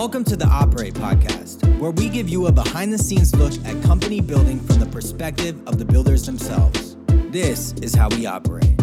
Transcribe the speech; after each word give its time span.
Welcome 0.00 0.24
to 0.24 0.36
the 0.36 0.46
Operate 0.46 0.94
Podcast, 0.94 1.78
where 1.78 1.90
we 1.90 2.08
give 2.08 2.26
you 2.26 2.46
a 2.46 2.52
behind 2.52 2.90
the 2.90 2.96
scenes 2.96 3.36
look 3.36 3.52
at 3.66 3.82
company 3.84 4.22
building 4.22 4.58
from 4.58 4.80
the 4.80 4.86
perspective 4.86 5.60
of 5.68 5.78
the 5.78 5.84
builders 5.84 6.24
themselves. 6.24 6.96
This 7.28 7.74
is 7.82 7.94
how 7.94 8.08
we 8.08 8.24
operate. 8.24 8.80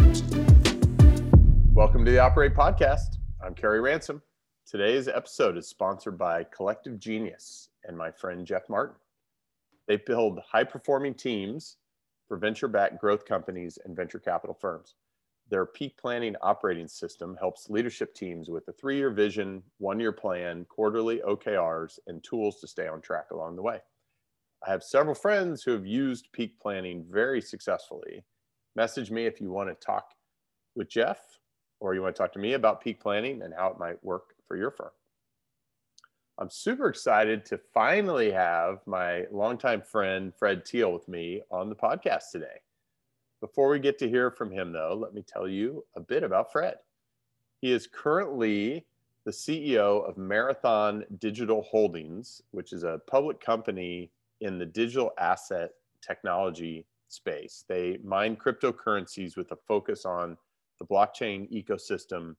Welcome 1.72 2.04
to 2.04 2.12
the 2.12 2.20
Operate 2.20 2.54
Podcast. 2.54 3.16
I'm 3.44 3.52
Kerry 3.52 3.80
Ransom. 3.80 4.22
Today's 4.64 5.08
episode 5.08 5.56
is 5.56 5.66
sponsored 5.66 6.16
by 6.16 6.44
Collective 6.44 7.00
Genius 7.00 7.70
and 7.82 7.98
my 7.98 8.12
friend 8.12 8.46
Jeff 8.46 8.68
Martin. 8.68 8.94
They 9.88 9.96
build 9.96 10.38
high 10.48 10.62
performing 10.62 11.14
teams 11.14 11.78
for 12.28 12.36
venture 12.36 12.68
backed 12.68 13.00
growth 13.00 13.24
companies 13.24 13.76
and 13.84 13.96
venture 13.96 14.20
capital 14.20 14.54
firms. 14.54 14.94
Their 15.50 15.64
peak 15.64 15.96
planning 15.96 16.36
operating 16.42 16.88
system 16.88 17.36
helps 17.40 17.70
leadership 17.70 18.14
teams 18.14 18.50
with 18.50 18.68
a 18.68 18.72
three 18.72 18.96
year 18.96 19.10
vision, 19.10 19.62
one 19.78 19.98
year 19.98 20.12
plan, 20.12 20.66
quarterly 20.68 21.20
OKRs, 21.20 21.98
and 22.06 22.22
tools 22.22 22.60
to 22.60 22.66
stay 22.66 22.86
on 22.86 23.00
track 23.00 23.30
along 23.30 23.56
the 23.56 23.62
way. 23.62 23.80
I 24.66 24.70
have 24.70 24.82
several 24.82 25.14
friends 25.14 25.62
who 25.62 25.70
have 25.72 25.86
used 25.86 26.32
peak 26.32 26.58
planning 26.60 27.06
very 27.08 27.40
successfully. 27.40 28.24
Message 28.76 29.10
me 29.10 29.24
if 29.24 29.40
you 29.40 29.50
want 29.50 29.68
to 29.68 29.74
talk 29.74 30.10
with 30.74 30.90
Jeff 30.90 31.20
or 31.80 31.94
you 31.94 32.02
want 32.02 32.14
to 32.14 32.22
talk 32.22 32.32
to 32.32 32.38
me 32.38 32.52
about 32.54 32.82
peak 32.82 33.00
planning 33.00 33.42
and 33.42 33.54
how 33.54 33.68
it 33.68 33.78
might 33.78 34.02
work 34.04 34.34
for 34.46 34.56
your 34.56 34.70
firm. 34.70 34.90
I'm 36.38 36.50
super 36.50 36.88
excited 36.88 37.44
to 37.46 37.58
finally 37.72 38.30
have 38.30 38.78
my 38.86 39.24
longtime 39.32 39.82
friend 39.82 40.32
Fred 40.38 40.66
Thiel 40.66 40.92
with 40.92 41.08
me 41.08 41.42
on 41.50 41.68
the 41.68 41.74
podcast 41.74 42.30
today. 42.32 42.60
Before 43.40 43.68
we 43.68 43.78
get 43.78 43.98
to 43.98 44.08
hear 44.08 44.30
from 44.30 44.50
him, 44.50 44.72
though, 44.72 44.98
let 45.00 45.14
me 45.14 45.22
tell 45.22 45.46
you 45.46 45.84
a 45.94 46.00
bit 46.00 46.24
about 46.24 46.50
Fred. 46.50 46.76
He 47.60 47.70
is 47.70 47.86
currently 47.86 48.84
the 49.24 49.30
CEO 49.30 50.08
of 50.08 50.16
Marathon 50.16 51.04
Digital 51.18 51.62
Holdings, 51.62 52.42
which 52.50 52.72
is 52.72 52.82
a 52.82 53.00
public 53.06 53.40
company 53.40 54.10
in 54.40 54.58
the 54.58 54.66
digital 54.66 55.12
asset 55.18 55.70
technology 56.00 56.86
space. 57.08 57.64
They 57.68 57.98
mine 58.02 58.36
cryptocurrencies 58.36 59.36
with 59.36 59.52
a 59.52 59.56
focus 59.56 60.04
on 60.04 60.36
the 60.78 60.86
blockchain 60.86 61.50
ecosystem 61.52 62.34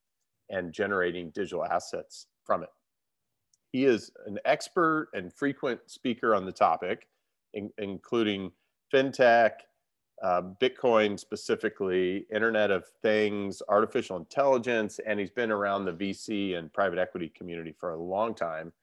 and 0.49 0.73
generating 0.73 1.29
digital 1.29 1.65
assets 1.65 2.27
from 2.43 2.63
it. 2.63 2.69
He 3.71 3.85
is 3.85 4.11
an 4.25 4.39
expert 4.45 5.09
and 5.13 5.31
frequent 5.31 5.79
speaker 5.85 6.33
on 6.33 6.45
the 6.45 6.51
topic, 6.51 7.07
in, 7.53 7.69
including 7.77 8.51
fintech, 8.93 9.51
uh, 10.21 10.41
Bitcoin 10.61 11.19
specifically, 11.19 12.25
Internet 12.33 12.71
of 12.71 12.85
Things, 13.01 13.61
artificial 13.69 14.17
intelligence, 14.17 14.99
and 15.05 15.19
he's 15.19 15.31
been 15.31 15.51
around 15.51 15.85
the 15.85 15.93
VC 15.93 16.57
and 16.57 16.71
private 16.73 16.99
equity 16.99 17.31
community 17.35 17.73
for 17.77 17.91
a 17.91 18.01
long 18.01 18.35
time. 18.35 18.73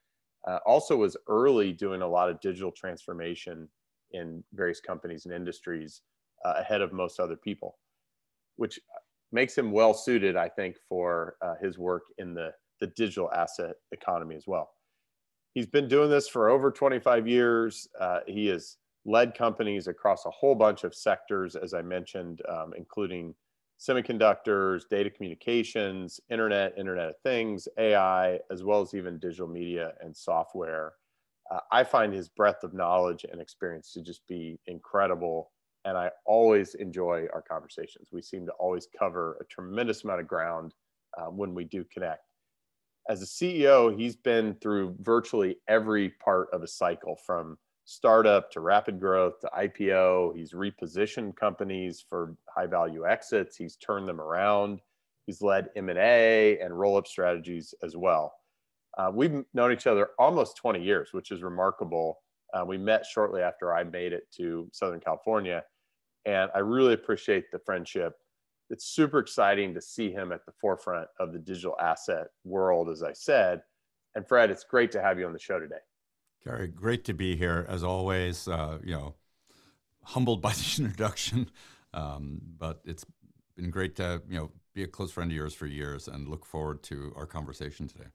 Uh, 0.47 0.59
also, 0.64 0.97
was 0.97 1.17
early 1.29 1.73
doing 1.73 2.03
a 2.03 2.09
lot 2.09 2.31
of 2.31 2.41
digital 2.41 2.73
transformation 2.73 3.69
in 4.12 4.42
various 4.55 4.81
companies 4.81 5.27
and 5.27 5.34
industries 5.34 6.03
uh, 6.45 6.55
ahead 6.57 6.81
of 6.81 6.92
most 6.92 7.20
other 7.20 7.37
people, 7.37 7.77
which 8.57 8.79
makes 9.33 9.59
him 9.59 9.73
well 9.73 9.92
suited, 9.92 10.37
I 10.37 10.48
think, 10.48 10.77
for 10.89 11.37
uh, 11.42 11.55
his 11.61 11.79
work 11.79 12.05
in 12.19 12.33
the, 12.33 12.53
the 12.81 12.87
digital 12.89 13.31
asset 13.33 13.75
economy 13.92 14.37
as 14.37 14.47
well. 14.47 14.70
He's 15.53 15.67
been 15.67 15.89
doing 15.89 16.11
this 16.11 16.29
for 16.29 16.48
over 16.48 16.70
25 16.70 17.27
years. 17.27 17.89
Uh, 17.98 18.20
he 18.27 18.47
has 18.47 18.77
led 19.06 19.34
companies 19.34 19.86
across 19.86 20.26
a 20.26 20.30
whole 20.30 20.54
bunch 20.54 20.84
of 20.84 20.94
sectors, 20.94 21.54
as 21.56 21.72
I 21.72 21.82
mentioned, 21.82 22.42
um, 22.48 22.72
including 22.76 23.34
semiconductors, 23.78 24.82
data 24.90 25.10
communications, 25.10 26.20
internet, 26.30 26.76
Internet 26.76 27.10
of 27.10 27.14
Things, 27.22 27.68
AI, 27.78 28.40
as 28.50 28.64
well 28.64 28.80
as 28.80 28.94
even 28.94 29.18
digital 29.18 29.48
media 29.48 29.92
and 30.00 30.16
software. 30.16 30.94
Uh, 31.50 31.60
I 31.70 31.84
find 31.84 32.12
his 32.12 32.28
breadth 32.28 32.64
of 32.64 32.74
knowledge 32.74 33.24
and 33.30 33.40
experience 33.40 33.92
to 33.92 34.02
just 34.02 34.27
be 34.27 34.58
incredible. 34.66 35.52
And 35.84 35.96
I 35.96 36.11
always 36.24 36.74
enjoy 36.74 37.27
our 37.33 37.42
conversations. 37.42 38.08
We 38.11 38.22
seem 38.22 38.45
to 38.46 38.52
always 38.52 38.89
cover 38.98 39.36
a 39.40 39.45
tremendous 39.45 40.02
amount 40.02 40.20
of 40.20 40.27
ground 40.27 40.74
uh, 41.16 41.27
when 41.27 41.55
we 41.55 41.64
do 41.64 41.84
connect. 41.92 42.22
As 43.08 43.22
a 43.22 43.27
CEO, 43.27 43.96
he's 43.96 44.16
been 44.16 44.55
through 44.55 44.96
virtually 45.00 45.58
every 45.68 46.11
part 46.11 46.48
of 46.52 46.64
a 46.64 46.66
cycle 46.66 47.16
from 47.24 47.56
startup 47.86 48.51
to 48.51 48.61
rapid 48.61 49.01
growth 49.01 49.41
to 49.41 49.51
IPO. 49.57 50.36
He's 50.36 50.52
repositioned 50.52 51.36
companies 51.36 52.05
for 52.07 52.36
high 52.48 52.67
value 52.67 53.07
exits. 53.07 53.57
He's 53.57 53.77
turned 53.77 54.08
them 54.08 54.20
around. 54.20 54.80
He's 55.24 55.41
led 55.41 55.70
M&A 55.77 56.58
and 56.58 56.79
roll-up 56.79 57.07
strategies 57.07 57.75
as 57.83 57.96
well. 57.96 58.35
Uh, 58.98 59.11
we've 59.14 59.45
known 59.55 59.73
each 59.73 59.86
other 59.86 60.11
almost 60.19 60.57
20 60.57 60.83
years, 60.83 61.11
which 61.13 61.30
is 61.30 61.42
remarkable. 61.42 62.19
Uh, 62.52 62.64
we 62.64 62.77
met 62.77 63.07
shortly 63.07 63.41
after 63.41 63.73
I 63.73 63.85
made 63.85 64.13
it 64.13 64.25
to 64.36 64.69
Southern 64.73 65.01
California, 65.01 65.63
and 66.25 66.51
I 66.55 66.58
really 66.58 66.95
appreciate 66.95 67.52
the 67.52 67.61
friendship. 67.61 68.14
It's 68.69 68.86
super 68.86 69.20
exciting 69.20 69.75
to 69.75 69.80
see 69.80 70.11
him 70.11 70.33
at 70.33 70.45
the 70.45 70.52
forefront 70.61 71.07
of 71.20 71.33
the 71.33 71.39
digital 71.39 71.77
asset 71.80 72.29
world, 72.45 72.89
as 72.89 73.05
I 73.05 73.13
said. 73.13 73.63
And 74.17 74.27
Fred, 74.27 74.51
it's 74.51 74.64
great 74.64 74.91
to 74.92 75.02
have 75.02 75.20
you 75.20 75.27
on 75.27 75.33
the 75.33 75.39
show 75.39 75.61
today. 75.61 75.77
Gary, 76.46 76.68
great 76.68 77.05
to 77.05 77.12
be 77.12 77.34
here 77.34 77.67
as 77.68 77.83
always. 77.83 78.46
Uh, 78.46 78.79
you 78.84 78.92
know, 78.92 79.17
humbled 80.05 80.40
by 80.40 80.52
the 80.52 80.74
introduction, 80.79 81.51
um, 81.92 82.40
but 82.57 82.80
it's 82.84 83.05
been 83.57 83.70
great 83.70 83.96
to 83.96 84.23
you 84.29 84.39
know 84.39 84.51
be 84.73 84.84
a 84.84 84.86
close 84.86 85.11
friend 85.11 85.33
of 85.33 85.36
yours 85.36 85.55
for 85.55 85.67
years, 85.67 86.07
and 86.07 86.29
look 86.29 86.46
forward 86.46 86.84
to 86.84 87.12
our 87.17 87.27
conversation 87.27 87.89
today. 87.89 88.11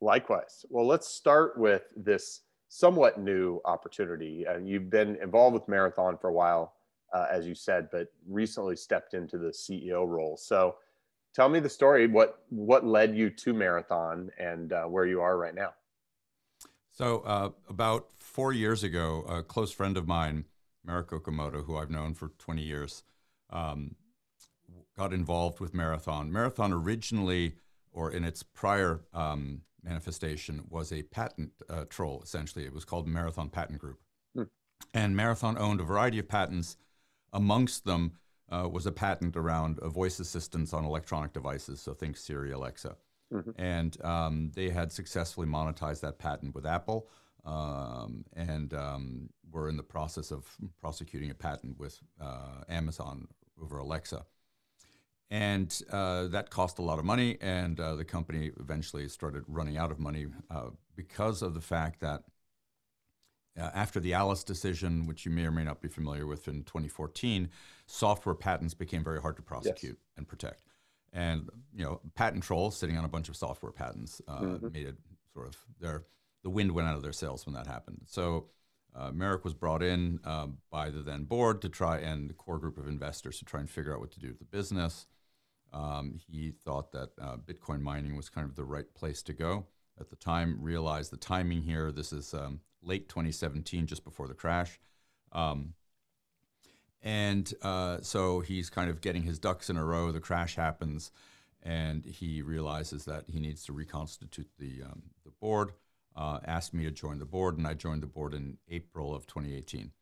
Likewise. 0.00 0.64
Well, 0.70 0.86
let's 0.86 1.08
start 1.08 1.58
with 1.58 1.82
this 1.96 2.42
somewhat 2.68 3.18
new 3.18 3.60
opportunity. 3.64 4.46
Uh, 4.46 4.58
you've 4.58 4.88
been 4.88 5.16
involved 5.16 5.54
with 5.54 5.66
Marathon 5.66 6.16
for 6.18 6.30
a 6.30 6.32
while, 6.32 6.74
uh, 7.12 7.26
as 7.28 7.48
you 7.48 7.56
said, 7.56 7.88
but 7.90 8.12
recently 8.28 8.76
stepped 8.76 9.12
into 9.12 9.38
the 9.38 9.48
CEO 9.48 10.06
role. 10.06 10.36
So, 10.36 10.76
tell 11.34 11.48
me 11.48 11.58
the 11.58 11.68
story. 11.68 12.06
What 12.06 12.44
what 12.50 12.86
led 12.86 13.16
you 13.16 13.28
to 13.28 13.52
Marathon, 13.52 14.30
and 14.38 14.72
uh, 14.72 14.84
where 14.84 15.06
you 15.06 15.20
are 15.20 15.36
right 15.36 15.54
now? 15.54 15.70
So, 17.00 17.20
uh, 17.20 17.48
about 17.66 18.08
four 18.18 18.52
years 18.52 18.84
ago, 18.84 19.24
a 19.26 19.42
close 19.42 19.72
friend 19.72 19.96
of 19.96 20.06
mine, 20.06 20.44
Merrick 20.84 21.08
Okamoto, 21.08 21.64
who 21.64 21.78
I've 21.78 21.88
known 21.88 22.12
for 22.12 22.28
20 22.36 22.60
years, 22.60 23.04
um, 23.48 23.94
got 24.98 25.14
involved 25.14 25.60
with 25.60 25.72
Marathon. 25.72 26.30
Marathon 26.30 26.74
originally, 26.74 27.54
or 27.90 28.12
in 28.12 28.22
its 28.22 28.42
prior 28.42 29.00
um, 29.14 29.62
manifestation, 29.82 30.64
was 30.68 30.92
a 30.92 31.02
patent 31.04 31.52
uh, 31.70 31.86
troll, 31.88 32.20
essentially. 32.22 32.66
It 32.66 32.74
was 32.74 32.84
called 32.84 33.08
Marathon 33.08 33.48
Patent 33.48 33.78
Group. 33.78 34.00
Hmm. 34.34 34.42
And 34.92 35.16
Marathon 35.16 35.56
owned 35.56 35.80
a 35.80 35.84
variety 35.84 36.18
of 36.18 36.28
patents. 36.28 36.76
Amongst 37.32 37.86
them 37.86 38.12
uh, 38.50 38.68
was 38.70 38.84
a 38.84 38.92
patent 38.92 39.38
around 39.38 39.78
voice 39.80 40.20
assistance 40.20 40.74
on 40.74 40.84
electronic 40.84 41.32
devices, 41.32 41.80
so 41.80 41.94
think 41.94 42.18
Siri, 42.18 42.52
Alexa. 42.52 42.96
Mm-hmm. 43.32 43.50
And 43.60 44.04
um, 44.04 44.52
they 44.54 44.70
had 44.70 44.92
successfully 44.92 45.46
monetized 45.46 46.00
that 46.00 46.18
patent 46.18 46.54
with 46.54 46.66
Apple 46.66 47.08
um, 47.44 48.24
and 48.34 48.74
um, 48.74 49.30
were 49.50 49.68
in 49.68 49.76
the 49.76 49.82
process 49.82 50.30
of 50.30 50.46
prosecuting 50.80 51.30
a 51.30 51.34
patent 51.34 51.78
with 51.78 51.98
uh, 52.20 52.64
Amazon 52.68 53.28
over 53.62 53.78
Alexa. 53.78 54.24
And 55.30 55.80
uh, 55.92 56.26
that 56.28 56.50
cost 56.50 56.80
a 56.80 56.82
lot 56.82 56.98
of 56.98 57.04
money, 57.04 57.38
and 57.40 57.78
uh, 57.78 57.94
the 57.94 58.04
company 58.04 58.50
eventually 58.58 59.08
started 59.08 59.44
running 59.46 59.76
out 59.76 59.92
of 59.92 60.00
money 60.00 60.26
uh, 60.50 60.70
because 60.96 61.40
of 61.40 61.54
the 61.54 61.60
fact 61.60 62.00
that 62.00 62.24
uh, 63.58 63.70
after 63.72 64.00
the 64.00 64.12
Alice 64.12 64.42
decision, 64.42 65.06
which 65.06 65.24
you 65.24 65.30
may 65.30 65.44
or 65.44 65.52
may 65.52 65.62
not 65.62 65.80
be 65.80 65.88
familiar 65.88 66.26
with 66.26 66.48
in 66.48 66.64
2014, 66.64 67.48
software 67.86 68.34
patents 68.34 68.74
became 68.74 69.04
very 69.04 69.20
hard 69.20 69.36
to 69.36 69.42
prosecute 69.42 69.98
yes. 70.00 70.16
and 70.16 70.26
protect 70.26 70.62
and 71.12 71.48
you 71.74 71.84
know 71.84 72.00
patent 72.14 72.42
trolls 72.42 72.76
sitting 72.76 72.96
on 72.96 73.04
a 73.04 73.08
bunch 73.08 73.28
of 73.28 73.36
software 73.36 73.72
patents 73.72 74.20
uh, 74.28 74.40
mm-hmm. 74.40 74.72
made 74.72 74.86
it 74.86 74.96
sort 75.32 75.48
of 75.48 75.56
their 75.80 76.04
the 76.42 76.50
wind 76.50 76.72
went 76.72 76.88
out 76.88 76.96
of 76.96 77.02
their 77.02 77.12
sails 77.12 77.44
when 77.46 77.54
that 77.54 77.66
happened. 77.66 78.02
So 78.06 78.46
uh, 78.94 79.10
Merrick 79.12 79.44
was 79.44 79.54
brought 79.54 79.82
in 79.82 80.20
um, 80.24 80.58
by 80.70 80.90
the 80.90 81.02
then 81.02 81.24
board 81.24 81.62
to 81.62 81.68
try 81.68 81.98
and 81.98 82.28
the 82.28 82.34
core 82.34 82.58
group 82.58 82.78
of 82.78 82.88
investors 82.88 83.38
to 83.38 83.44
try 83.44 83.60
and 83.60 83.70
figure 83.70 83.92
out 83.92 84.00
what 84.00 84.10
to 84.12 84.20
do 84.20 84.28
with 84.28 84.38
the 84.38 84.44
business. 84.44 85.06
Um, 85.72 86.14
he 86.16 86.52
thought 86.64 86.92
that 86.92 87.10
uh, 87.20 87.36
Bitcoin 87.36 87.80
mining 87.80 88.16
was 88.16 88.28
kind 88.28 88.48
of 88.48 88.56
the 88.56 88.64
right 88.64 88.92
place 88.94 89.22
to 89.22 89.32
go 89.32 89.66
at 90.00 90.10
the 90.10 90.16
time. 90.16 90.58
Realized 90.60 91.12
the 91.12 91.16
timing 91.16 91.62
here. 91.62 91.92
This 91.92 92.12
is 92.12 92.34
um, 92.34 92.60
late 92.82 93.08
2017, 93.08 93.86
just 93.86 94.04
before 94.04 94.26
the 94.26 94.34
crash. 94.34 94.80
Um, 95.32 95.74
and 97.02 97.52
uh, 97.62 97.98
so 98.02 98.40
he's 98.40 98.70
kind 98.70 98.90
of 98.90 99.00
getting 99.00 99.22
his 99.22 99.38
ducks 99.38 99.70
in 99.70 99.76
a 99.76 99.84
row. 99.84 100.12
The 100.12 100.20
crash 100.20 100.56
happens, 100.56 101.12
and 101.62 102.04
he 102.04 102.42
realizes 102.42 103.04
that 103.06 103.24
he 103.28 103.40
needs 103.40 103.64
to 103.64 103.72
reconstitute 103.72 104.48
the, 104.58 104.82
um, 104.84 105.02
the 105.24 105.30
board. 105.40 105.72
Uh, 106.16 106.40
asked 106.44 106.74
me 106.74 106.84
to 106.84 106.90
join 106.90 107.18
the 107.18 107.24
board, 107.24 107.56
and 107.56 107.66
I 107.66 107.74
joined 107.74 108.02
the 108.02 108.08
board 108.08 108.34
in 108.34 108.58
April 108.68 109.14
of 109.14 109.26
2018. 109.26 109.92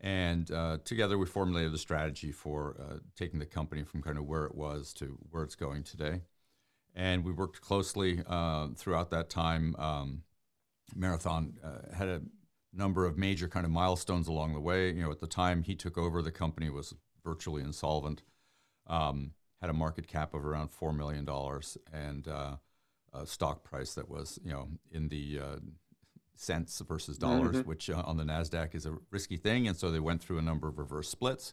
And 0.00 0.50
uh, 0.50 0.78
together 0.84 1.18
we 1.18 1.26
formulated 1.26 1.74
a 1.74 1.78
strategy 1.78 2.32
for 2.32 2.76
uh, 2.80 2.98
taking 3.16 3.38
the 3.38 3.46
company 3.46 3.82
from 3.82 4.00
kind 4.00 4.16
of 4.16 4.24
where 4.24 4.46
it 4.46 4.54
was 4.54 4.94
to 4.94 5.18
where 5.30 5.42
it's 5.42 5.56
going 5.56 5.82
today. 5.82 6.22
And 6.94 7.24
we 7.24 7.32
worked 7.32 7.60
closely 7.60 8.22
uh, 8.26 8.68
throughout 8.76 9.10
that 9.10 9.28
time 9.28 9.76
um, 9.76 10.22
Marathon 10.94 11.54
uh, 11.62 11.94
had 11.94 12.08
a 12.08 12.22
number 12.72 13.06
of 13.06 13.18
major 13.18 13.48
kind 13.48 13.66
of 13.66 13.72
milestones 13.72 14.28
along 14.28 14.54
the 14.54 14.60
way. 14.60 14.90
You 14.90 15.02
know, 15.02 15.10
at 15.10 15.20
the 15.20 15.26
time 15.26 15.62
he 15.62 15.74
took 15.74 15.98
over, 15.98 16.22
the 16.22 16.30
company 16.30 16.70
was 16.70 16.94
virtually 17.24 17.62
insolvent, 17.62 18.22
um, 18.86 19.32
had 19.60 19.70
a 19.70 19.74
market 19.74 20.06
cap 20.06 20.34
of 20.34 20.44
around 20.44 20.70
four 20.70 20.92
million 20.92 21.24
dollars, 21.24 21.76
and 21.92 22.26
uh, 22.28 22.56
a 23.12 23.26
stock 23.26 23.64
price 23.64 23.94
that 23.94 24.08
was 24.08 24.38
you 24.44 24.52
know 24.52 24.68
in 24.90 25.08
the 25.08 25.40
uh, 25.42 25.56
cents 26.36 26.80
versus 26.86 27.18
dollars, 27.18 27.56
mm-hmm. 27.56 27.68
which 27.68 27.90
uh, 27.90 28.02
on 28.04 28.16
the 28.16 28.24
Nasdaq 28.24 28.74
is 28.74 28.86
a 28.86 28.96
risky 29.10 29.36
thing, 29.36 29.68
and 29.68 29.76
so 29.76 29.90
they 29.90 30.00
went 30.00 30.22
through 30.22 30.38
a 30.38 30.42
number 30.42 30.68
of 30.68 30.78
reverse 30.78 31.08
splits. 31.08 31.52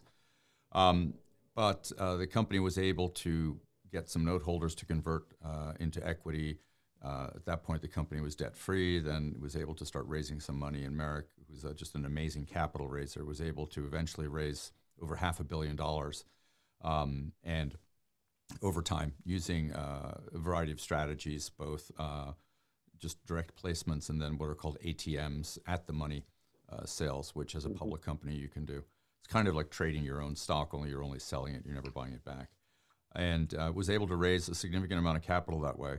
Um, 0.72 1.14
but 1.54 1.90
uh, 1.98 2.16
the 2.16 2.26
company 2.26 2.60
was 2.60 2.78
able 2.78 3.08
to 3.10 3.58
get 3.92 4.08
some 4.08 4.24
note 4.24 4.42
holders 4.42 4.74
to 4.76 4.86
convert 4.86 5.24
uh, 5.44 5.72
into 5.80 6.06
equity. 6.06 6.58
Uh, 7.02 7.28
at 7.34 7.44
that 7.46 7.62
point, 7.62 7.80
the 7.80 7.88
company 7.88 8.20
was 8.20 8.34
debt 8.34 8.56
free. 8.56 8.98
Then 8.98 9.36
was 9.40 9.56
able 9.56 9.74
to 9.74 9.86
start 9.86 10.06
raising 10.08 10.40
some 10.40 10.58
money. 10.58 10.84
And 10.84 10.96
Merrick, 10.96 11.26
who's 11.48 11.64
uh, 11.64 11.72
just 11.72 11.94
an 11.94 12.04
amazing 12.04 12.46
capital 12.46 12.88
raiser, 12.88 13.24
was 13.24 13.40
able 13.40 13.66
to 13.68 13.84
eventually 13.84 14.26
raise 14.26 14.72
over 15.00 15.16
half 15.16 15.40
a 15.40 15.44
billion 15.44 15.76
dollars. 15.76 16.24
Um, 16.82 17.32
and 17.44 17.76
over 18.62 18.82
time, 18.82 19.12
using 19.24 19.72
uh, 19.72 20.18
a 20.32 20.38
variety 20.38 20.72
of 20.72 20.80
strategies, 20.80 21.50
both 21.50 21.90
uh, 21.98 22.32
just 22.98 23.24
direct 23.26 23.62
placements 23.62 24.08
and 24.08 24.20
then 24.20 24.38
what 24.38 24.48
are 24.48 24.54
called 24.54 24.78
ATMs 24.84 25.58
at 25.66 25.86
the 25.86 25.92
money 25.92 26.24
uh, 26.70 26.84
sales, 26.84 27.34
which 27.34 27.54
as 27.54 27.64
a 27.64 27.70
public 27.70 28.02
company 28.02 28.34
you 28.34 28.48
can 28.48 28.64
do 28.64 28.82
It's 29.20 29.32
kind 29.32 29.48
of 29.48 29.54
like 29.54 29.70
trading 29.70 30.04
your 30.04 30.20
own 30.20 30.34
stock, 30.34 30.74
only 30.74 30.90
you're 30.90 31.02
only 31.04 31.18
selling 31.18 31.54
it, 31.54 31.62
you're 31.64 31.74
never 31.74 31.90
buying 31.90 32.12
it 32.12 32.24
back. 32.24 32.48
And 33.14 33.52
was 33.74 33.88
able 33.88 34.06
to 34.08 34.16
raise 34.16 34.48
a 34.48 34.54
significant 34.54 34.98
amount 34.98 35.16
of 35.16 35.22
capital 35.22 35.60
that 35.60 35.78
way, 35.78 35.98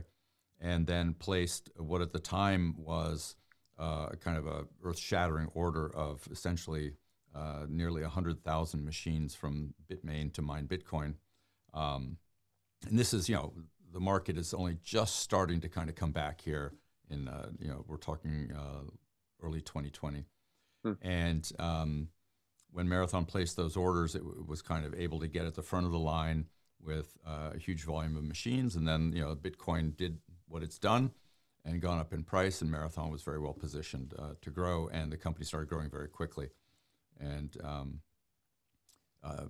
and 0.60 0.86
then 0.86 1.14
placed 1.14 1.70
what 1.76 2.02
at 2.02 2.12
the 2.12 2.18
time 2.18 2.74
was 2.76 3.36
uh, 3.78 4.10
kind 4.20 4.36
of 4.36 4.46
a 4.46 4.64
earth-shattering 4.84 5.48
order 5.54 5.94
of 5.94 6.26
essentially 6.30 6.92
uh, 7.34 7.64
nearly 7.68 8.02
100,000 8.02 8.84
machines 8.84 9.34
from 9.34 9.72
Bitmain 9.90 10.32
to 10.34 10.42
mine 10.42 10.66
Bitcoin. 10.66 11.14
Um, 11.72 12.18
and 12.88 12.98
this 12.98 13.14
is, 13.14 13.28
you 13.28 13.36
know, 13.36 13.52
the 13.92 14.00
market 14.00 14.36
is 14.36 14.52
only 14.52 14.76
just 14.82 15.20
starting 15.20 15.60
to 15.60 15.68
kind 15.68 15.88
of 15.88 15.94
come 15.94 16.12
back 16.12 16.40
here. 16.40 16.72
In, 17.10 17.26
uh, 17.26 17.48
you 17.58 17.68
know, 17.68 17.84
we're 17.88 17.96
talking 17.96 18.52
uh, 18.56 18.88
early 19.42 19.60
2020, 19.60 20.26
hmm. 20.84 20.92
and 21.02 21.50
um, 21.58 22.08
when 22.70 22.88
Marathon 22.88 23.24
placed 23.24 23.56
those 23.56 23.76
orders, 23.76 24.14
it 24.14 24.20
w- 24.20 24.44
was 24.46 24.62
kind 24.62 24.86
of 24.86 24.94
able 24.94 25.18
to 25.18 25.26
get 25.26 25.44
at 25.44 25.54
the 25.54 25.62
front 25.62 25.86
of 25.86 25.92
the 25.92 25.98
line 25.98 26.46
with 26.80 27.18
uh, 27.26 27.50
a 27.54 27.58
huge 27.58 27.82
volume 27.82 28.16
of 28.16 28.22
machines. 28.22 28.76
And 28.76 28.86
then, 28.86 29.12
you 29.12 29.22
know, 29.22 29.34
Bitcoin 29.34 29.96
did 29.96 30.18
what 30.50 30.62
it's 30.62 30.78
done 30.78 31.12
and 31.64 31.80
gone 31.80 31.98
up 31.98 32.12
in 32.12 32.24
price, 32.24 32.62
and 32.62 32.70
Marathon 32.70 33.10
was 33.10 33.22
very 33.22 33.38
well 33.38 33.52
positioned 33.52 34.14
uh, 34.18 34.34
to 34.40 34.50
grow, 34.50 34.88
and 34.88 35.12
the 35.12 35.16
company 35.16 35.44
started 35.44 35.68
growing 35.68 35.90
very 35.90 36.08
quickly. 36.08 36.48
And 37.18 37.56
um, 37.62 38.00
uh, 39.22 39.44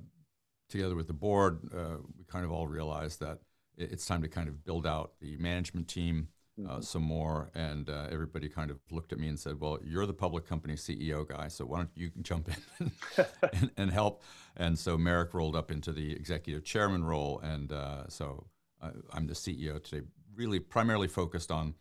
together 0.69 0.95
with 0.95 1.07
the 1.07 1.13
board, 1.13 1.61
uh, 1.75 1.99
we 2.17 2.25
kind 2.25 2.45
of 2.45 2.51
all 2.51 2.67
realized 2.67 3.21
that 3.21 3.39
it's 3.77 4.07
time 4.07 4.23
to 4.23 4.29
kind 4.29 4.49
of 4.49 4.65
build 4.65 4.87
out 4.87 5.13
the 5.21 5.37
management 5.37 5.89
team 5.89 6.29
uh, 6.59 6.73
mm-hmm. 6.73 6.81
some 6.83 7.03
more, 7.03 7.51
and 7.55 7.89
uh, 7.89 8.07
everybody 8.11 8.49
kind 8.49 8.71
of 8.71 8.79
looked 8.91 9.13
at 9.13 9.19
me 9.19 9.29
and 9.29 9.39
said, 9.39 9.59
"Well, 9.61 9.79
you're 9.83 10.05
the 10.05 10.13
public 10.13 10.47
company 10.47 10.75
CEO 10.75 11.27
guy, 11.27 11.49
so 11.49 11.65
why 11.65 11.79
don't 11.79 11.91
you 11.95 12.11
jump 12.23 12.51
in 12.79 12.91
and, 13.53 13.71
and, 13.77 13.91
help?" 13.91 14.23
And 14.57 14.79
so 14.79 14.99
Merrick 14.99 15.33
rolled 15.33 15.57
up 15.57 15.71
into 15.71 15.93
the 15.93 16.13
executive 16.13 16.65
chairman 16.65 17.05
role, 17.05 17.41
and 17.41 17.73
uh, 17.73 18.09
so 18.09 18.47
I, 18.83 18.91
am 19.15 19.27
the 19.27 19.35
CEO 19.35 19.83
today. 19.83 20.07
Really, 20.35 20.61
primarily 20.61 21.09
focused 21.09 21.51
on 21.51 21.75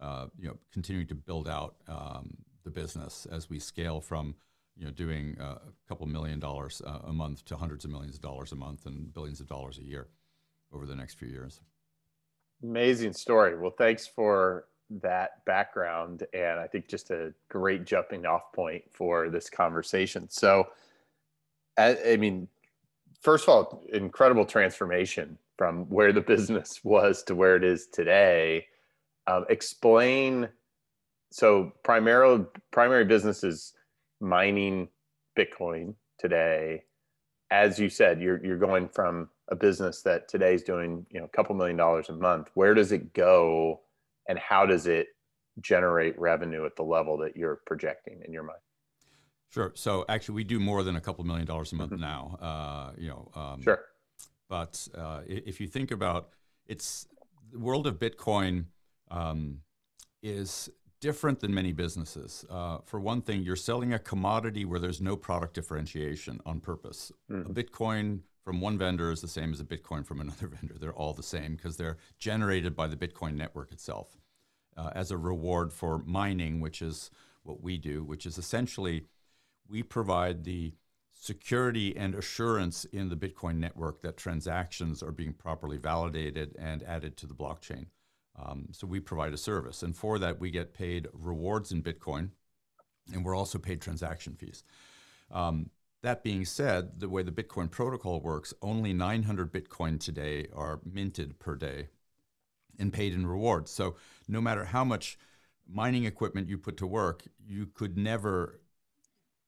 uh, 0.00 0.26
you 0.38 0.48
know 0.48 0.56
continuing 0.72 1.06
to 1.06 1.14
build 1.14 1.48
out 1.48 1.76
um, 1.88 2.36
the 2.64 2.70
business 2.70 3.26
as 3.30 3.48
we 3.48 3.58
scale 3.58 4.00
from 4.00 4.34
you 4.76 4.84
know 4.84 4.90
doing 4.90 5.36
uh, 5.40 5.58
a 5.66 5.88
couple 5.88 6.06
million 6.06 6.40
dollars 6.40 6.82
uh, 6.86 6.98
a 7.04 7.12
month 7.12 7.44
to 7.46 7.56
hundreds 7.56 7.84
of 7.84 7.90
millions 7.90 8.16
of 8.16 8.20
dollars 8.20 8.52
a 8.52 8.56
month 8.56 8.86
and 8.86 9.12
billions 9.12 9.40
of 9.40 9.46
dollars 9.46 9.78
a 9.78 9.84
year 9.84 10.08
over 10.72 10.86
the 10.86 10.94
next 10.94 11.18
few 11.18 11.28
years. 11.28 11.60
Amazing 12.62 13.12
story. 13.12 13.56
Well, 13.56 13.74
thanks 13.76 14.06
for 14.06 14.66
that 14.90 15.44
background. 15.44 16.26
And 16.32 16.58
I 16.58 16.66
think 16.66 16.88
just 16.88 17.10
a 17.10 17.32
great 17.48 17.84
jumping 17.84 18.26
off 18.26 18.52
point 18.52 18.84
for 18.90 19.28
this 19.28 19.48
conversation. 19.50 20.28
So, 20.30 20.68
I, 21.76 21.96
I 22.12 22.16
mean, 22.16 22.48
first 23.20 23.44
of 23.44 23.48
all, 23.50 23.84
incredible 23.92 24.44
transformation 24.44 25.38
from 25.56 25.84
where 25.88 26.12
the 26.12 26.20
business 26.34 26.80
was 26.84 27.22
to 27.24 27.34
where 27.34 27.56
it 27.56 27.64
is 27.64 27.88
today. 27.92 28.66
Um, 29.26 29.44
explain. 29.48 30.48
So, 31.32 31.72
primarily, 31.82 32.44
primary 32.70 33.04
business 33.04 33.42
is 33.42 33.72
mining 34.20 34.88
Bitcoin 35.38 35.94
today. 36.18 36.84
As 37.50 37.78
you 37.78 37.88
said, 37.88 38.20
you're 38.20 38.44
you're 38.44 38.58
going 38.58 38.88
from 38.88 39.28
a 39.48 39.56
business 39.56 40.02
that 40.02 40.28
today 40.28 40.54
is 40.54 40.62
doing 40.62 41.06
you 41.10 41.20
know 41.20 41.26
a 41.26 41.36
couple 41.36 41.54
million 41.54 41.76
dollars 41.76 42.08
a 42.08 42.12
month 42.12 42.48
where 42.54 42.74
does 42.74 42.92
it 42.92 43.12
go 43.12 43.80
and 44.28 44.38
how 44.38 44.64
does 44.64 44.86
it 44.86 45.08
generate 45.60 46.18
revenue 46.18 46.64
at 46.64 46.74
the 46.76 46.82
level 46.82 47.18
that 47.18 47.36
you're 47.36 47.60
projecting 47.66 48.20
in 48.24 48.32
your 48.32 48.42
mind 48.42 48.58
sure 49.50 49.72
so 49.74 50.04
actually 50.08 50.34
we 50.34 50.44
do 50.44 50.58
more 50.58 50.82
than 50.82 50.96
a 50.96 51.00
couple 51.00 51.22
million 51.24 51.46
dollars 51.46 51.72
a 51.72 51.76
month 51.76 51.92
mm-hmm. 51.92 52.00
now 52.00 52.38
uh, 52.40 52.92
you 52.98 53.08
know 53.08 53.30
um, 53.34 53.60
sure 53.62 53.80
but 54.48 54.86
uh, 54.96 55.20
if 55.26 55.60
you 55.60 55.66
think 55.66 55.90
about 55.90 56.30
it's 56.66 57.06
the 57.52 57.58
world 57.58 57.86
of 57.86 57.98
bitcoin 57.98 58.64
um, 59.10 59.60
is 60.22 60.70
different 61.04 61.38
than 61.40 61.52
many 61.52 61.70
businesses. 61.70 62.46
Uh, 62.48 62.78
for 62.86 62.98
one 62.98 63.20
thing, 63.20 63.42
you're 63.42 63.56
selling 63.56 63.92
a 63.92 63.98
commodity 63.98 64.64
where 64.64 64.80
there's 64.80 65.02
no 65.02 65.16
product 65.16 65.52
differentiation 65.52 66.40
on 66.46 66.60
purpose. 66.60 67.12
Mm-hmm. 67.30 67.50
A 67.50 67.54
Bitcoin 67.54 68.20
from 68.42 68.58
one 68.62 68.78
vendor 68.78 69.10
is 69.12 69.20
the 69.20 69.28
same 69.28 69.52
as 69.52 69.60
a 69.60 69.64
Bitcoin 69.64 70.06
from 70.06 70.22
another 70.22 70.46
vendor. 70.56 70.76
They're 70.80 70.94
all 70.94 71.12
the 71.12 71.22
same 71.22 71.56
because 71.56 71.76
they're 71.76 71.98
generated 72.18 72.74
by 72.74 72.86
the 72.86 72.96
Bitcoin 72.96 73.34
network 73.34 73.70
itself 73.70 74.16
uh, 74.78 74.92
as 74.94 75.10
a 75.10 75.18
reward 75.18 75.74
for 75.74 75.98
mining, 76.06 76.60
which 76.60 76.80
is 76.80 77.10
what 77.42 77.62
we 77.62 77.76
do, 77.76 78.02
which 78.02 78.24
is 78.24 78.38
essentially 78.38 79.04
we 79.68 79.82
provide 79.82 80.44
the 80.44 80.72
security 81.24 81.96
and 81.96 82.14
assurance 82.14 82.84
in 82.84 83.08
the 83.08 83.16
Bitcoin 83.16 83.56
network 83.56 84.02
that 84.02 84.14
transactions 84.14 85.02
are 85.02 85.10
being 85.10 85.32
properly 85.32 85.78
validated 85.78 86.54
and 86.58 86.82
added 86.82 87.16
to 87.16 87.26
the 87.26 87.32
blockchain. 87.32 87.86
Um, 88.38 88.66
so 88.72 88.86
we 88.86 89.00
provide 89.00 89.32
a 89.32 89.38
service, 89.38 89.82
and 89.82 89.96
for 89.96 90.18
that 90.18 90.38
we 90.38 90.50
get 90.50 90.74
paid 90.74 91.08
rewards 91.14 91.72
in 91.72 91.82
Bitcoin, 91.82 92.28
and 93.10 93.24
we're 93.24 93.34
also 93.34 93.58
paid 93.58 93.80
transaction 93.80 94.34
fees. 94.34 94.64
Um, 95.30 95.70
that 96.02 96.22
being 96.22 96.44
said, 96.44 97.00
the 97.00 97.08
way 97.08 97.22
the 97.22 97.32
Bitcoin 97.32 97.70
protocol 97.70 98.20
works, 98.20 98.52
only 98.60 98.92
900 98.92 99.50
Bitcoin 99.50 99.98
today 99.98 100.48
are 100.54 100.80
minted 100.84 101.38
per 101.38 101.56
day 101.56 101.88
and 102.78 102.92
paid 102.92 103.14
in 103.14 103.26
rewards. 103.26 103.70
So 103.70 103.96
no 104.28 104.42
matter 104.42 104.66
how 104.66 104.84
much 104.84 105.16
mining 105.66 106.04
equipment 106.04 106.50
you 106.50 106.58
put 106.58 106.76
to 106.78 106.86
work, 106.86 107.22
you 107.46 107.64
could 107.64 107.96
never 107.96 108.60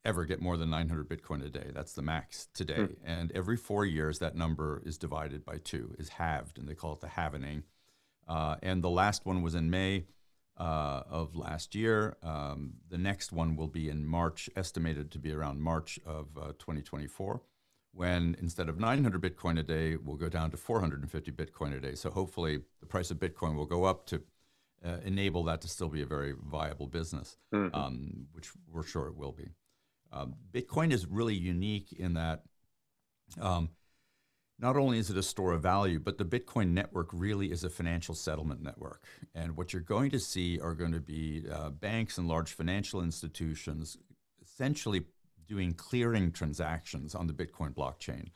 ever 0.06 0.24
get 0.24 0.40
more 0.40 0.56
than 0.56 0.70
900 0.70 1.08
Bitcoin 1.08 1.44
a 1.44 1.50
day. 1.50 1.70
That's 1.74 1.92
the 1.92 2.02
max 2.02 2.48
today. 2.54 2.84
Hmm. 2.84 2.94
And 3.04 3.32
every 3.32 3.56
four 3.56 3.84
years, 3.84 4.20
that 4.20 4.36
number 4.36 4.82
is 4.86 4.96
divided 4.96 5.44
by 5.44 5.58
two, 5.58 5.94
is 5.98 6.08
halved, 6.10 6.58
and 6.58 6.68
they 6.68 6.74
call 6.74 6.92
it 6.92 7.00
the 7.00 7.08
halvening. 7.08 7.64
Uh, 8.26 8.56
and 8.62 8.82
the 8.82 8.90
last 8.90 9.26
one 9.26 9.42
was 9.42 9.54
in 9.54 9.68
May 9.68 10.06
uh, 10.58 11.02
of 11.08 11.36
last 11.36 11.74
year. 11.74 12.16
Um, 12.22 12.74
the 12.88 12.98
next 12.98 13.32
one 13.32 13.56
will 13.56 13.68
be 13.68 13.88
in 13.88 14.06
March, 14.06 14.48
estimated 14.56 15.10
to 15.10 15.18
be 15.18 15.32
around 15.32 15.60
March 15.60 15.98
of 16.06 16.28
uh, 16.36 16.52
2024, 16.58 17.42
when 17.92 18.36
instead 18.40 18.68
of 18.68 18.78
900 18.78 19.20
Bitcoin 19.20 19.58
a 19.58 19.62
day, 19.62 19.96
we'll 19.96 20.16
go 20.16 20.28
down 20.28 20.50
to 20.52 20.56
450 20.56 21.32
Bitcoin 21.32 21.76
a 21.76 21.80
day. 21.80 21.94
So 21.94 22.10
hopefully 22.10 22.60
the 22.80 22.86
price 22.86 23.10
of 23.10 23.18
Bitcoin 23.18 23.56
will 23.56 23.66
go 23.66 23.84
up 23.84 24.06
to 24.06 24.22
uh, 24.84 24.98
enable 25.04 25.42
that 25.44 25.60
to 25.62 25.68
still 25.68 25.88
be 25.88 26.02
a 26.02 26.06
very 26.06 26.34
viable 26.48 26.86
business, 26.86 27.36
mm-hmm. 27.52 27.74
um, 27.74 28.26
which 28.32 28.50
we're 28.70 28.84
sure 28.84 29.06
it 29.08 29.16
will 29.16 29.32
be. 29.32 29.48
Um, 30.12 30.34
Bitcoin 30.52 30.92
is 30.92 31.06
really 31.06 31.34
unique 31.34 31.92
in 31.92 32.14
that 32.14 32.42
um, 33.40 33.70
not 34.58 34.76
only 34.76 34.98
is 34.98 35.10
it 35.10 35.16
a 35.16 35.22
store 35.22 35.52
of 35.52 35.62
value, 35.62 36.00
but 36.00 36.16
the 36.16 36.24
Bitcoin 36.24 36.70
network 36.70 37.10
really 37.12 37.50
is 37.50 37.64
a 37.64 37.70
financial 37.70 38.14
settlement 38.14 38.62
network. 38.62 39.04
And 39.34 39.56
what 39.56 39.72
you're 39.72 39.82
going 39.82 40.10
to 40.12 40.20
see 40.20 40.58
are 40.58 40.74
going 40.74 40.92
to 40.92 41.00
be 41.00 41.44
uh, 41.52 41.70
banks 41.70 42.16
and 42.16 42.26
large 42.26 42.52
financial 42.52 43.02
institutions 43.02 43.98
essentially 44.42 45.04
doing 45.46 45.74
clearing 45.74 46.32
transactions 46.32 47.14
on 47.14 47.26
the 47.26 47.34
Bitcoin 47.34 47.74
blockchain. 47.74 48.30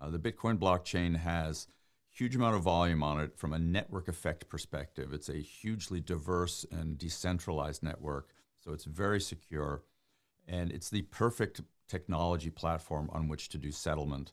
Uh, 0.00 0.10
the 0.10 0.18
Bitcoin 0.18 0.58
blockchain 0.58 1.16
has 1.16 1.66
huge 2.10 2.34
amount 2.34 2.56
of 2.56 2.62
volume 2.62 3.02
on 3.02 3.20
it 3.20 3.36
from 3.36 3.52
a 3.52 3.58
network 3.58 4.08
effect 4.08 4.48
perspective. 4.48 5.12
It's 5.12 5.28
a 5.28 5.36
hugely 5.36 6.00
diverse 6.00 6.64
and 6.70 6.96
decentralized 6.96 7.82
network, 7.82 8.30
so 8.56 8.72
it's 8.72 8.84
very 8.84 9.20
secure, 9.20 9.82
and 10.48 10.70
it's 10.70 10.90
the 10.90 11.02
perfect 11.02 11.60
technology 11.88 12.50
platform 12.50 13.08
on 13.12 13.28
which 13.28 13.48
to 13.50 13.58
do 13.58 13.70
settlement 13.70 14.32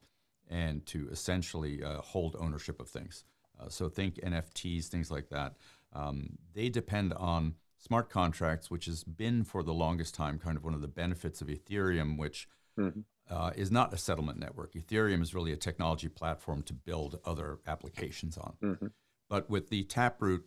and 0.50 0.86
to 0.86 1.08
essentially 1.10 1.84
uh, 1.84 2.02
hold 2.02 2.36
ownership 2.40 2.80
of 2.80 2.90
things. 2.90 3.24
Uh, 3.60 3.70
so 3.70 3.90
think 3.90 4.16
NFTs, 4.16 4.88
things 4.88 5.12
like 5.12 5.30
that. 5.30 5.56
Um, 5.94 6.38
they 6.54 6.70
depend 6.70 7.14
on 7.14 7.56
smart 7.78 8.10
contracts, 8.10 8.72
which 8.72 8.86
has 8.86 9.04
been 9.04 9.44
for 9.44 9.64
the 9.64 9.74
longest 9.74 10.16
time 10.16 10.40
kind 10.40 10.58
of 10.58 10.64
one 10.64 10.74
of 10.74 10.82
the 10.82 10.88
benefits 10.88 11.42
of 11.42 11.48
Ethereum, 11.48 12.18
which 12.18 12.48
mm-hmm. 12.80 13.02
uh, 13.30 13.52
is 13.56 13.72
not 13.72 13.94
a 13.94 13.98
settlement 13.98 14.40
network. 14.40 14.74
Ethereum 14.74 15.22
is 15.22 15.36
really 15.36 15.52
a 15.52 15.58
technology 15.58 16.08
platform 16.08 16.64
to 16.64 16.74
build 16.74 17.20
other 17.26 17.60
applications 17.68 18.38
on. 18.38 18.54
Mm-hmm. 18.64 18.88
But 19.30 19.50
with 19.50 19.70
the 19.70 19.84
Taproot 19.84 20.46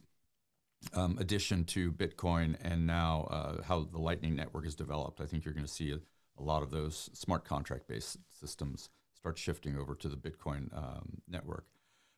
um, 0.95 1.17
addition 1.19 1.65
to 1.65 1.93
Bitcoin 1.93 2.57
and 2.63 2.87
now 2.87 3.29
uh, 3.31 3.63
how 3.63 3.89
the 3.91 3.99
Lightning 3.99 4.37
Network 4.37 4.67
is 4.67 4.75
developed, 4.75 5.21
I 5.21 5.27
think 5.27 5.45
you're 5.45 5.55
going 5.55 5.67
to 5.67 5.73
see 5.73 5.93
a, 5.93 5.99
a, 6.39 6.43
lot 6.43 6.63
of 6.63 6.71
those 6.71 7.11
smart 7.13 7.45
contract 7.45 7.89
based 7.89 8.19
systems 8.31 8.91
start 9.15 9.39
shifting 9.39 9.77
over 9.77 9.95
to 9.95 10.09
the 10.09 10.17
Bitcoin 10.17 10.77
um, 10.77 11.23
network. 11.29 11.67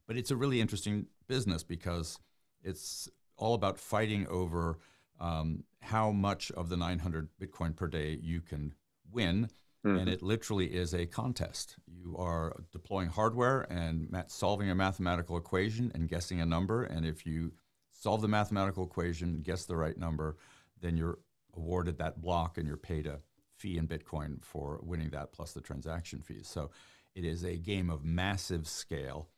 But 0.06 0.16
it's 0.16 0.30
a 0.30 0.36
really 0.36 0.60
interesting 0.60 1.06
business 1.26 1.62
because 1.62 2.18
it's 2.62 3.08
all 3.36 3.54
about 3.54 3.78
fighting 3.78 4.26
over 4.28 4.78
um, 5.20 5.64
how 5.80 6.10
much 6.10 6.50
of 6.52 6.68
the 6.68 6.76
900 6.76 7.28
Bitcoin 7.40 7.74
per 7.74 7.86
day 7.86 8.18
you 8.22 8.40
can 8.40 8.74
win. 9.12 9.48
Mm-hmm. 9.86 9.98
And 9.98 10.08
it 10.08 10.22
literally 10.22 10.66
is 10.66 10.92
a 10.92 11.06
contest. 11.06 11.76
You 11.86 12.16
are 12.18 12.56
deploying 12.72 13.08
hardware 13.08 13.60
and 13.70 14.24
solving 14.26 14.70
a 14.70 14.74
mathematical 14.74 15.36
equation 15.36 15.92
and 15.94 16.08
guessing 16.08 16.40
a 16.40 16.46
number. 16.46 16.82
And 16.82 17.06
if 17.06 17.24
you 17.24 17.52
solve 17.98 18.22
the 18.22 18.28
mathematical 18.28 18.84
equation, 18.84 19.42
guess 19.42 19.64
the 19.64 19.76
right 19.76 19.98
number, 19.98 20.36
then 20.80 20.96
you're 20.96 21.18
awarded 21.56 21.98
that 21.98 22.20
block 22.20 22.56
and 22.56 22.66
you're 22.66 22.76
paid 22.76 23.06
a 23.06 23.18
fee 23.56 23.76
in 23.76 23.88
Bitcoin 23.88 24.42
for 24.42 24.78
winning 24.82 25.10
that 25.10 25.32
plus 25.32 25.52
the 25.52 25.60
transaction 25.60 26.20
fees. 26.20 26.48
So 26.48 26.70
it 27.14 27.24
is 27.24 27.44
a 27.44 27.56
game 27.56 27.90
of 27.90 28.04
massive 28.04 28.68
scale. 28.68 29.28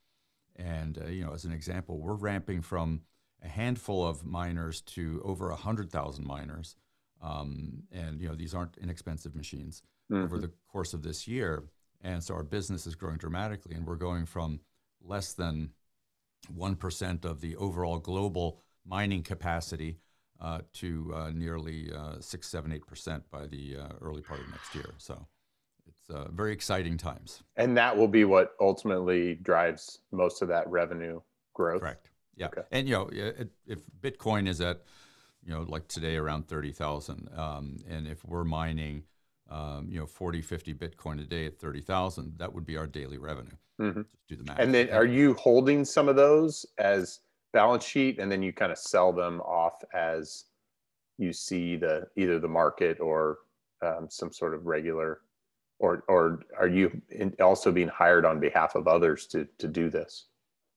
And 0.56 0.98
uh, 0.98 1.06
you 1.06 1.24
know, 1.24 1.32
as 1.32 1.44
an 1.44 1.52
example, 1.52 1.98
we're 1.98 2.14
ramping 2.14 2.60
from 2.60 3.00
a 3.42 3.48
handful 3.48 4.06
of 4.06 4.24
miners 4.26 4.82
to 4.82 5.22
over 5.24 5.48
100,000 5.48 6.26
miners. 6.26 6.76
Um, 7.22 7.84
and 7.90 8.20
you 8.20 8.28
know, 8.28 8.34
these 8.34 8.54
aren't 8.54 8.76
inexpensive 8.76 9.34
machines 9.34 9.82
mm-hmm. 10.10 10.22
over 10.22 10.38
the 10.38 10.50
course 10.70 10.92
of 10.92 11.02
this 11.02 11.26
year. 11.26 11.64
And 12.02 12.22
so 12.22 12.34
our 12.34 12.42
business 12.42 12.86
is 12.86 12.94
growing 12.94 13.18
dramatically, 13.18 13.74
and 13.74 13.86
we're 13.86 13.96
going 13.96 14.26
from 14.26 14.60
less 15.02 15.32
than 15.34 15.70
1% 16.56 17.24
of 17.24 17.40
the 17.40 17.56
overall 17.56 17.98
global 17.98 18.60
mining 18.86 19.22
capacity 19.22 19.98
uh, 20.40 20.60
to 20.72 21.12
uh, 21.14 21.30
nearly 21.34 21.92
uh, 21.92 22.14
6, 22.18 22.48
7, 22.48 22.80
8% 22.90 23.22
by 23.30 23.46
the 23.46 23.76
uh, 23.76 23.88
early 24.00 24.22
part 24.22 24.40
of 24.40 24.48
next 24.50 24.74
year. 24.74 24.94
So 24.98 25.26
it's 25.86 26.10
uh, 26.10 26.30
very 26.30 26.52
exciting 26.52 26.96
times. 26.96 27.42
And 27.56 27.76
that 27.76 27.96
will 27.96 28.08
be 28.08 28.24
what 28.24 28.52
ultimately 28.60 29.34
drives 29.36 30.00
most 30.12 30.40
of 30.40 30.48
that 30.48 30.68
revenue 30.68 31.20
growth. 31.54 31.82
Correct. 31.82 32.10
Yeah. 32.36 32.46
Okay. 32.46 32.62
And, 32.70 32.88
you 32.88 32.94
know, 32.94 33.10
if 33.66 33.80
Bitcoin 34.00 34.48
is 34.48 34.60
at, 34.62 34.82
you 35.44 35.52
know, 35.52 35.62
like 35.68 35.88
today 35.88 36.16
around 36.16 36.48
30,000, 36.48 37.28
um, 37.36 37.76
and 37.88 38.06
if 38.06 38.24
we're 38.24 38.44
mining, 38.44 39.04
um, 39.50 39.88
you 39.90 39.98
know, 39.98 40.06
40, 40.06 40.42
50 40.42 40.74
Bitcoin 40.74 41.20
a 41.20 41.24
day 41.24 41.46
at 41.46 41.58
30,000, 41.58 42.38
that 42.38 42.52
would 42.52 42.64
be 42.64 42.76
our 42.76 42.86
daily 42.86 43.18
revenue. 43.18 43.56
Mm-hmm. 43.80 44.02
Just 44.02 44.28
do 44.28 44.36
the 44.36 44.44
math. 44.44 44.58
And 44.58 44.72
then 44.72 44.90
are 44.90 45.06
you 45.06 45.34
holding 45.34 45.84
some 45.84 46.08
of 46.08 46.16
those 46.16 46.66
as 46.78 47.20
balance 47.52 47.84
sheet 47.84 48.18
and 48.18 48.30
then 48.30 48.42
you 48.42 48.52
kind 48.52 48.70
of 48.70 48.78
sell 48.78 49.12
them 49.12 49.40
off 49.40 49.82
as 49.92 50.44
you 51.18 51.32
see 51.32 51.76
the 51.76 52.06
either 52.16 52.38
the 52.38 52.48
market 52.48 53.00
or 53.00 53.38
um, 53.82 54.06
some 54.08 54.32
sort 54.32 54.54
of 54.54 54.66
regular 54.66 55.20
or 55.80 56.04
or 56.08 56.40
are 56.58 56.68
you 56.68 57.00
also 57.40 57.72
being 57.72 57.88
hired 57.88 58.24
on 58.24 58.38
behalf 58.38 58.74
of 58.74 58.86
others 58.86 59.26
to 59.28 59.46
to 59.58 59.66
do 59.66 59.90
this? 59.90 60.26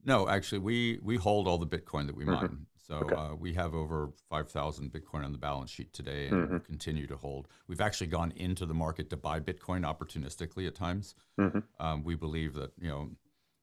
No, 0.06 0.28
actually, 0.28 0.60
we 0.60 1.00
we 1.04 1.16
hold 1.18 1.48
all 1.48 1.58
the 1.58 1.68
Bitcoin 1.68 2.08
that 2.08 2.16
we 2.16 2.24
mm-hmm. 2.24 2.34
mine. 2.34 2.66
So 2.86 2.96
okay. 2.96 3.16
uh, 3.16 3.36
we 3.36 3.54
have 3.54 3.74
over 3.74 4.10
5,000 4.30 4.92
Bitcoin 4.92 5.24
on 5.24 5.32
the 5.32 5.38
balance 5.38 5.72
sheet 5.72 5.94
today 5.94 6.28
and 6.28 6.48
mm-hmm. 6.48 6.58
continue 6.58 7.08
to 7.08 7.16
hold. 7.16 7.48
We've 7.68 7.80
actually 7.80 8.08
gone 8.08 8.34
into 8.36 8.66
the 8.66 8.74
market 8.74 9.10
to 9.12 9.18
buy 9.18 9.40
Bitcoin 9.40 9.82
opportunistically 9.82 10.68
at 10.68 10.76
times. 10.76 11.16
Mm-hmm. 11.40 11.60
Um, 11.80 12.04
we 12.04 12.16
believe 12.16 12.54
that, 12.56 12.72
you 12.78 12.90
know, 12.90 13.12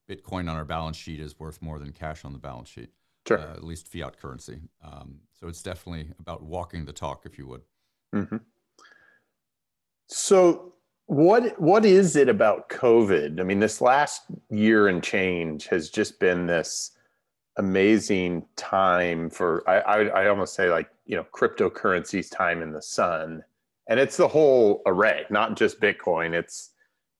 Bitcoin 0.08 0.50
on 0.50 0.56
our 0.56 0.64
balance 0.64 0.96
sheet 0.96 1.20
is 1.20 1.38
worth 1.38 1.60
more 1.60 1.78
than 1.78 1.92
cash 1.92 2.24
on 2.24 2.32
the 2.32 2.38
balance 2.38 2.70
sheet, 2.70 2.90
sure. 3.28 3.38
uh, 3.38 3.52
at 3.52 3.62
least 3.62 3.88
fiat 3.88 4.18
currency. 4.18 4.58
Um, 4.82 5.20
so 5.38 5.48
it's 5.48 5.62
definitely 5.62 6.12
about 6.18 6.42
walking 6.42 6.86
the 6.86 6.92
talk, 6.92 7.26
if 7.26 7.36
you 7.36 7.46
would. 7.46 7.62
Mm-hmm. 8.14 8.38
So 10.06 10.72
what 11.06 11.60
what 11.60 11.84
is 11.84 12.16
it 12.16 12.28
about 12.28 12.70
COVID? 12.70 13.38
I 13.38 13.42
mean, 13.42 13.60
this 13.60 13.80
last 13.80 14.22
year 14.48 14.88
and 14.88 15.02
change 15.02 15.66
has 15.66 15.90
just 15.90 16.18
been 16.18 16.46
this 16.46 16.92
amazing 17.60 18.46
time 18.56 19.28
for 19.28 19.62
I, 19.68 19.80
I, 19.80 20.22
I 20.22 20.28
almost 20.28 20.54
say 20.54 20.70
like 20.70 20.88
you 21.04 21.14
know 21.14 21.26
cryptocurrencies 21.32 22.34
time 22.34 22.62
in 22.62 22.72
the 22.72 22.82
sun. 22.82 23.44
And 23.86 24.00
it's 24.00 24.16
the 24.16 24.28
whole 24.28 24.82
array 24.86 25.24
not 25.30 25.56
just 25.56 25.80
bitcoin. 25.80 26.32
It's 26.32 26.70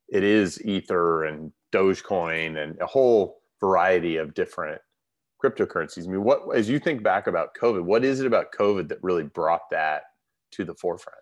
it 0.09 0.25
is 0.25 0.64
ether 0.64 1.25
and 1.25 1.52
dogecoin 1.73 2.62
and 2.62 2.80
a 2.80 2.87
whole 2.87 3.42
variety 3.61 4.16
of 4.16 4.35
different 4.35 4.80
cryptocurrencies. 5.44 6.06
I 6.06 6.11
mean 6.11 6.25
what 6.25 6.56
as 6.56 6.68
you 6.70 6.78
think 6.78 7.02
back 7.02 7.26
about 7.26 7.54
covid 7.54 7.85
what 7.85 8.02
is 8.02 8.20
it 8.20 8.26
about 8.26 8.47
covid 8.52 8.88
that 8.88 8.99
really 9.02 9.25
brought 9.25 9.68
that 9.70 10.04
to 10.52 10.64
the 10.64 10.75
forefront? 10.75 11.18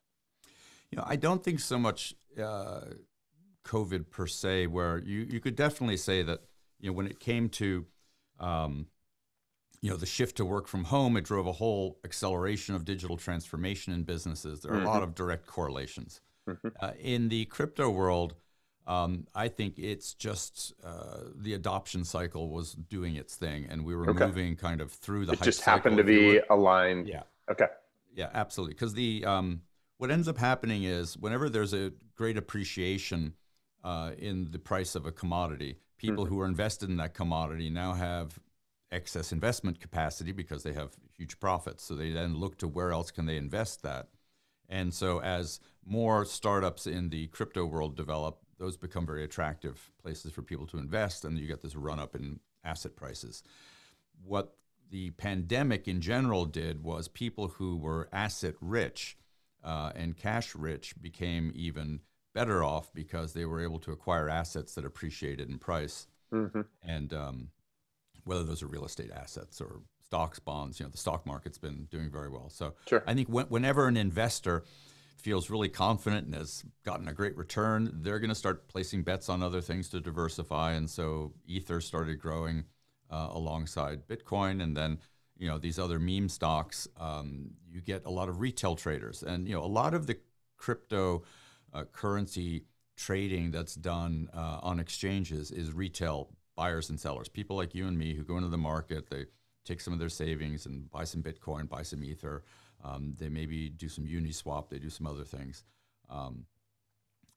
You 0.90 0.98
know 0.98 1.04
i 1.06 1.16
don't 1.16 1.42
think 1.42 1.60
so 1.60 1.78
much 1.78 2.14
uh, 2.40 2.80
covid 3.64 4.10
per 4.10 4.26
se 4.26 4.68
where 4.68 4.98
you 4.98 5.26
you 5.28 5.40
could 5.40 5.56
definitely 5.56 5.96
say 5.96 6.22
that 6.22 6.40
you 6.78 6.90
know 6.90 6.96
when 6.96 7.06
it 7.06 7.18
came 7.18 7.48
to 7.48 7.84
um, 8.40 8.86
you 9.80 9.90
know 9.90 9.96
the 9.96 10.06
shift 10.06 10.36
to 10.36 10.44
work 10.44 10.66
from 10.66 10.84
home 10.84 11.16
it 11.16 11.24
drove 11.24 11.46
a 11.46 11.52
whole 11.52 11.98
acceleration 12.04 12.74
of 12.74 12.84
digital 12.84 13.16
transformation 13.16 13.92
in 13.92 14.02
businesses 14.02 14.60
there 14.60 14.72
are 14.72 14.76
mm-hmm. 14.76 14.86
a 14.86 14.88
lot 14.88 14.96
mm-hmm. 14.96 15.04
of 15.04 15.14
direct 15.14 15.46
correlations 15.46 16.20
mm-hmm. 16.48 16.68
uh, 16.80 16.92
in 17.00 17.28
the 17.28 17.44
crypto 17.46 17.90
world 17.90 18.34
um, 18.86 19.26
i 19.34 19.48
think 19.48 19.78
it's 19.78 20.14
just 20.14 20.72
uh, 20.84 21.20
the 21.36 21.54
adoption 21.54 22.04
cycle 22.04 22.48
was 22.50 22.72
doing 22.72 23.16
its 23.16 23.36
thing 23.36 23.66
and 23.68 23.84
we 23.84 23.94
were 23.94 24.08
okay. 24.10 24.26
moving 24.26 24.56
kind 24.56 24.80
of 24.80 24.92
through 24.92 25.26
the 25.26 25.32
it 25.32 25.42
just 25.42 25.62
happened 25.62 25.96
to 25.96 26.04
be 26.04 26.40
aligned 26.50 27.08
yeah 27.08 27.22
okay 27.50 27.66
yeah 28.14 28.30
absolutely 28.34 28.74
because 28.74 28.94
the 28.94 29.24
um, 29.24 29.60
what 29.98 30.10
ends 30.10 30.28
up 30.28 30.38
happening 30.38 30.84
is 30.84 31.16
whenever 31.16 31.48
there's 31.48 31.74
a 31.74 31.92
great 32.16 32.36
appreciation 32.36 33.34
uh, 33.84 34.10
in 34.18 34.50
the 34.50 34.58
price 34.58 34.94
of 34.94 35.06
a 35.06 35.12
commodity 35.12 35.76
people 35.98 36.24
mm-hmm. 36.24 36.34
who 36.34 36.40
are 36.40 36.46
invested 36.46 36.88
in 36.88 36.96
that 36.96 37.14
commodity 37.14 37.70
now 37.70 37.92
have 37.92 38.38
excess 38.90 39.32
investment 39.32 39.80
capacity 39.80 40.32
because 40.32 40.62
they 40.62 40.72
have 40.72 40.96
huge 41.16 41.38
profits. 41.40 41.84
So 41.84 41.94
they 41.94 42.12
then 42.12 42.36
look 42.36 42.58
to 42.58 42.68
where 42.68 42.92
else 42.92 43.10
can 43.10 43.26
they 43.26 43.36
invest 43.36 43.82
that. 43.82 44.08
And 44.68 44.92
so 44.92 45.20
as 45.20 45.60
more 45.84 46.24
startups 46.24 46.86
in 46.86 47.08
the 47.08 47.26
crypto 47.28 47.64
world 47.64 47.96
develop, 47.96 48.38
those 48.58 48.76
become 48.76 49.06
very 49.06 49.24
attractive 49.24 49.90
places 50.02 50.32
for 50.32 50.42
people 50.42 50.66
to 50.66 50.78
invest, 50.78 51.24
and 51.24 51.38
you 51.38 51.46
get 51.46 51.62
this 51.62 51.76
run 51.76 51.98
up 51.98 52.14
in 52.14 52.40
asset 52.64 52.96
prices. 52.96 53.42
What 54.24 54.56
the 54.90 55.10
pandemic 55.10 55.86
in 55.86 56.00
general 56.00 56.44
did 56.44 56.82
was 56.82 57.08
people 57.08 57.48
who 57.48 57.76
were 57.76 58.08
asset 58.12 58.54
rich 58.60 59.16
uh, 59.62 59.92
and 59.94 60.16
cash 60.16 60.54
rich 60.54 61.00
became 61.00 61.52
even 61.54 62.00
better 62.34 62.62
off 62.62 62.92
because 62.92 63.32
they 63.32 63.44
were 63.44 63.62
able 63.62 63.78
to 63.80 63.92
acquire 63.92 64.28
assets 64.28 64.74
that 64.74 64.84
appreciated 64.84 65.48
in 65.48 65.58
price. 65.58 66.06
Mm-hmm. 66.32 66.62
And 66.82 67.12
um, 67.12 67.48
whether 68.28 68.44
those 68.44 68.62
are 68.62 68.66
real 68.66 68.84
estate 68.84 69.10
assets 69.10 69.60
or 69.60 69.80
stocks, 70.04 70.38
bonds. 70.38 70.78
You 70.78 70.86
know, 70.86 70.90
the 70.90 70.98
stock 70.98 71.26
market's 71.26 71.58
been 71.58 71.88
doing 71.90 72.10
very 72.10 72.28
well. 72.28 72.50
So 72.50 72.74
sure. 72.86 73.02
I 73.06 73.14
think 73.14 73.28
when, 73.28 73.46
whenever 73.46 73.88
an 73.88 73.96
investor 73.96 74.64
feels 75.16 75.50
really 75.50 75.68
confident 75.68 76.26
and 76.26 76.34
has 76.34 76.62
gotten 76.84 77.08
a 77.08 77.12
great 77.12 77.36
return, 77.36 77.90
they're 78.02 78.18
going 78.18 78.28
to 78.28 78.34
start 78.34 78.68
placing 78.68 79.02
bets 79.02 79.28
on 79.28 79.42
other 79.42 79.62
things 79.62 79.88
to 79.90 80.00
diversify. 80.00 80.72
And 80.72 80.88
so 80.88 81.32
Ether 81.46 81.80
started 81.80 82.20
growing 82.20 82.64
uh, 83.10 83.28
alongside 83.32 84.06
Bitcoin, 84.06 84.62
and 84.62 84.76
then 84.76 84.98
you 85.38 85.48
know 85.48 85.58
these 85.58 85.78
other 85.78 85.98
meme 85.98 86.28
stocks. 86.28 86.86
Um, 86.98 87.52
you 87.70 87.80
get 87.80 88.04
a 88.04 88.10
lot 88.10 88.28
of 88.28 88.40
retail 88.40 88.76
traders, 88.76 89.22
and 89.22 89.48
you 89.48 89.54
know 89.54 89.64
a 89.64 89.66
lot 89.66 89.94
of 89.94 90.06
the 90.06 90.18
crypto 90.58 91.22
uh, 91.72 91.84
currency 91.84 92.64
trading 92.96 93.50
that's 93.50 93.74
done 93.74 94.28
uh, 94.34 94.58
on 94.62 94.80
exchanges 94.80 95.50
is 95.50 95.72
retail 95.72 96.28
buyers 96.58 96.90
and 96.90 96.98
sellers, 96.98 97.28
people 97.28 97.56
like 97.56 97.72
you 97.72 97.86
and 97.86 97.96
me 97.96 98.14
who 98.14 98.24
go 98.24 98.36
into 98.36 98.48
the 98.48 98.58
market, 98.58 99.08
they 99.08 99.26
take 99.64 99.80
some 99.80 99.92
of 99.92 100.00
their 100.00 100.08
savings 100.08 100.66
and 100.66 100.90
buy 100.90 101.04
some 101.04 101.22
Bitcoin, 101.22 101.68
buy 101.68 101.82
some 101.82 102.02
Ether. 102.02 102.42
Um, 102.84 103.14
they 103.16 103.28
maybe 103.28 103.68
do 103.68 103.88
some 103.88 104.04
Uniswap, 104.04 104.68
they 104.68 104.80
do 104.80 104.90
some 104.90 105.06
other 105.06 105.22
things. 105.22 105.64
Um, 106.10 106.46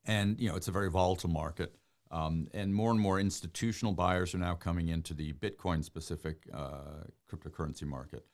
and 0.05 0.39
you 0.39 0.49
know, 0.49 0.55
it's 0.55 0.67
a 0.67 0.71
very 0.79 0.89
volatile 0.89 1.29
market. 1.29 1.75
Um, 2.09 2.47
and 2.53 2.73
more 2.73 2.89
and 2.91 2.99
more 2.99 3.19
institutional 3.19 3.93
buyers 3.93 4.33
are 4.33 4.39
now 4.39 4.55
coming 4.55 4.89
into 4.89 5.13
the 5.13 5.33
Bitcoin 5.33 5.83
specific 5.83 6.37
uh, 6.51 7.05
cryptocurrency 7.31 7.83
market. 7.83 8.25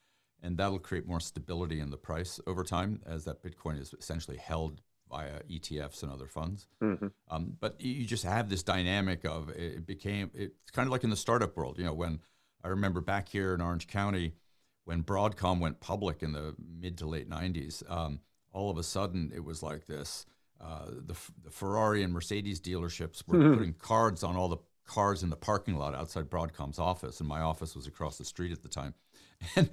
And 0.41 0.57
that'll 0.57 0.79
create 0.79 1.05
more 1.05 1.19
stability 1.19 1.79
in 1.81 1.89
the 1.89 1.97
price 1.97 2.39
over 2.47 2.63
time 2.63 3.01
as 3.05 3.25
that 3.25 3.43
Bitcoin 3.43 3.79
is 3.79 3.93
essentially 3.99 4.37
held 4.37 4.81
via 5.09 5.41
ETFs 5.49 6.03
and 6.03 6.11
other 6.11 6.27
funds. 6.27 6.67
Mm-hmm. 6.81 7.07
Um, 7.29 7.57
but 7.59 7.79
you 7.79 8.05
just 8.05 8.23
have 8.23 8.49
this 8.49 8.63
dynamic 8.63 9.25
of 9.25 9.49
it 9.49 9.85
became 9.85 10.31
it's 10.33 10.71
kind 10.71 10.87
of 10.87 10.91
like 10.91 11.03
in 11.03 11.09
the 11.09 11.15
startup 11.15 11.55
world. 11.55 11.77
You 11.77 11.85
know, 11.85 11.93
when 11.93 12.19
I 12.63 12.69
remember 12.69 13.01
back 13.01 13.29
here 13.29 13.53
in 13.53 13.61
Orange 13.61 13.87
County, 13.87 14.33
when 14.85 15.03
Broadcom 15.03 15.59
went 15.59 15.79
public 15.79 16.23
in 16.23 16.31
the 16.31 16.55
mid 16.59 16.97
to 16.99 17.07
late 17.07 17.29
90s, 17.29 17.89
um, 17.89 18.19
all 18.51 18.69
of 18.69 18.77
a 18.77 18.83
sudden 18.83 19.31
it 19.35 19.43
was 19.43 19.61
like 19.61 19.85
this. 19.85 20.25
Uh, 20.59 20.85
the, 21.05 21.15
the, 21.43 21.51
Ferrari 21.51 22.01
and 22.01 22.11
Mercedes 22.11 22.59
dealerships 22.59 23.21
were 23.27 23.37
mm-hmm. 23.37 23.53
putting 23.53 23.73
cards 23.73 24.23
on 24.23 24.35
all 24.35 24.47
the 24.47 24.57
cars 24.87 25.21
in 25.21 25.29
the 25.29 25.35
parking 25.35 25.75
lot 25.75 25.93
outside 25.93 26.29
Broadcom's 26.29 26.79
office, 26.79 27.19
and 27.19 27.29
my 27.29 27.41
office 27.41 27.75
was 27.75 27.85
across 27.85 28.17
the 28.17 28.25
street 28.25 28.51
at 28.51 28.63
the 28.63 28.69
time. 28.69 28.93
And 29.55 29.69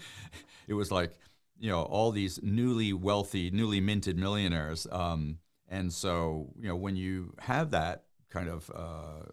it 0.69 0.75
was 0.75 0.93
like, 0.93 1.13
you 1.59 1.71
know, 1.71 1.83
all 1.83 2.11
these 2.11 2.41
newly 2.43 2.93
wealthy, 2.93 3.51
newly 3.51 3.81
minted 3.81 4.19
millionaires. 4.19 4.87
Um, 4.91 5.39
and 5.69 5.93
so, 5.93 6.53
you 6.61 6.69
know, 6.69 6.77
when 6.77 6.97
you 6.97 7.35
have 7.39 7.71
that 7.71 8.05
kind 8.31 8.49
of 8.49 8.71
uh, 8.75 9.31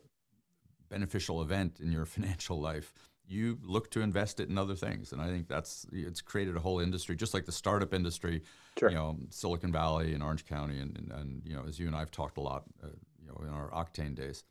beneficial 0.89 1.41
event 1.41 1.79
in 1.79 1.91
your 1.91 2.05
financial 2.15 2.59
life, 2.59 2.93
you 3.27 3.57
look 3.63 3.89
to 3.91 4.01
invest 4.01 4.39
it 4.39 4.49
in 4.49 4.57
other 4.57 4.75
things. 4.75 5.13
And 5.13 5.21
I 5.21 5.27
think 5.27 5.47
that's 5.47 5.85
it's 5.91 6.21
created 6.21 6.57
a 6.57 6.59
whole 6.59 6.79
industry, 6.79 7.15
just 7.15 7.33
like 7.33 7.45
the 7.45 7.51
startup 7.51 7.93
industry, 7.93 8.43
sure. 8.77 8.89
you 8.89 8.95
know, 8.95 9.17
Silicon 9.29 9.71
Valley 9.71 10.13
and 10.13 10.21
Orange 10.21 10.45
County, 10.45 10.79
and, 10.79 10.97
and, 10.97 11.11
and, 11.11 11.41
you 11.45 11.55
know, 11.55 11.63
as 11.67 11.79
you 11.79 11.87
and 11.87 11.95
I 11.95 11.99
have 11.99 12.11
talked 12.11 12.37
a 12.37 12.41
lot, 12.41 12.63
uh, 12.83 12.87
you 13.19 13.27
know, 13.27 13.41
in 13.47 13.53
our 13.53 13.69
Octane 13.69 14.15
days 14.15 14.43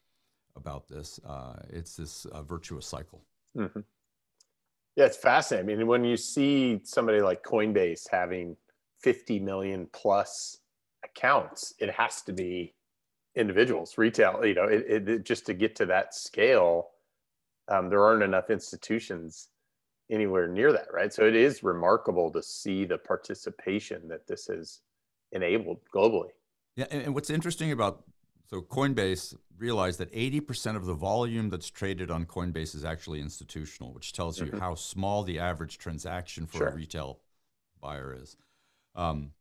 about 0.56 0.88
this. 0.88 1.20
Uh, 1.26 1.56
it's 1.68 1.96
this 1.96 2.24
uh, 2.26 2.42
virtuous 2.42 2.86
cycle. 2.86 3.22
Mm-hmm. 3.56 3.80
Yeah, 4.96 5.06
it's 5.06 5.16
fascinating. 5.16 5.70
I 5.70 5.76
mean, 5.76 5.86
when 5.86 6.04
you 6.04 6.16
see 6.16 6.80
somebody 6.84 7.20
like 7.20 7.42
Coinbase 7.42 8.08
having 8.10 8.56
50 9.02 9.40
million 9.40 9.86
plus 9.92 10.58
accounts, 11.04 11.74
it 11.78 11.90
has 11.90 12.22
to 12.22 12.32
be 12.32 12.74
individuals, 13.36 13.96
retail, 13.96 14.44
you 14.44 14.54
know, 14.54 14.64
it, 14.64 15.08
it 15.08 15.24
just 15.24 15.46
to 15.46 15.54
get 15.54 15.76
to 15.76 15.86
that 15.86 16.14
scale, 16.14 16.88
um, 17.68 17.88
there 17.88 18.04
aren't 18.04 18.22
enough 18.22 18.50
institutions 18.50 19.48
anywhere 20.10 20.48
near 20.48 20.72
that, 20.72 20.88
right? 20.92 21.12
So 21.12 21.24
it 21.24 21.36
is 21.36 21.62
remarkable 21.62 22.30
to 22.32 22.42
see 22.42 22.84
the 22.84 22.98
participation 22.98 24.08
that 24.08 24.26
this 24.26 24.46
has 24.48 24.80
enabled 25.32 25.78
globally. 25.94 26.30
Yeah, 26.76 26.86
and 26.90 27.14
what's 27.14 27.30
interesting 27.30 27.72
about 27.72 28.04
so 28.50 28.60
Coinbase 28.60 29.36
realized 29.56 30.00
that 30.00 30.12
80% 30.12 30.74
of 30.74 30.86
the 30.86 30.94
volume 30.94 31.50
that's 31.50 31.68
traded 31.68 32.10
on 32.10 32.24
Coinbase 32.24 32.74
is 32.74 32.84
actually 32.84 33.20
institutional, 33.20 33.92
which 33.92 34.12
tells 34.12 34.40
you 34.40 34.46
mm-hmm. 34.46 34.58
how 34.58 34.74
small 34.74 35.22
the 35.22 35.38
average 35.38 35.78
transaction 35.78 36.46
for 36.46 36.58
sure. 36.58 36.68
a 36.68 36.74
retail 36.74 37.20
buyer 37.80 38.16
is. 38.20 38.36
Um, 38.96 39.32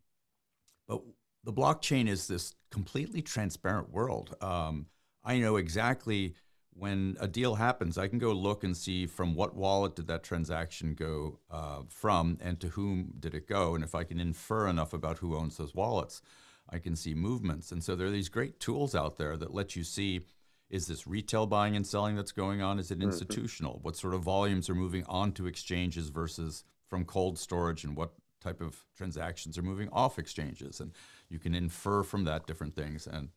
but 0.87 1.01
the 1.43 1.53
blockchain 1.53 2.07
is 2.07 2.27
this 2.27 2.53
completely 2.69 3.21
transparent 3.21 3.91
world. 3.91 4.35
Um, 4.41 4.87
I 5.23 5.39
know 5.39 5.55
exactly 5.55 6.35
when 6.73 7.17
a 7.19 7.27
deal 7.27 7.55
happens, 7.55 7.97
I 7.97 8.07
can 8.07 8.19
go 8.19 8.31
look 8.31 8.63
and 8.63 8.75
see 8.75 9.05
from 9.05 9.35
what 9.35 9.55
wallet 9.55 9.95
did 9.95 10.07
that 10.07 10.23
transaction 10.23 10.93
go 10.93 11.39
uh, 11.51 11.81
from 11.89 12.37
and 12.41 12.59
to 12.61 12.69
whom 12.69 13.13
did 13.19 13.33
it 13.33 13.47
go. 13.47 13.75
And 13.75 13.83
if 13.83 13.95
I 13.95 14.03
can 14.03 14.19
infer 14.19 14.67
enough 14.67 14.93
about 14.93 15.17
who 15.17 15.35
owns 15.35 15.57
those 15.57 15.75
wallets, 15.75 16.21
I 16.71 16.79
can 16.79 16.95
see 16.95 17.13
movements. 17.13 17.71
And 17.71 17.83
so 17.83 17.95
there 17.95 18.07
are 18.07 18.11
these 18.11 18.29
great 18.29 18.59
tools 18.59 18.95
out 18.95 19.17
there 19.17 19.37
that 19.37 19.53
let 19.53 19.75
you 19.75 19.83
see 19.83 20.21
is 20.69 20.85
this 20.85 21.07
retail 21.07 21.47
buying 21.47 21.75
and 21.75 21.85
selling 21.85 22.15
that's 22.15 22.31
going 22.31 22.61
on? 22.61 22.77
Is 22.77 22.91
it 22.91 22.99
mm-hmm. 22.99 23.09
institutional? 23.09 23.79
What 23.81 23.95
sort 23.95 24.13
of 24.13 24.21
volumes 24.21 24.69
are 24.69 24.75
moving 24.75 25.03
onto 25.07 25.47
exchanges 25.47 26.09
versus 26.09 26.63
from 26.87 27.05
cold 27.05 27.39
storage 27.39 27.83
and 27.83 27.95
what 27.95 28.11
type 28.39 28.61
of 28.61 28.85
transactions 28.95 29.57
are 29.57 29.63
moving 29.63 29.89
off 29.91 30.19
exchanges? 30.19 30.79
And 30.79 30.91
you 31.27 31.39
can 31.39 31.55
infer 31.55 32.03
from 32.03 32.23
that 32.25 32.45
different 32.45 32.75
things. 32.75 33.07
And 33.07 33.29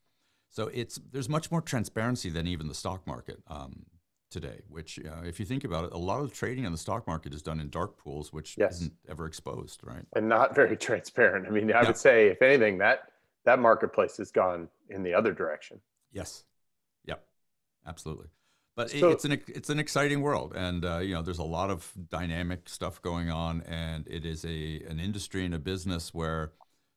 so 0.51 0.69
it's 0.75 1.01
there's 1.11 1.29
much 1.29 1.51
more 1.51 1.63
transparency 1.63 2.29
than 2.29 2.47
even 2.47 2.69
the 2.69 2.75
stock 2.75 3.07
market. 3.07 3.43
Um, 3.49 3.87
today, 4.33 4.63
which, 4.71 4.99
uh, 4.99 5.25
if 5.25 5.39
you 5.39 5.45
think 5.45 5.63
about 5.63 5.85
it, 5.85 5.93
a 5.93 5.99
lot 5.99 6.23
of 6.23 6.33
trading 6.33 6.65
on 6.65 6.73
the 6.73 6.79
stock 6.79 7.07
market 7.07 7.35
is 7.35 7.43
done 7.43 7.61
in 7.61 7.69
dark 7.69 7.99
pools, 7.99 8.33
which 8.33 8.57
yes. 8.57 8.77
isn't 8.77 8.95
ever 9.07 9.27
exposed, 9.27 9.81
right? 9.85 10.07
And 10.17 10.27
not 10.27 10.55
very 10.55 10.75
transparent. 10.89 11.47
I 11.47 11.51
mean, 11.51 11.71
I 11.71 11.83
yeah. 11.83 11.87
would 11.87 11.99
say, 11.99 12.29
if 12.29 12.41
anything, 12.41 12.79
that 12.79 13.12
that 13.45 13.59
marketplace 13.59 14.17
has 14.17 14.31
gone 14.31 14.69
in 14.89 15.03
the 15.03 15.15
other 15.15 15.33
direction. 15.33 15.81
Yes. 16.13 16.45
Yep. 17.05 17.25
Absolutely. 17.87 18.29
But 18.75 18.91
so, 18.91 19.11
it's 19.11 19.27
an 19.27 19.33
it's 19.49 19.69
an 19.69 19.79
exciting 19.79 20.23
world, 20.23 20.55
and 20.57 20.83
uh, 20.85 20.99
you 20.99 21.15
know 21.15 21.21
there's 21.21 21.39
a 21.39 21.45
lot 21.45 21.69
of 21.69 21.93
dynamic 22.09 22.71
stuff 22.71 23.03
going 23.03 23.31
on, 23.31 23.61
and 23.63 24.09
it 24.09 24.25
is 24.25 24.47
a 24.47 24.83
an 24.89 24.99
industry 24.99 25.45
and 25.45 25.55
a 25.55 25.59
business 25.59 26.15
where 26.15 26.53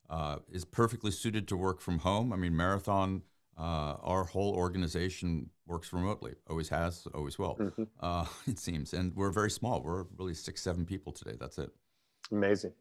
uh, 0.10 0.38
is 0.50 0.64
perfectly 0.64 1.12
suited 1.12 1.50
to 1.50 1.58
work 1.58 1.82
from 1.82 2.00
home. 2.00 2.32
I 2.32 2.38
mean, 2.38 2.56
Marathon, 2.56 3.24
uh, 3.58 3.96
our 4.02 4.24
whole 4.24 4.56
organization 4.56 5.50
works 5.66 5.92
remotely, 5.92 6.36
always 6.50 6.70
has, 6.70 7.08
always 7.14 7.38
will. 7.38 7.56
Mm-hmm. 7.56 7.84
Uh, 8.00 8.26
it 8.48 8.60
seems, 8.60 8.94
and 8.94 9.14
we're 9.14 9.32
very 9.32 9.52
small. 9.52 9.82
We're 9.82 10.06
really 10.18 10.34
six, 10.34 10.62
seven 10.62 10.86
people 10.86 11.12
today. 11.12 11.36
That's 11.38 11.58
it. 11.58 11.72
Amazing. 12.32 12.72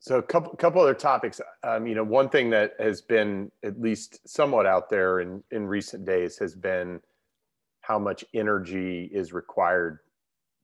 So 0.00 0.18
a 0.18 0.22
couple 0.22 0.54
couple 0.56 0.80
other 0.80 0.94
topics. 0.94 1.40
Um, 1.62 1.86
you 1.86 1.94
know, 1.94 2.04
one 2.04 2.28
thing 2.28 2.50
that 2.50 2.74
has 2.78 3.02
been 3.02 3.50
at 3.64 3.80
least 3.80 4.20
somewhat 4.28 4.66
out 4.66 4.88
there 4.88 5.20
in 5.20 5.42
in 5.50 5.66
recent 5.66 6.04
days 6.04 6.38
has 6.38 6.54
been 6.54 7.00
how 7.80 7.98
much 7.98 8.24
energy 8.34 9.10
is 9.12 9.32
required 9.32 10.00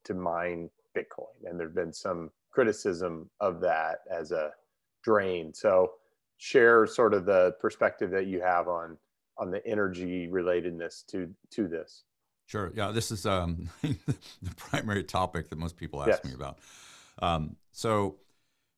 to 0.04 0.14
mine 0.14 0.70
Bitcoin, 0.96 1.34
and 1.44 1.58
there've 1.58 1.74
been 1.74 1.92
some 1.92 2.30
criticism 2.50 3.28
of 3.40 3.60
that 3.60 4.00
as 4.10 4.30
a 4.30 4.52
drain. 5.02 5.52
So 5.52 5.92
share 6.38 6.86
sort 6.86 7.14
of 7.14 7.26
the 7.26 7.56
perspective 7.60 8.10
that 8.10 8.26
you 8.26 8.40
have 8.40 8.68
on 8.68 8.96
on 9.38 9.50
the 9.50 9.66
energy 9.66 10.28
relatedness 10.28 11.04
to 11.06 11.28
to 11.50 11.66
this. 11.66 12.04
Sure. 12.46 12.72
Yeah, 12.74 12.90
this 12.90 13.10
is 13.10 13.26
um, 13.26 13.70
the 13.82 14.54
primary 14.56 15.02
topic 15.02 15.48
that 15.48 15.58
most 15.58 15.76
people 15.76 16.02
ask 16.02 16.22
yes. 16.22 16.24
me 16.24 16.34
about. 16.34 16.58
Um, 17.20 17.56
so 17.72 18.16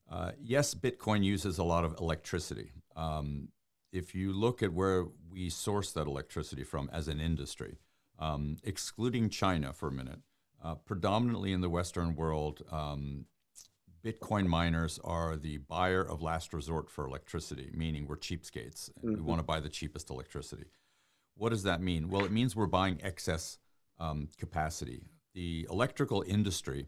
uh, 0.09 0.31
yes, 0.41 0.73
Bitcoin 0.73 1.23
uses 1.23 1.57
a 1.57 1.63
lot 1.63 1.83
of 1.83 1.95
electricity. 1.99 2.71
Um, 2.95 3.49
if 3.91 4.15
you 4.15 4.33
look 4.33 4.63
at 4.63 4.73
where 4.73 5.05
we 5.31 5.49
source 5.49 5.91
that 5.93 6.07
electricity 6.07 6.63
from 6.63 6.89
as 6.91 7.07
an 7.07 7.19
industry, 7.19 7.77
um, 8.19 8.57
excluding 8.63 9.29
China 9.29 9.73
for 9.73 9.87
a 9.87 9.91
minute, 9.91 10.19
uh, 10.63 10.75
predominantly 10.75 11.51
in 11.51 11.61
the 11.61 11.69
Western 11.69 12.15
world, 12.15 12.63
um, 12.71 13.25
Bitcoin 14.03 14.47
miners 14.47 14.99
are 15.03 15.35
the 15.35 15.57
buyer 15.57 16.01
of 16.01 16.21
last 16.21 16.53
resort 16.53 16.89
for 16.89 17.05
electricity, 17.05 17.69
meaning 17.73 18.07
we're 18.07 18.15
cheapskates. 18.17 18.89
Mm-hmm. 18.89 19.15
We 19.15 19.21
want 19.21 19.39
to 19.39 19.45
buy 19.45 19.59
the 19.59 19.69
cheapest 19.69 20.09
electricity. 20.09 20.65
What 21.35 21.49
does 21.49 21.63
that 21.63 21.81
mean? 21.81 22.09
Well, 22.09 22.23
it 22.23 22.31
means 22.31 22.55
we're 22.55 22.67
buying 22.67 22.99
excess 23.03 23.57
um, 23.99 24.29
capacity. 24.37 25.03
The 25.33 25.67
electrical 25.69 26.23
industry 26.25 26.87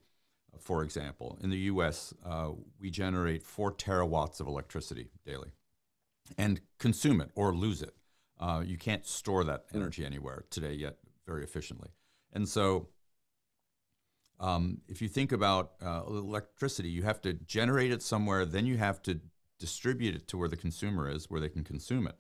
for 0.58 0.84
example, 0.84 1.38
in 1.42 1.50
the 1.50 1.58
US, 1.58 2.14
uh, 2.26 2.52
we 2.80 2.90
generate 2.90 3.44
four 3.44 3.72
terawatts 3.72 4.40
of 4.40 4.48
electricity 4.48 5.10
daily 5.26 5.52
and 6.38 6.62
consume 6.78 7.22
it 7.22 7.32
or 7.36 7.54
lose 7.54 7.82
it. 7.82 7.96
Uh, 8.40 8.64
you 8.66 8.78
can't 8.78 9.06
store 9.06 9.44
that 9.44 9.66
energy 9.74 10.06
anywhere 10.06 10.46
today 10.50 10.74
yet 10.74 10.98
very 11.26 11.44
efficiently. 11.44 11.90
And 12.34 12.48
so, 12.48 12.88
um, 14.40 14.80
if 14.88 15.02
you 15.02 15.10
think 15.10 15.32
about 15.32 15.74
uh, 15.84 16.04
electricity, 16.08 16.90
you 16.90 17.04
have 17.04 17.22
to 17.22 17.34
generate 17.34 17.92
it 17.92 18.02
somewhere, 18.02 18.46
then 18.46 18.66
you 18.66 18.78
have 18.78 19.02
to 19.04 19.20
distribute 19.60 20.16
it 20.16 20.28
to 20.30 20.38
where 20.38 20.48
the 20.48 20.56
consumer 20.56 21.10
is, 21.10 21.30
where 21.30 21.42
they 21.42 21.50
can 21.50 21.66
consume 21.66 22.08
it. 22.08 22.16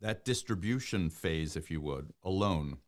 That 0.00 0.24
distribution 0.24 1.10
phase, 1.10 1.54
if 1.56 1.70
you 1.70 1.80
would, 1.80 2.12
alone 2.24 2.78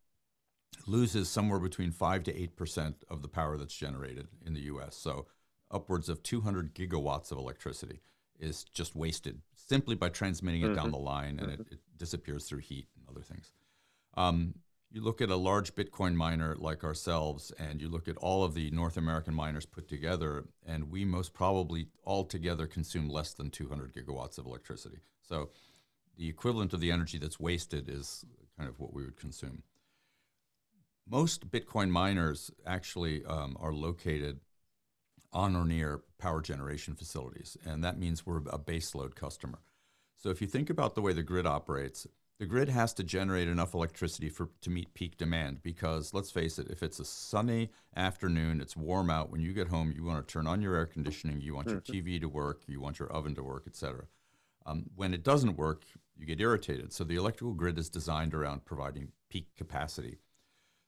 loses 0.87 1.29
somewhere 1.29 1.59
between 1.59 1.91
5 1.91 2.25
to 2.25 2.33
8% 2.33 2.95
of 3.11 3.23
the 3.23 3.29
power 3.29 3.57
that's 3.57 3.75
generated 3.75 4.29
in 4.45 4.55
the 4.55 4.63
US. 4.63 4.97
So 4.97 5.27
upwards 5.71 6.09
of 6.09 6.23
200 6.23 6.75
gigawatts 6.75 7.33
of 7.33 7.39
electricity 7.39 8.01
is 8.39 8.65
just 8.65 8.95
wasted 8.95 9.41
simply 9.55 9.95
by 9.95 10.09
transmitting 10.09 10.63
it 10.63 10.67
mm-hmm. 10.67 10.75
down 10.75 10.91
the 10.91 10.99
line 10.99 11.39
and 11.39 11.49
mm-hmm. 11.49 11.63
it, 11.63 11.73
it, 11.73 11.79
disappears 11.97 12.45
through 12.45 12.59
heat 12.59 12.89
and 12.97 13.09
other 13.09 13.25
things. 13.25 13.53
Um, 14.15 14.55
you 14.91 15.01
look 15.01 15.21
at 15.21 15.31
a 15.31 15.37
large 15.37 15.75
Bitcoin 15.77 16.15
miner 16.15 16.57
like 16.59 16.83
ourselves, 16.83 17.53
and 17.59 17.81
you 17.81 17.89
look 17.89 18.09
at 18.09 18.17
all 18.17 18.43
of 18.43 18.55
the 18.55 18.71
North 18.73 18.97
American 18.97 19.33
miners 19.33 19.65
put 19.65 19.89
together, 19.89 20.45
and 20.67 20.91
we 20.91 21.05
most 21.05 21.35
probably 21.35 21.87
all 22.05 22.25
together 22.25 22.67
consume 22.67 23.09
less 23.09 23.33
than 23.33 23.51
200 23.51 23.95
gigawatts 23.95 24.39
of 24.39 24.47
electricity. 24.47 24.99
So 25.23 25.51
the 26.17 26.29
equivalent 26.29 26.73
of 26.73 26.81
the 26.81 26.91
energy 26.91 27.19
that's 27.19 27.41
wasted 27.41 27.89
is 27.89 28.25
kind 28.57 28.69
of 28.69 28.79
what 28.79 28.93
we 28.93 29.05
would 29.05 29.17
consume 29.17 29.63
most 31.09 31.51
Bitcoin 31.51 31.91
miners 31.91 32.51
actually 32.67 33.25
um, 33.25 33.57
are 33.61 33.73
located 33.73 34.41
on 35.33 35.57
or 35.57 35.65
near 35.65 36.03
power 36.19 36.41
generation 36.41 36.95
facilities, 36.95 37.57
and 37.65 37.83
that 37.85 37.99
means 37.99 38.25
we're 38.25 38.39
a 38.39 38.59
baseload 38.59 39.15
customer. 39.15 39.59
So 40.17 40.31
if 40.31 40.41
you 40.41 40.47
think 40.47 40.71
about 40.71 40.95
the 40.95 41.03
way 41.03 41.13
the 41.13 41.23
grid 41.23 41.47
operates, 41.47 42.07
the 42.39 42.47
grid 42.47 42.69
has 42.69 42.93
to 42.95 43.05
generate 43.05 43.49
enough 43.49 43.75
electricity 43.75 44.29
for 44.29 44.49
to 44.63 44.71
meet 44.71 44.95
peak 44.95 45.17
demand 45.17 45.63
because 45.63 46.15
let's 46.15 46.31
face 46.31 46.59
it, 46.59 46.69
if 46.69 46.83
it's 46.83 46.99
a 46.99 47.05
sunny 47.05 47.71
afternoon, 47.97 48.61
it's 48.61 48.77
warm 48.77 49.11
out, 49.11 49.31
when 49.31 49.41
you 49.41 49.53
get 49.53 49.69
home, 49.69 49.93
you 49.95 50.05
want 50.05 50.27
to 50.27 50.33
turn 50.33 50.47
on 50.47 50.61
your 50.61 50.75
air 50.75 50.87
conditioning, 50.87 51.41
you 51.41 51.55
want 51.55 51.69
your 51.69 51.81
mm-hmm. 51.81 52.09
TV 52.09 52.21
to 52.21 52.29
work, 52.29 52.63
you 52.67 52.81
want 52.81 52.99
your 52.99 53.11
oven 53.13 53.35
to 53.35 53.43
work, 53.43 53.65
etc. 53.67 54.05
Um, 54.67 54.87
when 54.97 55.15
it 55.15 55.23
doesn't 55.23 55.57
work, 55.57 55.83
you 56.17 56.27
get 56.27 56.41
irritated. 56.41 56.93
So 56.93 57.05
the 57.05 57.17
electrical 57.17 57.55
grid 57.55 57.79
is 57.79 57.89
designed 57.89 58.35
around 58.35 58.65
providing 58.65 59.09
peak 59.29 59.49
capacity. 59.57 60.19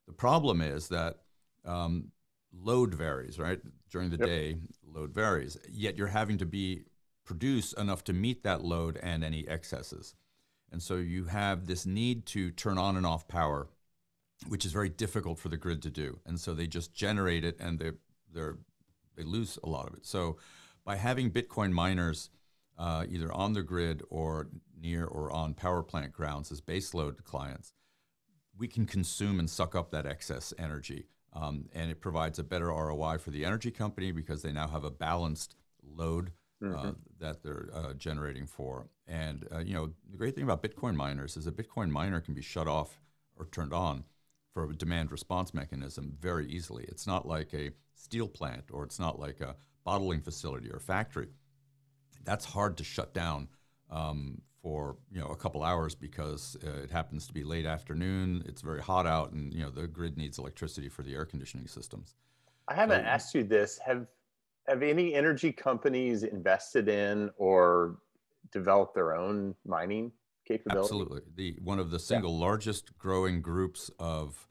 The 0.06 0.12
problem 0.12 0.60
is 0.60 0.88
that 0.88 1.18
um, 1.64 2.12
load 2.52 2.94
varies, 2.94 3.38
right? 3.38 3.60
During 3.90 4.10
the 4.10 4.18
Yep. 4.18 4.26
day, 4.28 4.56
load 4.84 5.12
varies. 5.12 5.56
Yet 5.68 5.96
you're 5.96 6.06
having 6.08 6.38
to 6.38 6.46
be 6.46 6.84
produce 7.24 7.72
enough 7.72 8.04
to 8.04 8.12
meet 8.12 8.44
that 8.44 8.62
load 8.64 8.96
and 9.02 9.24
any 9.24 9.46
excesses. 9.48 10.14
And 10.70 10.80
so 10.82 10.96
you 10.96 11.24
have 11.24 11.66
this 11.66 11.84
need 11.84 12.24
to 12.26 12.50
turn 12.50 12.78
on 12.78 12.96
and 12.96 13.04
off 13.04 13.26
power, 13.26 13.68
which 14.48 14.64
is 14.64 14.72
very 14.72 14.88
difficult 14.88 15.38
for 15.38 15.48
the 15.48 15.56
grid 15.56 15.82
to 15.82 15.90
do. 15.90 16.20
And 16.24 16.38
so 16.38 16.54
they 16.54 16.66
just 16.66 16.94
generate 16.94 17.44
it 17.44 17.56
and 17.58 17.78
they 17.78 17.92
they're 18.32 18.58
they 19.16 19.24
lose 19.24 19.58
a 19.64 19.68
lot 19.68 19.88
of 19.88 19.94
it. 19.94 20.06
So 20.06 20.36
by 20.84 20.96
having 20.96 21.30
Bitcoin 21.30 21.72
miners 21.72 22.30
uh, 22.78 23.06
either 23.08 23.32
on 23.32 23.54
the 23.54 23.62
grid 23.62 24.02
or 24.10 24.48
near 24.78 25.06
or 25.06 25.32
on 25.32 25.54
power 25.54 25.82
plant 25.82 26.12
grounds 26.12 26.52
as 26.52 26.60
baseload 26.60 27.24
clients, 27.24 27.72
we 28.58 28.68
can 28.68 28.86
consume 28.86 29.38
and 29.38 29.48
suck 29.48 29.74
up 29.74 29.90
that 29.90 30.06
excess 30.06 30.52
energy. 30.58 31.06
Um, 31.32 31.68
and 31.74 31.90
it 31.90 32.00
provides 32.00 32.38
a 32.38 32.44
better 32.44 32.68
ROI 32.68 33.18
for 33.18 33.30
the 33.30 33.44
energy 33.44 33.70
company 33.70 34.10
because 34.10 34.42
they 34.42 34.52
now 34.52 34.68
have 34.68 34.84
a 34.84 34.90
balanced 34.90 35.54
load 35.82 36.32
uh, 36.74 36.92
that 37.18 37.42
they're 37.42 37.68
uh, 37.74 37.92
generating 37.92 38.46
for. 38.46 38.88
And 39.06 39.46
uh, 39.54 39.58
you 39.58 39.74
know, 39.74 39.90
the 40.10 40.16
great 40.16 40.34
thing 40.34 40.44
about 40.44 40.62
Bitcoin 40.62 40.94
miners 40.94 41.36
is 41.36 41.46
a 41.46 41.52
Bitcoin 41.52 41.90
miner 41.90 42.20
can 42.20 42.32
be 42.32 42.42
shut 42.42 42.66
off 42.66 42.98
or 43.36 43.46
turned 43.46 43.74
on 43.74 44.04
for 44.54 44.64
a 44.64 44.74
demand 44.74 45.12
response 45.12 45.52
mechanism 45.52 46.16
very 46.18 46.46
easily. 46.46 46.84
It's 46.88 47.06
not 47.06 47.28
like 47.28 47.52
a 47.52 47.72
steel 47.94 48.28
plant 48.28 48.64
or 48.72 48.84
it's 48.84 48.98
not 48.98 49.20
like 49.20 49.42
a 49.42 49.56
bottling 49.84 50.22
facility 50.22 50.70
or 50.70 50.80
factory. 50.80 51.28
That's 52.24 52.46
hard 52.46 52.78
to 52.78 52.84
shut 52.84 53.12
down 53.12 53.48
um, 53.90 54.40
for 54.66 54.96
you 55.12 55.20
know 55.20 55.28
a 55.28 55.36
couple 55.36 55.62
hours 55.62 55.94
because 55.94 56.56
uh, 56.66 56.82
it 56.82 56.90
happens 56.90 57.24
to 57.28 57.32
be 57.32 57.44
late 57.44 57.66
afternoon. 57.66 58.42
It's 58.46 58.62
very 58.62 58.80
hot 58.80 59.06
out, 59.06 59.30
and 59.30 59.54
you 59.54 59.62
know 59.62 59.70
the 59.70 59.86
grid 59.86 60.16
needs 60.16 60.38
electricity 60.38 60.88
for 60.88 61.04
the 61.04 61.14
air 61.14 61.24
conditioning 61.24 61.68
systems. 61.68 62.16
I 62.66 62.74
haven't 62.74 63.04
So- 63.04 63.08
asked 63.08 63.32
you 63.36 63.44
this. 63.44 63.78
Have 63.86 64.08
have 64.66 64.82
any 64.82 65.14
energy 65.14 65.52
companies 65.52 66.24
invested 66.24 66.88
in 66.88 67.30
or 67.36 67.98
developed 68.50 68.96
their 68.96 69.14
own 69.14 69.54
mining 69.64 70.10
capability? 70.44 70.80
Absolutely. 70.84 71.20
The 71.36 71.56
one 71.62 71.78
of 71.78 71.92
the 71.92 72.00
single 72.00 72.36
largest 72.36 72.98
growing 72.98 73.40
groups 73.42 73.88
of 74.00 74.48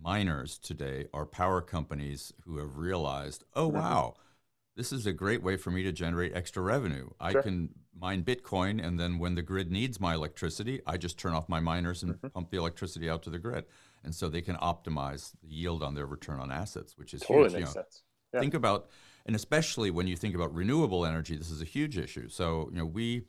miners 0.00 0.58
today 0.58 1.08
are 1.12 1.26
power 1.26 1.60
companies 1.60 2.32
who 2.44 2.58
have 2.58 2.76
realized, 2.76 3.42
oh 3.56 3.68
Mhm. 3.68 3.74
wow, 3.74 4.14
this 4.76 4.92
is 4.92 5.06
a 5.06 5.12
great 5.12 5.42
way 5.42 5.56
for 5.56 5.70
me 5.70 5.82
to 5.82 5.90
generate 5.92 6.34
extra 6.36 6.62
revenue. 6.62 7.08
I 7.18 7.32
Sure. 7.32 7.42
can 7.42 7.74
mine 7.98 8.22
Bitcoin 8.22 8.84
and 8.86 9.00
then 9.00 9.18
when 9.18 9.34
the 9.34 9.42
grid 9.42 9.72
needs 9.72 9.98
my 9.98 10.14
electricity, 10.14 10.80
I 10.86 10.98
just 10.98 11.18
turn 11.18 11.32
off 11.32 11.48
my 11.48 11.60
miners 11.60 12.02
and 12.02 12.14
Mhm. 12.14 12.32
pump 12.34 12.50
the 12.50 12.58
electricity 12.58 13.08
out 13.08 13.22
to 13.22 13.30
the 13.30 13.38
grid. 13.38 13.64
And 14.04 14.14
so 14.14 14.28
they 14.28 14.42
can 14.42 14.54
optimize 14.56 15.32
the 15.40 15.48
yield 15.48 15.82
on 15.82 15.94
their 15.94 16.06
return 16.06 16.38
on 16.38 16.52
assets, 16.52 16.96
which 16.98 17.14
is 17.14 17.22
Totally 17.22 17.44
huge. 17.44 17.52
you 17.52 17.58
makes 17.60 17.74
know. 17.74 17.82
sense. 17.82 18.02
Yeah. 18.34 18.40
Think 18.40 18.52
about, 18.54 18.90
and 19.24 19.34
especially 19.34 19.90
when 19.90 20.06
you 20.06 20.14
think 20.16 20.34
about 20.34 20.54
renewable 20.54 21.06
energy, 21.06 21.36
this 21.36 21.50
is 21.50 21.62
a 21.62 21.64
huge 21.64 21.96
issue. 21.96 22.28
So, 22.28 22.68
you 22.70 22.76
know, 22.76 22.86
we, 22.86 23.26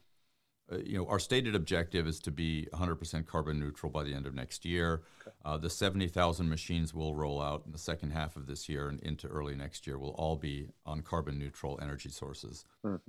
uh, 0.71 0.77
you 0.77 0.97
know, 0.97 1.07
our 1.07 1.19
stated 1.19 1.55
objective 1.55 2.07
is 2.07 2.19
to 2.19 2.31
be 2.31 2.67
100% 2.73 3.25
carbon 3.25 3.59
neutral 3.59 3.91
by 3.91 4.03
the 4.03 4.13
end 4.13 4.25
of 4.25 4.33
next 4.33 4.65
year. 4.65 5.03
Uh, 5.45 5.57
the 5.57 5.69
70,000 5.69 6.49
machines 6.49 6.93
will 6.93 7.15
roll 7.15 7.41
out 7.41 7.63
in 7.65 7.71
the 7.71 7.77
second 7.77 8.11
half 8.11 8.35
of 8.35 8.47
this 8.47 8.67
year 8.67 8.89
and 8.89 8.99
into 9.01 9.27
early 9.27 9.55
next 9.55 9.87
year 9.87 9.97
will 9.97 10.11
all 10.11 10.35
be 10.35 10.67
on 10.85 11.01
carbon 11.01 11.39
neutral 11.39 11.79
energy 11.81 12.09
sources. 12.09 12.65
Mhm. 12.85 12.99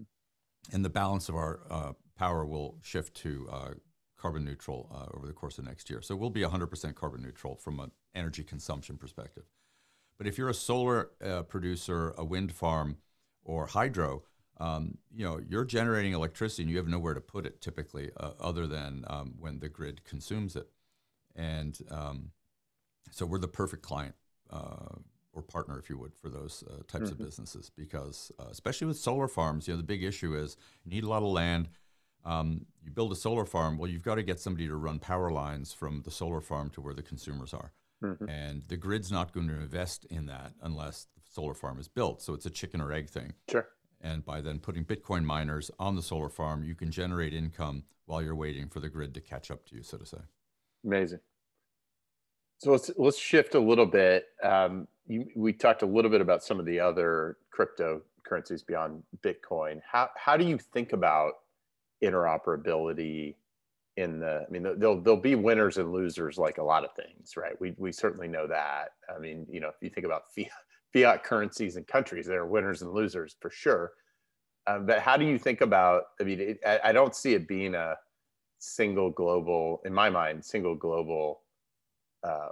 And 0.72 0.84
the 0.84 0.90
balance 0.90 1.28
of 1.28 1.34
our 1.34 1.60
uh, 1.70 1.92
power 2.16 2.44
will 2.44 2.78
shift 2.82 3.14
to 3.18 3.48
uh, 3.50 3.74
carbon 4.16 4.44
neutral 4.44 4.90
uh, 4.92 5.16
over 5.16 5.26
the 5.26 5.32
course 5.32 5.58
of 5.58 5.64
next 5.64 5.88
year. 5.88 6.02
So 6.02 6.14
we'll 6.14 6.30
be 6.30 6.42
100% 6.42 6.94
carbon 6.94 7.22
neutral 7.22 7.56
from 7.56 7.80
an 7.80 7.92
energy 8.14 8.44
consumption 8.44 8.96
perspective. 8.96 9.44
But 10.18 10.26
if 10.26 10.36
you're 10.36 10.48
a 10.48 10.54
solar 10.54 11.10
uh, 11.24 11.42
producer, 11.42 12.12
a 12.18 12.24
wind 12.24 12.52
farm, 12.52 12.98
or 13.44 13.66
hydro, 13.66 14.24
um, 14.60 14.98
you 15.14 15.24
know 15.24 15.40
you're 15.48 15.64
generating 15.64 16.12
electricity 16.12 16.62
and 16.62 16.70
you 16.70 16.76
have 16.76 16.88
nowhere 16.88 17.14
to 17.14 17.20
put 17.20 17.46
it 17.46 17.60
typically, 17.60 18.10
uh, 18.18 18.32
other 18.40 18.66
than 18.66 19.04
um, 19.08 19.34
when 19.38 19.60
the 19.60 19.68
grid 19.68 20.04
consumes 20.04 20.56
it. 20.56 20.68
And 21.36 21.78
um, 21.90 22.32
so 23.10 23.24
we're 23.26 23.38
the 23.38 23.48
perfect 23.48 23.82
client 23.82 24.14
uh, 24.50 24.96
or 25.32 25.42
partner, 25.42 25.78
if 25.78 25.88
you 25.88 25.96
would, 25.98 26.14
for 26.14 26.28
those 26.28 26.64
uh, 26.68 26.82
types 26.88 27.10
of 27.10 27.18
businesses 27.18 27.70
because, 27.70 28.32
uh, 28.40 28.46
especially 28.50 28.88
with 28.88 28.98
solar 28.98 29.28
farms, 29.28 29.68
you 29.68 29.74
know 29.74 29.78
the 29.78 29.84
big 29.84 30.02
issue 30.02 30.34
is 30.34 30.56
you 30.84 30.90
need 30.90 31.04
a 31.04 31.08
lot 31.08 31.22
of 31.22 31.28
land. 31.28 31.68
Um, 32.24 32.66
you 32.82 32.90
build 32.90 33.12
a 33.12 33.16
solar 33.16 33.44
farm, 33.44 33.78
well, 33.78 33.88
you've 33.88 34.02
got 34.02 34.16
to 34.16 34.22
get 34.22 34.40
somebody 34.40 34.66
to 34.66 34.74
run 34.76 34.98
power 34.98 35.30
lines 35.30 35.72
from 35.72 36.02
the 36.02 36.10
solar 36.10 36.40
farm 36.40 36.68
to 36.70 36.80
where 36.80 36.92
the 36.92 37.02
consumers 37.02 37.54
are. 37.54 37.72
Mhm. 38.02 38.28
And 38.28 38.62
the 38.68 38.76
grid's 38.76 39.10
not 39.10 39.32
going 39.32 39.48
to 39.48 39.54
invest 39.54 40.04
in 40.06 40.26
that 40.26 40.52
unless 40.60 41.06
the 41.14 41.22
solar 41.30 41.54
farm 41.54 41.78
is 41.78 41.88
built. 41.88 42.20
So 42.20 42.34
it's 42.34 42.44
a 42.44 42.50
chicken 42.50 42.80
or 42.80 42.92
egg 42.92 43.08
thing. 43.08 43.34
Sure. 43.48 43.66
And 44.00 44.24
by 44.24 44.40
then 44.40 44.58
putting 44.60 44.84
Bitcoin 44.84 45.24
miners 45.24 45.70
on 45.78 45.96
the 45.96 46.02
solar 46.02 46.28
farm, 46.28 46.62
you 46.62 46.74
can 46.74 46.90
generate 46.90 47.34
income 47.34 47.84
while 48.06 48.22
you're 48.22 48.34
waiting 48.34 48.68
for 48.68 48.80
the 48.80 48.88
grid 48.88 49.12
to 49.14 49.20
catch 49.20 49.50
up 49.50 49.66
to 49.66 49.74
you, 49.74 49.82
so 49.82 49.98
to 49.98 50.06
say. 50.06 50.18
Amazing. 50.84 51.20
So 52.58 52.72
let's 52.72 52.90
let's 52.96 53.18
shift 53.18 53.54
a 53.54 53.60
little 53.60 53.86
bit. 53.86 54.26
Um, 54.42 54.88
you, 55.06 55.26
we 55.36 55.52
talked 55.52 55.82
a 55.82 55.86
little 55.86 56.10
bit 56.10 56.20
about 56.20 56.42
some 56.42 56.58
of 56.58 56.66
the 56.66 56.80
other 56.80 57.38
cryptocurrencies 57.56 58.66
beyond 58.66 59.02
Bitcoin. 59.22 59.80
How 59.90 60.10
how 60.16 60.36
do 60.36 60.44
you 60.44 60.58
think 60.58 60.92
about 60.92 61.34
interoperability 62.02 63.36
in 63.96 64.18
the? 64.20 64.44
I 64.46 64.50
mean, 64.50 64.62
there'll 64.62 65.00
there'll 65.00 65.20
be 65.20 65.36
winners 65.36 65.78
and 65.78 65.92
losers 65.92 66.36
like 66.36 66.58
a 66.58 66.62
lot 66.62 66.84
of 66.84 66.90
things, 66.94 67.36
right? 67.36 67.60
We 67.60 67.74
we 67.78 67.92
certainly 67.92 68.28
know 68.28 68.46
that. 68.48 68.90
I 69.14 69.18
mean, 69.20 69.46
you 69.48 69.60
know, 69.60 69.68
if 69.68 69.76
you 69.80 69.90
think 69.90 70.06
about 70.06 70.32
fiat 70.34 70.50
fiat 70.92 71.24
currencies 71.24 71.76
and 71.76 71.86
countries, 71.86 72.26
there 72.26 72.40
are 72.40 72.46
winners 72.46 72.82
and 72.82 72.92
losers 72.92 73.36
for 73.40 73.50
sure. 73.50 73.92
Um, 74.66 74.86
but 74.86 75.00
how 75.00 75.16
do 75.16 75.24
you 75.24 75.38
think 75.38 75.60
about? 75.60 76.04
I 76.20 76.24
mean, 76.24 76.40
it, 76.40 76.60
I, 76.66 76.80
I 76.84 76.92
don't 76.92 77.14
see 77.14 77.34
it 77.34 77.48
being 77.48 77.74
a 77.74 77.96
single 78.58 79.10
global, 79.10 79.80
in 79.84 79.94
my 79.94 80.10
mind, 80.10 80.44
single 80.44 80.74
global 80.74 81.40
uh, 82.22 82.48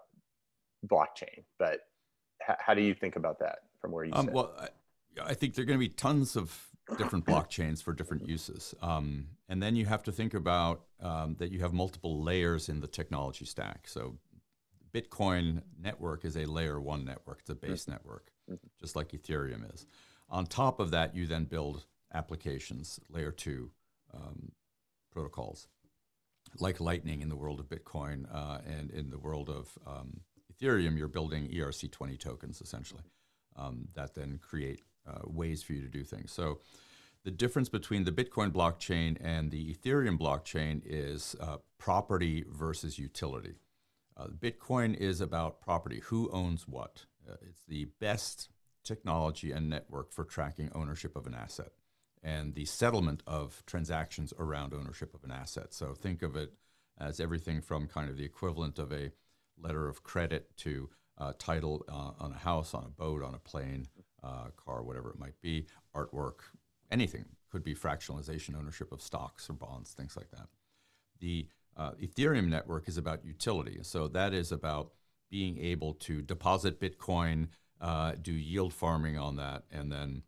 blockchain. 0.86 1.44
But 1.58 1.80
h- 2.48 2.56
how 2.58 2.74
do 2.74 2.82
you 2.82 2.94
think 2.94 3.16
about 3.16 3.38
that 3.40 3.58
from 3.80 3.92
where 3.92 4.04
you 4.04 4.12
Um, 4.14 4.26
sit? 4.26 4.34
well, 4.34 4.52
I, 4.58 4.68
I 5.30 5.34
think 5.34 5.54
there 5.54 5.62
are 5.62 5.66
going 5.66 5.78
to 5.78 5.84
be 5.84 5.88
tons 5.88 6.36
of 6.36 6.68
different 6.96 7.26
blockchains 7.26 7.82
for 7.82 7.92
different 7.92 8.28
uses. 8.28 8.74
Um, 8.80 9.26
and 9.48 9.62
then 9.62 9.76
you 9.76 9.86
have 9.86 10.02
to 10.04 10.12
think 10.12 10.34
about 10.34 10.84
um, 11.00 11.34
that 11.38 11.50
you 11.50 11.60
have 11.60 11.72
multiple 11.72 12.22
layers 12.22 12.68
in 12.68 12.80
the 12.80 12.86
technology 12.86 13.44
stack. 13.44 13.88
So 13.88 14.16
Bitcoin 14.96 15.62
network 15.78 16.24
is 16.24 16.36
a 16.36 16.46
layer 16.46 16.80
one 16.80 17.04
network, 17.04 17.40
it's 17.40 17.50
a 17.50 17.54
base 17.54 17.86
network, 17.86 18.32
Mhm. 18.48 18.58
just 18.80 18.96
like 18.96 19.10
Ethereum 19.10 19.72
is. 19.74 19.86
On 20.28 20.46
top 20.46 20.80
of 20.80 20.90
that, 20.90 21.14
you 21.14 21.26
then 21.26 21.44
build 21.44 21.86
applications, 22.12 22.98
layer 23.08 23.30
two 23.30 23.72
um, 24.14 24.52
protocols, 25.10 25.68
like 26.58 26.80
Lightning 26.80 27.20
in 27.20 27.28
the 27.28 27.36
world 27.36 27.60
of 27.60 27.68
Bitcoin 27.68 28.26
uh, 28.32 28.60
and 28.64 28.90
in 28.90 29.10
the 29.10 29.18
world 29.18 29.50
of 29.50 29.76
um, 29.86 30.22
Ethereum, 30.50 30.96
you're 30.96 31.08
building 31.08 31.48
ERC20 31.48 32.18
tokens 32.18 32.62
essentially 32.62 33.02
um, 33.56 33.88
that 33.94 34.14
then 34.14 34.38
create 34.38 34.82
uh, 35.06 35.20
ways 35.26 35.62
for 35.62 35.74
you 35.74 35.82
to 35.82 35.88
do 35.88 36.04
things. 36.04 36.32
So 36.32 36.60
the 37.24 37.30
difference 37.30 37.68
between 37.68 38.04
the 38.04 38.12
Bitcoin 38.12 38.50
blockchain 38.52 39.18
and 39.20 39.50
the 39.50 39.74
Ethereum 39.74 40.18
blockchain 40.18 40.80
is 40.84 41.36
uh, 41.40 41.58
property 41.78 42.44
versus 42.48 42.98
utility. 42.98 43.56
Uh, 44.16 44.28
Bitcoin 44.28 44.96
is 44.96 45.20
about 45.20 45.60
property. 45.60 46.00
Who 46.06 46.30
owns 46.32 46.66
what? 46.66 47.04
Uh, 47.28 47.34
it's 47.42 47.64
the 47.68 47.86
best 48.00 48.48
technology 48.82 49.52
and 49.52 49.68
network 49.68 50.12
for 50.12 50.24
tracking 50.24 50.70
ownership 50.74 51.16
of 51.16 51.26
an 51.26 51.34
asset 51.34 51.72
and 52.22 52.54
the 52.54 52.64
settlement 52.64 53.22
of 53.26 53.62
transactions 53.66 54.32
around 54.38 54.72
ownership 54.74 55.14
of 55.14 55.22
an 55.24 55.30
asset. 55.30 55.72
So 55.72 55.94
think 55.94 56.22
of 56.22 56.36
it 56.36 56.52
as 56.98 57.20
everything 57.20 57.60
from 57.60 57.86
kind 57.86 58.08
of 58.08 58.16
the 58.16 58.24
equivalent 58.24 58.78
of 58.78 58.92
a 58.92 59.12
letter 59.58 59.88
of 59.88 60.02
credit 60.02 60.56
to 60.58 60.88
uh, 61.18 61.32
title 61.38 61.84
uh, 61.88 62.22
on 62.22 62.32
a 62.32 62.38
house, 62.38 62.74
on 62.74 62.84
a 62.84 62.88
boat, 62.88 63.22
on 63.22 63.34
a 63.34 63.38
plane, 63.38 63.86
uh, 64.22 64.48
car, 64.56 64.82
whatever 64.82 65.10
it 65.10 65.18
might 65.18 65.40
be, 65.40 65.66
artwork, 65.94 66.40
anything. 66.90 67.24
Could 67.50 67.62
be 67.64 67.74
fractionalization 67.74 68.58
ownership 68.58 68.92
of 68.92 69.00
stocks 69.00 69.48
or 69.48 69.54
bonds, 69.54 69.92
things 69.92 70.16
like 70.16 70.30
that. 70.32 70.48
The 71.20 71.46
uh, 71.76 71.92
Ethereum 71.92 72.48
network 72.48 72.88
is 72.88 72.96
about 72.96 73.24
utility. 73.24 73.78
So 73.82 74.08
that 74.08 74.32
is 74.32 74.52
about 74.52 74.92
being 75.30 75.58
able 75.58 75.94
to 75.94 76.22
deposit 76.22 76.80
Bitcoin, 76.80 77.48
uh, 77.80 78.12
do 78.20 78.32
yield 78.32 78.72
farming 78.72 79.18
on 79.18 79.36
that, 79.36 79.64
and 79.70 79.90
then 79.90 80.22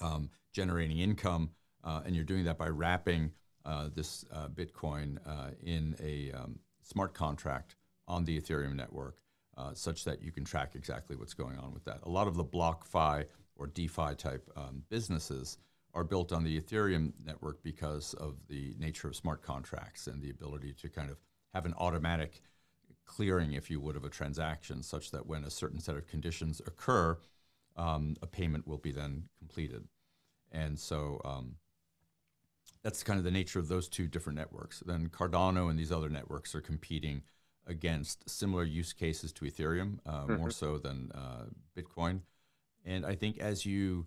um, 0.00 0.30
generating 0.52 0.98
income. 0.98 1.50
Uh, 1.82 2.02
and 2.04 2.14
you're 2.14 2.24
doing 2.24 2.44
that 2.44 2.58
by 2.58 2.68
wrapping 2.68 3.32
uh, 3.64 3.88
this 3.94 4.24
uh, 4.32 4.48
Bitcoin 4.48 5.18
uh, 5.26 5.50
in 5.62 5.96
a 6.02 6.32
um, 6.32 6.58
smart 6.82 7.14
contract 7.14 7.76
on 8.06 8.24
the 8.24 8.40
Ethereum 8.40 8.74
network, 8.74 9.18
such 9.74 10.04
that 10.04 10.22
you 10.22 10.32
can 10.32 10.42
track 10.42 10.74
exactly 10.74 11.14
what's 11.16 11.34
going 11.34 11.58
on 11.58 11.72
with 11.72 11.84
that. 11.84 11.98
A 12.04 12.08
lot 12.08 12.26
of 12.26 12.34
the 12.34 12.44
BlockFi 12.44 13.26
or 13.56 13.66
DeFi 13.66 14.14
type 14.16 14.50
um, 14.56 14.82
businesses 14.88 15.58
are 15.92 16.04
built 16.04 16.32
on 16.32 16.44
the 16.44 16.60
Ethereum 16.60 17.12
network 17.24 17.62
because 17.62 18.14
of 18.14 18.36
the 18.48 18.74
nature 18.78 19.08
of 19.08 19.16
smart 19.16 19.42
contracts 19.42 20.06
and 20.06 20.22
the 20.22 20.30
ability 20.30 20.72
to 20.74 20.88
kind 20.88 21.10
of 21.10 21.18
have 21.52 21.66
an 21.66 21.74
automatic 21.78 22.42
clearing, 23.04 23.54
if 23.54 23.70
you 23.70 23.80
would, 23.80 23.96
of 23.96 24.04
a 24.04 24.08
transaction, 24.08 24.82
such 24.82 25.10
that 25.10 25.26
when 25.26 25.44
a 25.44 25.50
certain 25.50 25.80
set 25.80 25.96
of 25.96 26.06
conditions 26.06 26.60
occur, 26.66 27.18
um, 27.76 28.16
a 28.22 28.26
payment 28.26 28.66
will 28.66 28.78
be 28.78 28.92
then 28.92 29.24
completed. 29.38 29.88
And 30.52 30.78
so 30.78 31.20
um, 31.24 31.56
that's 32.82 33.02
kind 33.02 33.18
of 33.18 33.24
the 33.24 33.30
nature 33.30 33.58
of 33.58 33.68
those 33.68 33.88
two 33.88 34.06
different 34.06 34.38
networks. 34.38 34.82
Then 34.86 35.08
Cardano 35.08 35.70
and 35.70 35.78
these 35.78 35.92
other 35.92 36.08
networks 36.08 36.54
are 36.54 36.60
competing 36.60 37.22
against 37.66 38.28
similar 38.28 38.64
use 38.64 38.92
cases 38.92 39.32
to 39.32 39.44
Ethereum, 39.44 39.98
uh, 40.06 40.22
mm-hmm. 40.22 40.36
more 40.36 40.50
so 40.50 40.78
than 40.78 41.10
uh, 41.14 41.44
Bitcoin. 41.76 42.20
And 42.84 43.04
I 43.04 43.14
think 43.14 43.38
as 43.38 43.66
you 43.66 44.06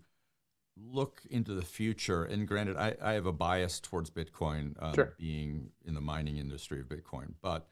look 0.75 1.21
into 1.29 1.53
the 1.53 1.62
future, 1.62 2.23
and 2.23 2.47
granted, 2.47 2.77
I, 2.77 2.95
I 3.01 3.13
have 3.13 3.25
a 3.25 3.33
bias 3.33 3.79
towards 3.79 4.09
Bitcoin 4.09 4.75
um, 4.81 4.95
sure. 4.95 5.13
being 5.17 5.69
in 5.86 5.93
the 5.93 6.01
mining 6.01 6.38
industry 6.38 6.79
of 6.79 6.88
Bitcoin, 6.88 7.33
but 7.41 7.67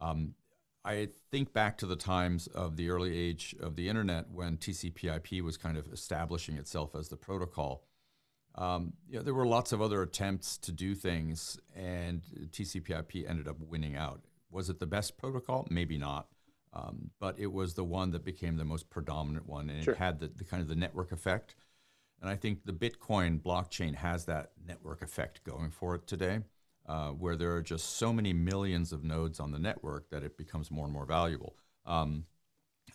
um, 0.00 0.34
I 0.84 1.08
think 1.30 1.52
back 1.52 1.76
to 1.78 1.86
the 1.86 1.96
times 1.96 2.46
of 2.48 2.76
the 2.76 2.90
early 2.90 3.16
age 3.16 3.54
of 3.60 3.76
the 3.76 3.88
internet 3.88 4.30
when 4.30 4.56
TCP/IP 4.56 5.42
was 5.42 5.56
kind 5.56 5.76
of 5.76 5.92
establishing 5.92 6.56
itself 6.56 6.94
as 6.94 7.08
the 7.08 7.16
protocol. 7.16 7.84
Um, 8.54 8.94
you 9.08 9.18
know, 9.18 9.22
there 9.22 9.34
were 9.34 9.46
lots 9.46 9.72
of 9.72 9.82
other 9.82 10.02
attempts 10.02 10.56
to 10.58 10.72
do 10.72 10.94
things, 10.94 11.58
and 11.76 12.22
TCP/IP 12.50 13.28
ended 13.28 13.46
up 13.46 13.56
winning 13.60 13.96
out. 13.96 14.22
Was 14.50 14.70
it 14.70 14.78
the 14.78 14.86
best 14.86 15.18
protocol? 15.18 15.66
Maybe 15.70 15.98
not, 15.98 16.28
um, 16.72 17.10
but 17.20 17.38
it 17.38 17.52
was 17.52 17.74
the 17.74 17.84
one 17.84 18.12
that 18.12 18.24
became 18.24 18.56
the 18.56 18.64
most 18.64 18.88
predominant 18.88 19.46
one, 19.46 19.68
and 19.68 19.84
sure. 19.84 19.94
it 19.94 19.98
had 19.98 20.20
the, 20.20 20.28
the 20.28 20.44
kind 20.44 20.62
of 20.62 20.68
the 20.68 20.76
network 20.76 21.12
effect. 21.12 21.54
And 22.20 22.30
I 22.30 22.36
think 22.36 22.64
the 22.64 22.72
Bitcoin 22.72 23.40
blockchain 23.40 23.94
has 23.94 24.24
that 24.24 24.52
network 24.66 25.02
effect 25.02 25.44
going 25.44 25.70
for 25.70 25.94
it 25.94 26.06
today, 26.06 26.40
uh, 26.86 27.10
where 27.10 27.36
there 27.36 27.52
are 27.54 27.62
just 27.62 27.96
so 27.96 28.12
many 28.12 28.32
millions 28.32 28.92
of 28.92 29.04
nodes 29.04 29.38
on 29.38 29.52
the 29.52 29.58
network 29.58 30.10
that 30.10 30.22
it 30.22 30.36
becomes 30.36 30.70
more 30.70 30.84
and 30.84 30.92
more 30.92 31.06
valuable. 31.06 31.54
Um, 31.86 32.24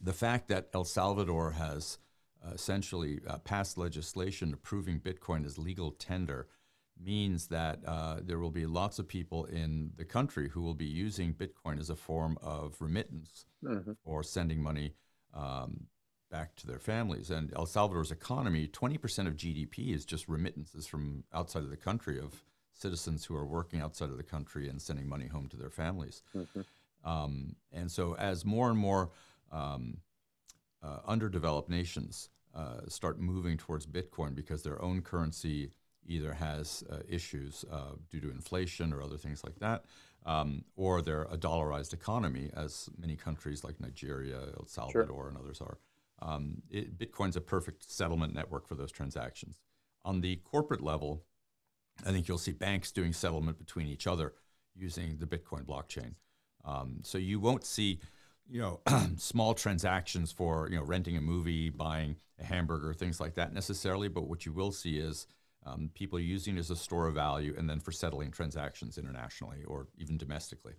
the 0.02 0.14
fact 0.14 0.50
that 0.50 0.70
El 0.74 0.84
Salvador 0.84 1.52
has 1.52 2.00
uh, 2.46 2.52
essentially 2.54 3.22
uh, 3.28 3.38
passed 3.40 3.78
legislation 3.78 4.54
approving 4.54 5.00
Bitcoin 5.00 5.46
as 5.46 5.58
legal 5.58 5.92
tender 5.92 6.48
means 7.02 7.48
that 7.48 7.80
uh, 7.88 8.18
there 8.22 8.40
will 8.40 8.52
be 8.52 8.66
lots 8.66 9.00
of 9.00 9.08
people 9.08 9.46
in 9.46 9.92
the 9.96 10.06
country 10.06 10.50
who 10.50 10.62
will 10.62 10.74
be 10.74 10.86
using 10.86 11.34
Bitcoin 11.34 11.80
as 11.80 11.90
a 11.90 11.96
form 11.96 12.38
of 12.42 12.76
remittance 12.80 13.46
mm-hmm. 13.64 13.94
or 14.04 14.24
sending 14.24 14.62
money 14.62 14.94
um, 15.34 15.88
back 16.34 16.56
to 16.56 16.66
their 16.66 16.80
families. 16.80 17.30
And 17.30 17.54
El 17.56 17.68
Salvador's 17.68 18.12
economy, 18.12 18.68
20% 18.68 19.28
of 19.28 19.36
GDP 19.36 19.94
is 19.94 20.04
just 20.04 20.28
remittances 20.28 20.88
from 20.88 21.24
outside 21.32 21.62
of 21.62 21.70
the 21.70 21.78
country 21.78 22.20
of 22.20 22.44
citizens 22.74 23.24
who 23.24 23.36
are 23.36 23.46
working 23.46 23.80
outside 23.80 24.10
of 24.10 24.18
the 24.18 24.24
country 24.24 24.68
and 24.68 24.82
sending 24.82 25.08
money 25.08 25.28
home 25.28 25.48
to 25.50 25.58
their 25.58 25.70
families. 25.70 26.24
Mm-hmm. 26.36 26.62
Um, 27.08 27.56
and 27.72 27.92
so, 27.92 28.16
as 28.16 28.44
more 28.44 28.70
and 28.72 28.80
more 28.80 29.12
um, 29.52 29.98
uh, 30.82 31.00
underdeveloped 31.06 31.70
nations 31.70 32.30
uh, 32.56 32.82
start 32.88 33.20
moving 33.20 33.56
towards 33.56 33.86
Bitcoin 33.86 34.34
because 34.34 34.64
their 34.64 34.82
own 34.82 35.04
currency 35.04 35.70
either 36.08 36.34
has 36.34 36.84
uh, 36.92 36.98
issues 37.08 37.64
uh, 37.72 37.92
due 38.10 38.20
to 38.20 38.32
inflation 38.32 38.92
or 38.92 39.04
other 39.04 39.18
things 39.18 39.44
like 39.44 39.60
that, 39.60 39.86
um, 40.26 40.64
or 40.76 41.04
they're 41.04 41.28
a 41.32 41.38
dollarized 41.38 41.94
economy, 41.94 42.50
as 42.56 42.90
many 42.98 43.16
countries 43.16 43.64
like 43.64 43.80
Nigeria, 43.80 44.40
El 44.58 44.66
Salvador, 44.66 45.06
sure. 45.06 45.28
and 45.28 45.38
others 45.38 45.62
are 45.62 45.78
um, 46.24 46.62
it, 46.70 46.98
Bitcoin's 46.98 47.36
a 47.36 47.42
perfect 47.42 47.92
settlement 47.92 48.34
network 48.34 48.68
for 48.68 48.76
those 48.76 48.92
transactions. 48.92 49.60
On 50.06 50.22
the 50.22 50.38
corporate 50.38 50.82
level, 50.82 51.26
I 52.06 52.12
think 52.12 52.28
you'll 52.28 52.38
see 52.38 52.54
banks 52.54 52.92
doing 52.92 53.14
settlement 53.14 53.58
between 53.58 53.88
each 53.88 54.08
other 54.08 54.34
using 54.76 55.18
the 55.18 55.26
Bitcoin 55.26 55.66
blockchain. 55.66 56.16
Um, 56.66 57.00
so 57.04 57.18
you 57.18 57.40
won't 57.40 57.66
see, 57.66 58.00
you 58.50 58.62
know, 58.62 58.82
small 59.18 59.54
transactions 59.54 60.32
for 60.32 60.70
you 60.72 60.78
know 60.78 60.84
renting 60.84 61.18
a 61.18 61.22
movie, 61.22 61.70
buying 61.70 62.16
a 62.40 62.46
hamburger, 62.46 62.94
things 62.94 63.20
like 63.20 63.36
that 63.36 63.54
necessarily. 63.54 64.08
But 64.08 64.28
what 64.28 64.46
you 64.46 64.54
will 64.54 64.72
see 64.72 64.98
is 64.98 65.28
um, 65.66 65.90
people 65.94 66.20
using 66.20 66.56
it 66.56 66.60
as 66.60 66.72
a 66.72 66.76
store 66.76 67.08
of 67.08 67.16
value, 67.16 67.54
and 67.58 67.70
then 67.70 67.80
for 67.80 67.92
settling 67.92 68.32
transactions 68.32 68.98
internationally 68.98 69.64
or 69.66 69.88
even 69.98 70.18
domestically. 70.18 70.74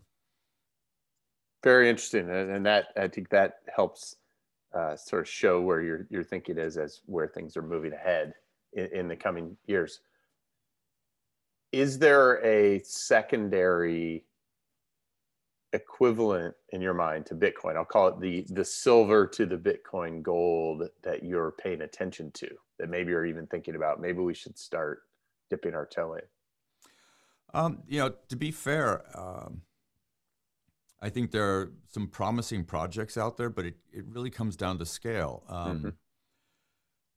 Very 1.63 1.89
interesting, 1.89 2.29
and 2.31 2.65
that 2.67 2.87
I 2.97 3.09
think 3.09 3.29
that 3.31 3.61
helps 3.75 4.17
uh, 4.75 4.97
sort 4.97 5.23
of 5.23 5.29
show 5.29 5.61
where 5.61 5.81
your 5.81 6.07
your 6.11 6.25
thinking 6.25 6.59
is 6.59 6.77
as 6.77 7.01
where 7.07 7.29
things 7.29 7.57
are 7.57 7.63
moving 7.63 7.93
ahead 7.93 8.35
in, 8.73 8.87
in 8.87 9.09
the 9.09 9.17
coming 9.17 9.57
years. 9.67 10.01
Is 11.73 11.99
there 11.99 12.45
a 12.45 12.81
secondary 12.85 14.25
equivalent 15.73 16.55
in 16.71 16.81
your 16.81 16.95
mind 16.95 17.27
to 17.27 17.35
Bitcoin? 17.35 17.77
I'll 17.77 17.85
call 17.85 18.09
it 18.09 18.21
the 18.21 18.45
the 18.51 18.65
silver 18.65 19.27
to 19.29 19.47
the 19.47 19.57
Bitcoin 19.57 20.23
gold 20.23 20.89
that 21.03 21.25
you're 21.25 21.53
paying 21.53 21.83
attention 21.83 22.31
to. 22.33 22.49
That 22.79 22.91
maybe 22.91 23.11
you're 23.11 23.27
even 23.27 23.47
thinking 23.47 23.77
about. 23.77 24.01
Maybe 24.01 24.19
we 24.19 24.35
should 24.35 24.59
start 24.59 25.03
dipping 25.51 25.75
our 25.75 25.87
toe 25.87 26.15
in. 26.15 26.23
Um, 27.53 27.83
you 27.87 28.01
know, 28.01 28.15
to 28.29 28.37
be 28.37 28.51
fair, 28.51 29.05
um, 29.17 29.63
I 31.01 31.11
think 31.11 31.31
there 31.31 31.45
are 31.45 31.73
some 31.89 32.07
promising 32.07 32.65
projects 32.65 33.17
out 33.17 33.37
there, 33.37 33.51
but 33.51 33.67
it, 33.67 33.77
it 33.93 34.05
really 34.07 34.31
comes 34.31 34.57
down 34.57 34.79
to 34.79 34.87
scale. 34.87 35.43
Um, 35.49 35.79
mm-hmm. 35.79 35.89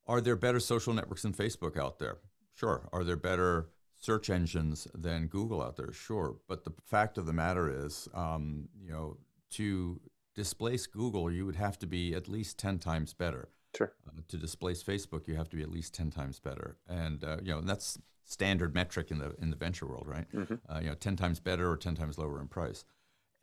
Are 0.07 0.21
there 0.21 0.35
better 0.35 0.59
social 0.59 0.93
networks 0.93 1.21
than 1.21 1.33
Facebook 1.33 1.77
out 1.77 1.99
there? 1.99 2.17
Sure. 2.53 2.89
Are 2.91 3.03
there 3.03 3.15
better 3.15 3.69
search 3.99 4.29
engines 4.29 4.87
than 4.93 5.27
Google 5.27 5.61
out 5.61 5.75
there? 5.75 5.91
Sure. 5.91 6.37
But 6.47 6.63
the 6.63 6.73
fact 6.85 7.17
of 7.17 7.25
the 7.25 7.33
matter 7.33 7.85
is, 7.85 8.07
um, 8.13 8.69
you 8.81 8.91
know, 8.91 9.17
to 9.51 9.99
displace 10.35 10.87
Google, 10.87 11.31
you 11.31 11.45
would 11.45 11.55
have 11.55 11.77
to 11.79 11.87
be 11.87 12.13
at 12.13 12.27
least 12.27 12.57
10 12.57 12.79
times 12.79 13.13
better. 13.13 13.49
Sure. 13.75 13.93
Uh, 14.07 14.21
to 14.27 14.37
displace 14.37 14.81
Facebook, 14.81 15.27
you 15.27 15.35
have 15.35 15.49
to 15.49 15.55
be 15.55 15.63
at 15.63 15.69
least 15.69 15.93
10 15.93 16.09
times 16.09 16.39
better. 16.39 16.77
And, 16.87 17.23
uh, 17.23 17.37
you 17.43 17.53
know, 17.53 17.61
that's 17.61 17.99
standard 18.23 18.75
metric 18.75 19.09
in 19.09 19.19
the 19.19 19.33
in 19.41 19.49
the 19.49 19.55
venture 19.55 19.87
world, 19.87 20.05
right? 20.05 20.29
Mm-hmm. 20.31 20.55
Uh, 20.69 20.79
you 20.79 20.89
know, 20.89 20.95
10 20.95 21.15
times 21.15 21.39
better 21.39 21.69
or 21.69 21.77
10 21.77 21.95
times 21.95 22.17
lower 22.17 22.39
in 22.39 22.47
price. 22.47 22.85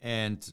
And 0.04 0.52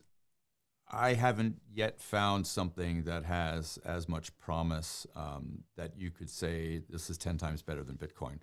I 0.90 1.14
haven't 1.14 1.58
yet 1.74 2.00
found 2.00 2.48
something 2.48 3.04
that 3.04 3.26
has 3.26 3.78
as 3.84 4.08
much 4.08 4.38
promise 4.40 5.06
um, 5.14 5.66
that 5.76 5.92
you 5.98 6.10
could 6.10 6.30
say 6.30 6.82
this 6.90 7.10
is 7.10 7.18
10 7.18 7.38
times 7.38 7.62
better 7.62 7.84
than 7.84 7.98
Bitcoin. 7.98 8.40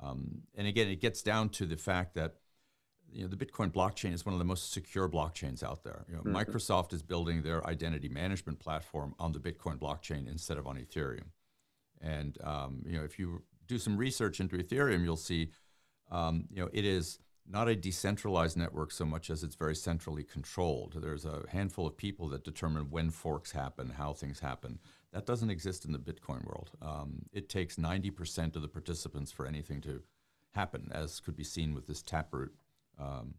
Um, 0.00 0.42
and 0.56 0.66
again, 0.66 0.88
it 0.88 1.00
gets 1.00 1.22
down 1.22 1.48
to 1.50 1.64
the 1.64 1.76
fact 1.76 2.14
that 2.16 2.34
you 3.12 3.22
know, 3.22 3.28
the 3.28 3.36
Bitcoin 3.36 3.70
blockchain 3.70 4.12
is 4.12 4.26
one 4.26 4.32
of 4.32 4.40
the 4.40 4.44
most 4.44 4.72
secure 4.72 5.08
blockchains 5.08 5.62
out 5.62 5.84
there. 5.84 6.04
You 6.08 6.16
know, 6.16 6.22
mm-hmm. 6.22 6.36
Microsoft 6.36 6.92
is 6.92 7.02
building 7.02 7.42
their 7.42 7.64
identity 7.66 8.08
management 8.08 8.58
platform 8.58 9.14
on 9.20 9.32
the 9.32 9.38
Bitcoin 9.38 9.78
blockchain 9.78 10.28
instead 10.28 10.58
of 10.58 10.66
on 10.66 10.76
Ethereum. 10.76 11.28
And 12.00 12.36
um, 12.42 12.82
you 12.84 12.98
know, 12.98 13.04
if 13.04 13.18
you 13.18 13.42
do 13.66 13.78
some 13.78 13.96
research 13.96 14.40
into 14.40 14.56
Ethereum, 14.56 15.04
you'll 15.04 15.16
see 15.16 15.52
um, 16.10 16.46
you 16.50 16.60
know 16.60 16.68
it 16.72 16.84
is 16.84 17.18
not 17.50 17.68
a 17.68 17.76
decentralized 17.76 18.56
network 18.56 18.92
so 18.92 19.04
much 19.04 19.30
as 19.30 19.42
it's 19.42 19.54
very 19.54 19.74
centrally 19.74 20.22
controlled. 20.22 20.98
There's 21.00 21.24
a 21.24 21.44
handful 21.48 21.86
of 21.86 21.96
people 21.96 22.28
that 22.28 22.44
determine 22.44 22.90
when 22.90 23.10
forks 23.10 23.52
happen, 23.52 23.90
how 23.90 24.12
things 24.12 24.40
happen. 24.40 24.78
That 25.12 25.24
doesn't 25.24 25.50
exist 25.50 25.84
in 25.84 25.92
the 25.92 25.98
Bitcoin 25.98 26.44
world. 26.44 26.70
Um, 26.82 27.22
it 27.32 27.48
takes 27.48 27.76
90% 27.76 28.54
of 28.54 28.62
the 28.62 28.68
participants 28.68 29.32
for 29.32 29.46
anything 29.46 29.80
to 29.82 30.02
happen, 30.52 30.90
as 30.92 31.20
could 31.20 31.36
be 31.36 31.44
seen 31.44 31.74
with 31.74 31.86
this 31.86 32.02
Taproot 32.02 32.52
um, 32.98 33.34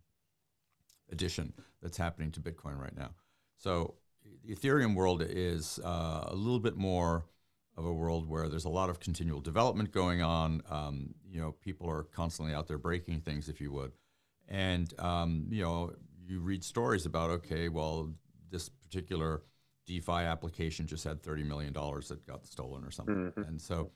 addition 1.11 1.53
that's 1.81 1.97
happening 1.97 2.31
to 2.31 2.39
Bitcoin 2.39 2.79
right 2.79 2.95
now. 2.95 3.11
So 3.57 3.95
the 4.45 4.55
Ethereum 4.55 4.95
world 4.95 5.23
is 5.25 5.79
uh, 5.83 6.25
a 6.27 6.35
little 6.35 6.59
bit 6.59 6.77
more 6.77 7.25
of 7.79 7.85
a 7.85 7.93
world 7.93 8.27
where 8.27 8.49
there's 8.49 8.65
a 8.65 8.69
lot 8.69 8.89
of 8.89 8.99
continual 8.99 9.39
development 9.39 9.91
going 9.91 10.21
on. 10.21 10.61
Um, 10.69 11.15
you 11.27 11.39
know, 11.39 11.53
people 11.53 11.89
are 11.89 12.03
constantly 12.03 12.53
out 12.53 12.67
there 12.67 12.77
breaking 12.77 13.21
things, 13.21 13.47
if 13.47 13.61
you 13.61 13.71
would, 13.71 13.93
and 14.47 14.93
um, 14.99 15.47
you 15.49 15.63
know, 15.63 15.93
you 16.27 16.41
read 16.41 16.63
stories 16.63 17.05
about 17.05 17.29
okay, 17.29 17.69
well, 17.69 18.11
this 18.51 18.67
particular 18.67 19.43
DeFi 19.87 20.11
application 20.11 20.85
just 20.85 21.05
had 21.05 21.23
thirty 21.23 21.43
million 21.43 21.71
dollars 21.71 22.09
that 22.09 22.27
got 22.27 22.45
stolen 22.45 22.83
or 22.83 22.91
something, 22.91 23.31
mm-hmm. 23.31 23.43
and 23.43 23.61
so 23.61 23.91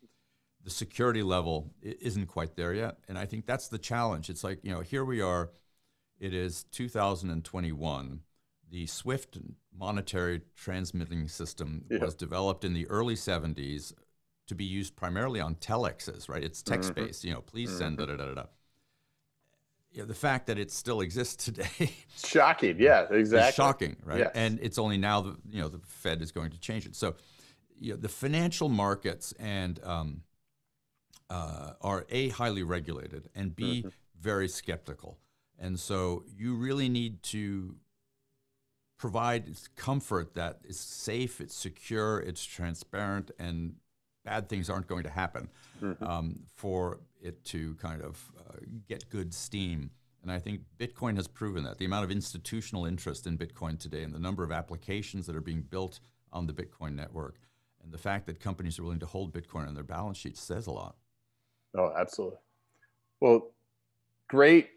the 0.63 0.69
security 0.69 1.21
level 1.21 1.73
isn't 1.81 2.27
quite 2.27 2.55
there 2.55 2.73
yet. 2.73 2.97
And 3.09 3.17
I 3.17 3.25
think 3.25 3.45
that's 3.45 3.67
the 3.67 3.77
challenge. 3.77 4.29
It's 4.29 4.45
like 4.45 4.59
you 4.63 4.71
know, 4.71 4.79
here 4.79 5.03
we 5.03 5.21
are. 5.21 5.51
It 6.19 6.33
is 6.33 6.63
2021 6.71 8.21
the 8.73 8.87
SWIFT 8.87 9.37
monetary 9.77 10.41
transmitting 10.55 11.27
system 11.27 11.85
yeah. 11.91 11.99
was 11.99 12.15
developed 12.15 12.65
in 12.65 12.73
the 12.73 12.87
early 12.87 13.13
70s 13.13 13.93
to 14.47 14.55
be 14.55 14.65
used 14.65 14.95
primarily 14.95 15.39
on 15.39 15.53
telexes, 15.55 16.27
right? 16.27 16.43
It's 16.43 16.63
text 16.63 16.95
based, 16.95 17.19
mm-hmm. 17.19 17.27
you 17.27 17.33
know, 17.35 17.41
please 17.41 17.69
send 17.69 17.99
mm-hmm. 17.99 18.09
da 18.09 18.17
da 18.17 18.25
da 18.25 18.33
da. 18.33 18.45
Yeah, 19.91 20.05
the 20.05 20.15
fact 20.15 20.47
that 20.47 20.57
it 20.57 20.71
still 20.71 21.01
exists 21.01 21.45
today, 21.45 21.93
shocking. 22.17 22.77
Yeah, 22.79 23.05
exactly. 23.11 23.53
shocking, 23.53 23.95
right? 24.03 24.19
Yes. 24.19 24.31
And 24.33 24.59
it's 24.59 24.79
only 24.79 24.97
now 24.97 25.21
that 25.21 25.35
you 25.51 25.61
know 25.61 25.67
the 25.67 25.79
Fed 25.85 26.23
is 26.23 26.31
going 26.31 26.49
to 26.49 26.59
change 26.59 26.87
it. 26.87 26.95
So, 26.95 27.15
you 27.79 27.93
know, 27.93 27.99
the 27.99 28.09
financial 28.09 28.69
markets 28.69 29.33
and 29.33 29.79
um, 29.83 30.23
uh, 31.29 31.73
are 31.79 32.07
a 32.09 32.29
highly 32.29 32.63
regulated 32.63 33.29
and 33.35 33.55
b 33.55 33.81
mm-hmm. 33.81 33.89
very 34.19 34.47
skeptical, 34.47 35.19
and 35.59 35.79
so 35.79 36.23
you 36.35 36.55
really 36.55 36.89
need 36.89 37.21
to 37.21 37.75
provide 38.97 39.49
comfort 39.75 40.33
that 40.35 40.59
it's 40.63 40.79
safe, 40.79 41.41
it's 41.41 41.55
secure, 41.55 42.19
it's 42.19 42.43
transparent, 42.45 43.31
and 43.39 43.75
bad 44.23 44.47
things 44.47 44.69
aren't 44.69 44.87
going 44.87 45.03
to 45.03 45.09
happen 45.09 45.49
mm-hmm. 45.81 46.03
um, 46.03 46.39
for 46.55 46.99
it 47.21 47.43
to 47.45 47.75
kind 47.75 48.01
of 48.01 48.31
uh, 48.39 48.57
get 48.87 49.09
good 49.09 49.33
steam. 49.33 49.91
And 50.21 50.31
I 50.31 50.39
think 50.39 50.61
Bitcoin 50.79 51.17
has 51.17 51.27
proven 51.27 51.63
that. 51.65 51.77
The 51.77 51.85
amount 51.85 52.05
of 52.05 52.11
institutional 52.11 52.85
interest 52.85 53.27
in 53.27 53.37
Bitcoin 53.37 53.77
today 53.77 54.03
and 54.03 54.13
the 54.13 54.19
number 54.19 54.43
of 54.43 54.51
applications 54.51 55.25
that 55.27 55.35
are 55.35 55.41
being 55.41 55.61
built 55.61 55.99
on 56.31 56.47
the 56.47 56.53
Bitcoin 56.53 56.95
network 56.95 57.35
and 57.83 57.91
the 57.91 57.97
fact 57.97 58.25
that 58.27 58.39
companies 58.39 58.79
are 58.79 58.83
willing 58.83 58.99
to 58.99 59.05
hold 59.05 59.33
Bitcoin 59.33 59.67
on 59.67 59.73
their 59.73 59.83
balance 59.83 60.17
sheets 60.17 60.41
says 60.41 60.67
a 60.67 60.71
lot. 60.71 60.95
Oh, 61.75 61.91
absolutely. 61.97 62.37
Well, 63.19 63.51
great 64.29 64.69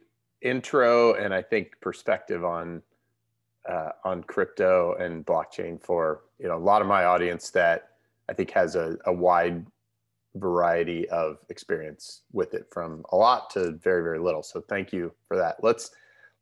intro 0.43 1.15
and 1.15 1.33
I 1.33 1.43
think 1.43 1.81
perspective 1.81 2.45
on 2.45 2.83
uh, 3.69 3.91
on 4.05 4.23
crypto 4.25 4.95
and 4.99 5.25
blockchain 5.25 5.83
for 5.83 6.23
you 6.39 6.49
know 6.49 6.57
a 6.57 6.59
lot 6.59 6.83
of 6.83 6.89
my 6.89 7.05
audience 7.05 7.51
that 7.51 7.91
I 8.29 8.33
think 8.33 8.51
has 8.53 8.77
a, 8.77 8.97
a 9.07 9.13
wide 9.13 9.67
variety 10.37 11.09
of 11.09 11.39
experience 11.49 12.23
with 12.33 12.53
it 12.55 12.67
from 12.71 13.05
a 13.13 13.17
lot 13.17 13.51
to 13.51 13.73
very 13.73 14.03
very 14.03 14.19
little. 14.19 14.43
So 14.43 14.61
thank 14.61 14.93
you 14.93 15.13
for 15.29 15.37
that. 15.37 15.57
Let's 15.63 15.91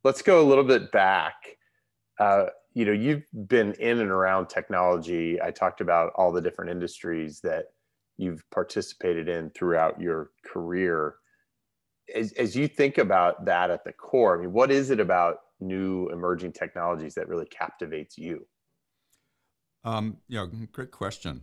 let's 0.03 0.23
go 0.23 0.43
a 0.43 0.47
little 0.47 0.65
bit 0.65 0.93
back. 0.93 1.35
Uh, 2.19 2.47
you 2.75 2.85
know, 2.85 2.93
you've 2.93 3.25
been 3.49 3.73
in 3.75 4.01
and 4.01 4.11
around 4.11 4.49
technology. 4.49 5.41
I 5.41 5.51
talked 5.51 5.81
about 5.81 6.13
all 6.17 6.33
the 6.33 6.41
different 6.41 6.71
industries 6.71 7.41
that 7.41 7.67
you've 8.17 8.49
participated 8.51 9.29
in 9.29 9.51
throughout 9.51 10.01
your 10.01 10.31
career. 10.45 11.17
As, 12.15 12.33
as 12.33 12.55
you 12.55 12.69
think 12.69 12.99
about 12.99 13.45
that 13.47 13.71
at 13.71 13.85
the 13.85 13.93
core, 13.93 14.37
I 14.37 14.43
mean, 14.43 14.53
what 14.53 14.71
is 14.71 14.91
it 14.91 15.01
about 15.01 15.39
new 15.65 16.09
emerging 16.09 16.53
technologies 16.53 17.15
that 17.15 17.29
really 17.29 17.47
captivates 17.47 18.19
you? 18.19 18.47
Um, 19.85 20.19
you 20.29 20.37
know, 20.39 20.47
great 20.73 20.91
question. 20.91 21.43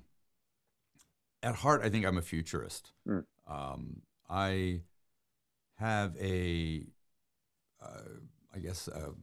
At 1.43 1.55
heart, 1.55 1.81
I 1.83 1.89
think 1.89 2.05
I'm 2.05 2.17
a 2.17 2.21
futurist. 2.21 2.91
Mm. 3.07 3.25
Um, 3.47 4.01
I 4.29 4.81
have 5.77 6.15
a, 6.17 6.85
uh, 7.81 8.19
I 8.53 8.59
guess, 8.59 8.87
a, 8.87 9.13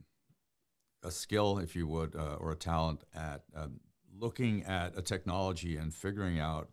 a, 1.06 1.10
skill, 1.10 1.58
if 1.58 1.76
you 1.76 1.86
would, 1.86 2.14
uh, 2.14 2.36
or 2.40 2.52
a 2.52 2.56
talent 2.56 3.04
at 3.14 3.42
uh, 3.56 3.68
looking 4.16 4.64
at 4.64 4.98
a 4.98 5.02
technology 5.02 5.76
and 5.76 5.94
figuring 5.94 6.40
out 6.40 6.68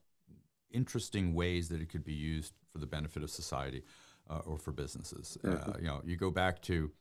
interesting 0.72 1.34
ways 1.34 1.70
that 1.70 1.82
it 1.82 1.90
could 1.90 2.04
be 2.04 2.14
used 2.14 2.54
for 2.72 2.80
the 2.80 2.88
benefit 2.88 3.24
of 3.24 3.30
society 3.30 3.84
uh, 4.30 4.40
or 4.40 4.58
for 4.58 4.72
businesses. 4.72 5.38
Uh, 5.44 5.48
mm-hmm. 5.48 5.82
you 5.82 5.88
know, 5.88 6.02
you 6.04 6.18
go 6.18 6.32
back 6.32 6.62
to 6.64 6.92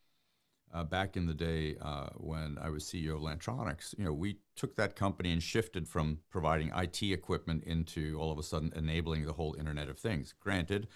uh, 0.74 0.82
back 0.82 1.16
in 1.16 1.26
the 1.26 1.34
day 1.34 1.76
uh, 1.80 2.08
when 2.16 2.58
I 2.60 2.68
was 2.68 2.84
CEO 2.84 3.14
of 3.14 3.20
Lantronix, 3.20 3.96
you 3.96 4.04
know, 4.04 4.12
we 4.12 4.38
took 4.56 4.74
that 4.76 4.96
company 4.96 5.32
and 5.32 5.42
shifted 5.42 5.88
from 5.88 6.18
providing 6.30 6.72
IT 6.74 7.00
equipment 7.02 7.64
into 7.64 8.18
all 8.18 8.32
of 8.32 8.38
a 8.38 8.42
sudden 8.42 8.72
enabling 8.74 9.24
the 9.24 9.32
whole 9.32 9.54
Internet 9.58 9.88
of 9.88 9.98
Things. 9.98 10.34
Granted, 10.40 10.88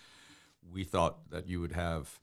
we 0.71 0.83
thought 0.83 1.31
that 1.31 1.49
you 1.49 1.61
would 1.61 1.73
have 1.73 2.19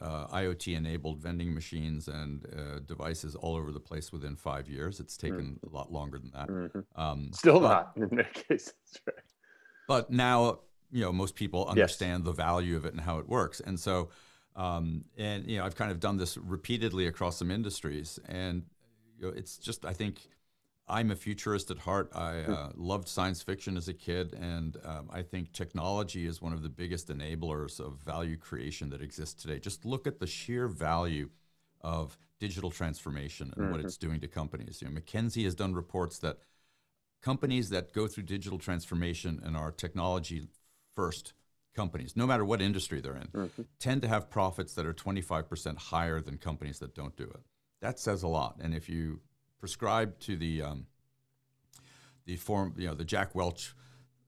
uh, 0.00 0.26
IoT 0.28 0.76
enabled 0.76 1.18
vending 1.18 1.52
machines 1.54 2.08
and 2.08 2.46
uh, 2.56 2.80
devices 2.80 3.34
all 3.34 3.56
over 3.56 3.72
the 3.72 3.80
place 3.80 4.12
within 4.12 4.36
five 4.36 4.68
years. 4.68 5.00
It's 5.00 5.16
taken 5.16 5.58
mm-hmm. 5.58 5.74
a 5.74 5.76
lot 5.76 5.90
longer 5.90 6.18
than 6.18 6.30
that. 6.34 6.48
Mm-hmm. 6.48 7.00
Um, 7.00 7.30
Still 7.32 7.60
but, 7.60 7.68
not 7.68 7.92
in 7.96 8.16
many 8.16 8.28
cases. 8.32 8.74
Right. 9.06 9.16
But 9.88 10.10
now, 10.10 10.60
you 10.90 11.02
know, 11.02 11.12
most 11.12 11.34
people 11.34 11.66
understand 11.66 12.24
yes. 12.24 12.26
the 12.26 12.32
value 12.32 12.76
of 12.76 12.84
it 12.84 12.92
and 12.92 13.00
how 13.00 13.18
it 13.18 13.28
works. 13.28 13.60
And 13.60 13.80
so, 13.80 14.10
um, 14.58 15.04
and 15.16 15.48
you 15.48 15.58
know, 15.58 15.64
I've 15.64 15.76
kind 15.76 15.92
of 15.92 16.00
done 16.00 16.16
this 16.16 16.36
repeatedly 16.36 17.06
across 17.06 17.38
some 17.38 17.50
industries, 17.50 18.18
and 18.28 18.64
you 19.16 19.26
know, 19.26 19.32
it's 19.34 19.56
just 19.56 19.84
I 19.84 19.92
think 19.92 20.18
I'm 20.88 21.12
a 21.12 21.16
futurist 21.16 21.70
at 21.70 21.78
heart. 21.78 22.10
I 22.12 22.40
uh, 22.40 22.70
loved 22.74 23.06
science 23.08 23.40
fiction 23.40 23.76
as 23.76 23.86
a 23.86 23.94
kid, 23.94 24.34
and 24.34 24.76
um, 24.84 25.08
I 25.12 25.22
think 25.22 25.52
technology 25.52 26.26
is 26.26 26.42
one 26.42 26.52
of 26.52 26.64
the 26.64 26.68
biggest 26.68 27.08
enablers 27.08 27.78
of 27.78 27.98
value 28.00 28.36
creation 28.36 28.90
that 28.90 29.00
exists 29.00 29.40
today. 29.40 29.60
Just 29.60 29.84
look 29.84 30.08
at 30.08 30.18
the 30.18 30.26
sheer 30.26 30.66
value 30.66 31.30
of 31.80 32.18
digital 32.40 32.72
transformation 32.72 33.52
and 33.54 33.66
mm-hmm. 33.66 33.72
what 33.76 33.84
it's 33.84 33.96
doing 33.96 34.18
to 34.20 34.26
companies. 34.26 34.82
You 34.82 34.88
know, 34.88 35.00
McKinsey 35.00 35.44
has 35.44 35.54
done 35.54 35.72
reports 35.72 36.18
that 36.18 36.38
companies 37.22 37.70
that 37.70 37.92
go 37.92 38.08
through 38.08 38.24
digital 38.24 38.58
transformation 38.58 39.40
and 39.44 39.56
are 39.56 39.70
technology 39.70 40.48
first 40.96 41.32
companies, 41.78 42.16
no 42.16 42.26
matter 42.26 42.44
what 42.44 42.60
industry 42.60 43.00
they're 43.00 43.14
in, 43.14 43.28
mm-hmm. 43.28 43.62
tend 43.78 44.02
to 44.02 44.08
have 44.08 44.28
profits 44.28 44.74
that 44.74 44.84
are 44.84 44.92
25% 44.92 45.78
higher 45.78 46.20
than 46.20 46.36
companies 46.36 46.80
that 46.80 46.92
don't 46.92 47.16
do 47.16 47.22
it. 47.22 47.40
That 47.80 48.00
says 48.00 48.24
a 48.24 48.28
lot. 48.28 48.56
And 48.60 48.74
if 48.74 48.88
you 48.88 49.20
prescribe 49.60 50.18
to 50.20 50.36
the 50.36 50.62
um, 50.62 50.86
the 52.26 52.36
form, 52.36 52.74
you 52.76 52.88
know, 52.88 52.94
the 52.94 53.04
Jack 53.04 53.34
Welch 53.34 53.74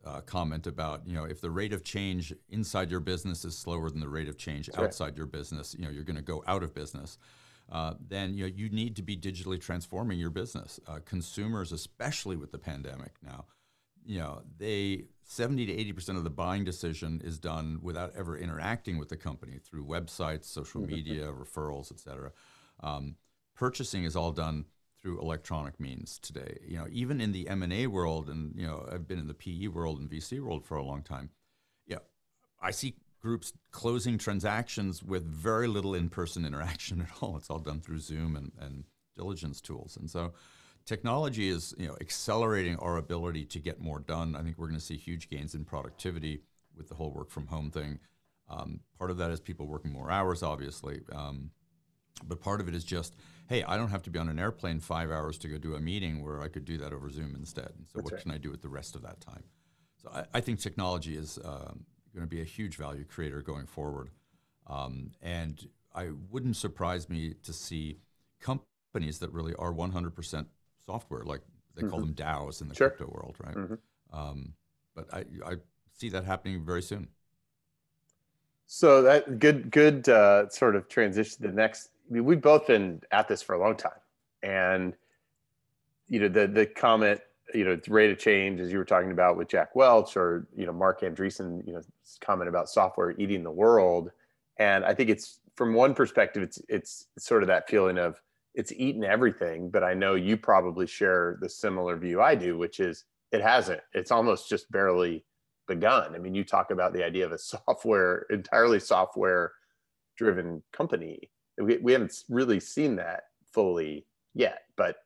uh, 0.07 0.21
comment 0.21 0.67
about, 0.69 1.07
you 1.07 1.13
know, 1.13 1.25
if 1.25 1.41
the 1.41 1.51
rate 1.51 1.73
of 1.73 1.83
change 1.83 2.33
inside 2.49 2.89
your 2.91 3.01
business 3.01 3.45
is 3.45 3.59
slower 3.59 3.91
than 3.91 4.01
the 4.01 4.09
rate 4.09 4.29
of 4.29 4.39
change 4.39 4.67
That's 4.67 4.79
outside 4.79 5.05
right. 5.05 5.17
your 5.17 5.27
business, 5.27 5.75
you 5.77 5.85
know, 5.85 5.91
you're 5.91 6.05
going 6.05 6.17
to 6.17 6.23
go 6.23 6.45
out 6.47 6.63
of 6.63 6.73
business. 6.73 7.19
Uh, 7.71 7.95
then 8.09 8.35
you 8.35 8.43
know 8.45 8.53
you 8.61 8.69
need 8.69 8.97
to 8.97 9.03
be 9.03 9.17
digitally 9.17 9.61
transforming 9.61 10.19
your 10.19 10.31
business. 10.31 10.79
Uh, 10.87 11.01
consumers, 11.05 11.73
especially 11.73 12.37
with 12.37 12.53
the 12.53 12.59
pandemic 12.59 13.13
now, 13.25 13.45
you 14.05 14.19
know, 14.19 14.43
they 14.59 15.05
70 15.31 15.67
to 15.67 15.73
80 15.73 15.93
percent 15.93 16.19
of 16.19 16.25
the 16.25 16.31
buying 16.31 16.65
decision 16.65 17.21
is 17.25 17.39
done 17.39 17.79
without 17.81 18.13
ever 18.17 18.37
interacting 18.37 18.99
with 18.99 19.11
the 19.11 19.17
company 19.17 19.59
through 19.59 19.85
websites, 19.85 20.47
social 20.47 20.81
mm-hmm. 20.81 20.93
media, 20.93 21.27
referrals, 21.27 21.93
et 21.93 22.01
cetera. 22.01 22.33
Um, 22.81 23.15
purchasing 23.55 24.03
is 24.03 24.17
all 24.17 24.33
done 24.33 24.65
through 25.01 25.21
electronic 25.21 25.79
means 25.79 26.19
today. 26.19 26.59
You 26.67 26.79
know, 26.79 26.87
even 26.91 27.21
in 27.21 27.31
the 27.31 27.49
M&A 27.49 27.87
world, 27.87 28.29
and 28.29 28.57
you 28.57 28.67
know, 28.67 28.85
I've 28.93 29.07
been 29.07 29.21
in 29.21 29.29
the 29.29 29.35
PE 29.35 29.69
world 29.69 30.01
and 30.01 30.11
VC 30.11 30.41
world 30.41 30.65
for 30.67 30.77
a 30.77 30.83
long 30.83 31.05
time. 31.05 31.31
Yeah, 31.87 31.99
I 32.61 32.73
see 32.73 32.97
groups 33.21 33.53
closing 33.71 34.19
transactions 34.19 35.01
with 35.01 35.25
very 35.25 35.69
little 35.69 35.95
in-person 35.95 36.45
interaction 36.45 37.03
at 37.03 37.23
all. 37.23 37.37
It's 37.37 37.51
all 37.51 37.61
done 37.61 37.81
through 37.81 38.01
Zoom 38.01 38.35
and, 38.35 38.51
and 38.59 38.83
diligence 39.17 39.61
tools. 39.61 39.97
And 39.97 40.11
so 40.11 40.33
technology 40.85 41.49
is 41.49 41.75
you 41.79 41.87
know 41.87 41.97
accelerating 42.01 42.77
our 42.79 42.97
ability 42.97 43.45
to 43.47 43.59
get 43.59 43.81
more 43.81 44.01
done. 44.01 44.37
I 44.37 44.43
think 44.43 44.59
we're 44.59 44.69
going 44.69 44.79
to 44.79 44.85
see 44.85 44.97
huge 44.97 45.29
gains 45.29 45.55
in 45.55 45.65
productivity 45.65 46.43
with 46.77 46.89
the 46.89 46.95
whole 46.95 47.11
work 47.11 47.31
from 47.31 47.47
home 47.47 47.71
thing. 47.71 47.99
Um, 48.49 48.81
part 48.99 49.11
of 49.11 49.19
that 49.19 49.31
is 49.31 49.41
people 49.41 49.67
working 49.67 49.93
more 49.93 50.11
hours, 50.11 50.43
obviously, 50.43 51.03
um, 51.13 51.51
but 52.27 52.41
part 52.41 52.61
of 52.61 52.69
it 52.69 52.75
is 52.75 52.83
just, 52.83 53.15
hey, 53.49 53.63
I 53.63 53.77
don't 53.77 53.91
have 53.91 54.03
to 54.05 54.11
be 54.11 54.19
on 54.19 54.29
an 54.29 54.39
airplane 54.39 54.81
five 54.81 55.11
hours 55.11 55.39
to 55.39 55.49
go 55.49 55.57
do 55.57 55.75
a 55.75 55.81
meeting 55.81 56.23
where 56.25 56.43
I 56.43 56.49
could 56.49 56.65
do 56.65 56.77
that 56.79 56.93
over 56.93 57.09
Zoom 57.11 57.37
instead. 57.37 57.73
And 57.77 57.87
so, 57.87 57.93
That's 57.99 58.05
what 58.05 58.13
right. 58.15 58.23
can 58.23 58.31
I 58.33 58.39
do 58.39 58.51
with 58.51 58.63
the 58.63 58.69
rest 58.69 58.97
of 58.97 59.03
that 59.03 59.21
time? 59.21 59.45
So, 60.03 60.11
I, 60.13 60.25
I 60.35 60.41
think 60.41 60.59
technology 60.59 61.17
is 61.17 61.39
um, 61.45 61.85
going 62.13 62.23
to 62.23 62.27
be 62.27 62.41
a 62.41 62.45
huge 62.45 62.77
value 62.77 63.05
creator 63.05 63.41
going 63.41 63.67
forward, 63.67 64.11
um, 64.67 65.13
and 65.23 65.69
I 65.95 66.09
wouldn't 66.31 66.57
surprise 66.57 67.09
me 67.09 67.35
to 67.43 67.53
see 67.53 67.99
companies 68.41 69.19
that 69.21 69.33
really 69.33 69.55
are 69.55 69.73
100% 69.73 70.47
software, 70.87 71.25
like 71.25 71.41
they 71.75 71.83
mm-hmm. 71.83 71.91
call 71.91 72.01
them 72.01 72.15
DAOs 72.15 72.61
in 72.61 72.69
the 72.69 72.75
sure. 72.75 72.91
crypto 72.91 73.13
world, 73.13 73.37
right? 73.45 73.55
Mm-hmm. 73.55 74.19
Um, 74.19 74.55
but 74.95 75.13
I, 75.13 75.25
I 75.47 75.57
see 75.97 76.09
that 76.11 76.25
happening 76.25 76.65
very 76.65 76.83
soon. 76.83 77.09
So 78.67 79.03
that 79.03 79.39
good, 79.39 79.71
good 79.71 80.09
uh, 80.09 80.49
sort 80.49 80.77
of 80.77 80.89
transition 80.89 81.43
to 81.43 81.49
the 81.49 81.55
next. 81.55 81.91
I 82.09 82.15
mean, 82.15 82.25
we've 82.25 82.41
both 82.41 82.67
been 82.67 83.03
at 83.11 83.29
this 83.29 83.43
for 83.43 83.55
a 83.55 83.59
long 83.59 83.77
time, 83.77 83.93
and 84.43 84.95
you 86.09 86.21
know 86.21 86.29
the 86.29 86.47
the 86.47 86.67
comment, 86.67 87.21
you 87.53 87.65
know, 87.65 87.81
rate 87.89 88.11
of 88.13 88.19
change 88.19 88.61
as 88.61 88.71
you 88.71 88.79
were 88.79 88.85
talking 88.85 89.11
about 89.11 89.37
with 89.37 89.49
Jack 89.49 89.75
Welch 89.75 90.17
or 90.17 90.47
you 90.57 90.67
know 90.67 90.73
Marc 90.73 91.01
Andreessen, 91.01 91.67
you 91.67 91.73
know, 91.73 91.83
comment 92.21 92.49
about 92.49 92.69
software 92.69 93.13
eating 93.19 93.43
the 93.43 93.51
world, 93.51 94.13
and 94.59 94.85
I 94.85 94.95
think 94.95 95.11
it's 95.11 95.41
from 95.57 95.75
one 95.75 95.93
perspective, 95.93 96.43
it's 96.43 96.63
it's 96.69 97.07
sort 97.19 97.43
of 97.43 97.49
that 97.49 97.69
feeling 97.69 97.99
of 97.99 98.21
it's 98.55 98.73
eaten 98.73 99.05
everything, 99.05 99.71
but 99.71 99.85
I 99.85 99.95
know 99.95 100.15
you 100.15 100.37
probably 100.37 100.87
share 100.87 101.39
the 101.41 101.49
similar 101.49 101.97
view 101.97 102.21
I 102.21 102.35
do, 102.35 102.59
which 102.59 102.81
is 102.81 103.05
it 103.33 103.41
hasn't. 103.41 103.81
It's 103.93 104.11
almost 104.11 104.49
just 104.49 104.71
barely 104.71 105.25
begun. 105.69 106.15
I 106.15 106.19
mean, 106.19 106.35
you 106.35 106.45
talk 106.45 106.71
about 106.71 106.93
the 106.93 107.05
idea 107.05 107.25
of 107.25 107.33
a 107.33 107.39
software, 107.39 108.27
entirely 108.31 108.81
software 108.81 109.53
driven 110.17 110.63
company. 110.73 111.31
We, 111.59 111.79
we 111.79 111.93
haven't 111.93 112.15
really 112.29 112.61
seen 112.61 112.97
that 112.97 113.25
fully 113.53 114.07
yet, 114.35 114.63
but 114.77 114.97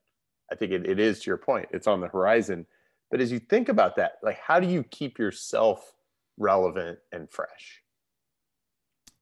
I 0.50 0.54
think 0.54 0.72
it, 0.72 0.86
it 0.86 0.98
is 0.98 1.20
to 1.20 1.30
your 1.30 1.36
point, 1.36 1.68
it's 1.72 1.86
on 1.86 2.00
the 2.00 2.08
horizon. 2.08 2.66
But 3.10 3.20
as 3.20 3.30
you 3.30 3.38
think 3.38 3.68
about 3.68 3.96
that, 3.96 4.14
like 4.22 4.38
how 4.38 4.58
do 4.58 4.66
you 4.66 4.82
keep 4.84 5.18
yourself 5.18 5.92
relevant 6.38 6.98
and 7.12 7.30
fresh? 7.30 7.82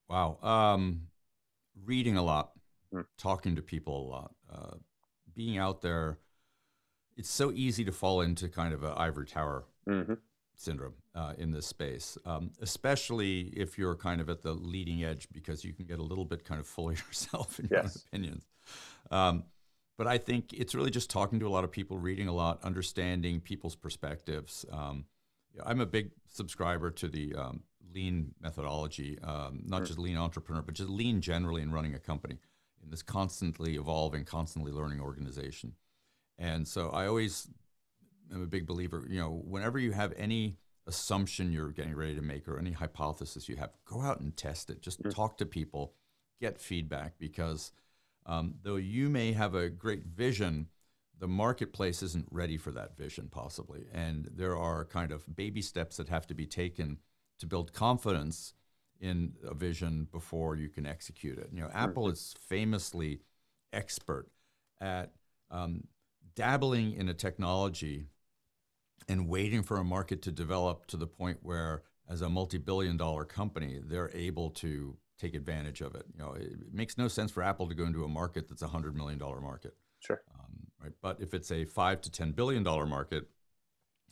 Wow. 0.08 0.38
Um, 0.42 1.02
reading 1.84 2.16
a 2.16 2.22
lot 2.22 2.51
mm. 2.92 3.04
talking 3.18 3.56
to 3.56 3.62
people 3.62 4.06
a 4.06 4.08
lot, 4.08 4.34
uh, 4.52 4.76
being 5.34 5.58
out 5.58 5.82
there. 5.82 6.18
It's 7.16 7.30
so 7.30 7.52
easy 7.52 7.84
to 7.84 7.92
fall 7.92 8.22
into 8.22 8.48
kind 8.48 8.72
of 8.72 8.84
an 8.84 8.94
ivory 8.96 9.26
tower 9.26 9.64
mm-hmm. 9.88 10.14
syndrome 10.54 10.94
uh, 11.14 11.34
in 11.36 11.50
this 11.50 11.66
space, 11.66 12.16
um, 12.24 12.50
especially 12.60 13.52
if 13.54 13.76
you're 13.76 13.96
kind 13.96 14.20
of 14.20 14.30
at 14.30 14.42
the 14.42 14.52
leading 14.52 15.04
edge 15.04 15.28
because 15.30 15.64
you 15.64 15.74
can 15.74 15.84
get 15.84 15.98
a 15.98 16.02
little 16.02 16.24
bit 16.24 16.44
kind 16.44 16.58
of 16.60 16.66
full 16.66 16.88
of 16.88 16.98
yourself 17.06 17.58
in 17.58 17.68
yes. 17.70 17.82
your 17.82 18.02
opinions. 18.08 18.46
Um, 19.10 19.44
but 19.98 20.06
I 20.06 20.18
think 20.18 20.52
it's 20.54 20.74
really 20.74 20.90
just 20.90 21.10
talking 21.10 21.38
to 21.40 21.46
a 21.46 21.50
lot 21.50 21.64
of 21.64 21.70
people, 21.70 21.98
reading 21.98 22.28
a 22.28 22.32
lot, 22.32 22.64
understanding 22.64 23.40
people's 23.40 23.76
perspectives. 23.76 24.64
Um, 24.72 25.04
I'm 25.64 25.80
a 25.80 25.86
big 25.86 26.12
subscriber 26.28 26.90
to 26.92 27.08
the 27.08 27.34
um, 27.34 27.62
lean 27.94 28.34
methodology, 28.40 29.18
um, 29.22 29.62
not 29.66 29.84
just 29.84 29.98
lean 29.98 30.16
entrepreneur, 30.16 30.62
but 30.62 30.74
just 30.74 30.88
lean 30.88 31.20
generally 31.20 31.62
in 31.62 31.70
running 31.72 31.94
a 31.94 31.98
company 31.98 32.38
in 32.82 32.90
this 32.90 33.02
constantly 33.02 33.76
evolving, 33.76 34.24
constantly 34.24 34.72
learning 34.72 35.00
organization. 35.00 35.74
And 36.38 36.66
so 36.66 36.90
I 36.90 37.06
always 37.06 37.48
am 38.32 38.42
a 38.42 38.46
big 38.46 38.66
believer, 38.66 39.06
you 39.08 39.20
know, 39.20 39.30
whenever 39.30 39.78
you 39.78 39.92
have 39.92 40.12
any 40.16 40.56
assumption 40.86 41.52
you're 41.52 41.70
getting 41.70 41.94
ready 41.94 42.14
to 42.14 42.22
make 42.22 42.48
or 42.48 42.58
any 42.58 42.72
hypothesis 42.72 43.48
you 43.48 43.56
have, 43.56 43.70
go 43.84 44.00
out 44.00 44.20
and 44.20 44.36
test 44.36 44.70
it. 44.70 44.82
Just 44.82 45.00
talk 45.10 45.38
to 45.38 45.46
people, 45.46 45.94
get 46.40 46.60
feedback 46.60 47.18
because 47.18 47.72
um, 48.26 48.54
though 48.62 48.76
you 48.76 49.08
may 49.08 49.32
have 49.32 49.54
a 49.54 49.68
great 49.68 50.04
vision, 50.04 50.68
the 51.18 51.28
marketplace 51.28 52.02
isn't 52.02 52.26
ready 52.30 52.56
for 52.56 52.72
that 52.72 52.96
vision 52.96 53.28
possibly. 53.30 53.84
And 53.92 54.28
there 54.34 54.56
are 54.56 54.84
kind 54.84 55.12
of 55.12 55.24
baby 55.36 55.62
steps 55.62 55.96
that 55.98 56.08
have 56.08 56.26
to 56.28 56.34
be 56.34 56.46
taken 56.46 56.98
to 57.38 57.46
build 57.46 57.72
confidence 57.72 58.54
in 59.02 59.32
a 59.44 59.52
vision 59.52 60.06
before 60.12 60.54
you 60.54 60.68
can 60.68 60.86
execute 60.86 61.36
it. 61.36 61.50
You 61.52 61.60
know, 61.60 61.70
Apple 61.74 62.08
is 62.08 62.34
famously 62.48 63.20
expert 63.72 64.28
at 64.80 65.10
um, 65.50 65.84
dabbling 66.36 66.94
in 66.94 67.08
a 67.08 67.14
technology 67.14 68.06
and 69.08 69.28
waiting 69.28 69.64
for 69.64 69.78
a 69.78 69.84
market 69.84 70.22
to 70.22 70.30
develop 70.30 70.86
to 70.86 70.96
the 70.96 71.08
point 71.08 71.38
where, 71.42 71.82
as 72.08 72.22
a 72.22 72.28
multi-billion 72.28 72.96
dollar 72.96 73.24
company, 73.24 73.80
they're 73.84 74.10
able 74.14 74.50
to 74.50 74.96
take 75.18 75.34
advantage 75.34 75.80
of 75.80 75.96
it. 75.96 76.04
You 76.14 76.22
know, 76.22 76.32
it 76.34 76.72
makes 76.72 76.96
no 76.96 77.08
sense 77.08 77.32
for 77.32 77.42
Apple 77.42 77.68
to 77.68 77.74
go 77.74 77.84
into 77.84 78.04
a 78.04 78.08
market 78.08 78.48
that's 78.48 78.62
a 78.62 78.68
hundred 78.68 78.96
million 78.96 79.18
dollar 79.18 79.40
market. 79.40 79.74
Sure. 79.98 80.22
Um, 80.38 80.68
right. 80.80 80.92
But 81.02 81.20
if 81.20 81.34
it's 81.34 81.50
a 81.50 81.64
five 81.64 82.00
to 82.02 82.10
ten 82.10 82.30
billion 82.30 82.62
dollar 82.62 82.86
market, 82.86 83.28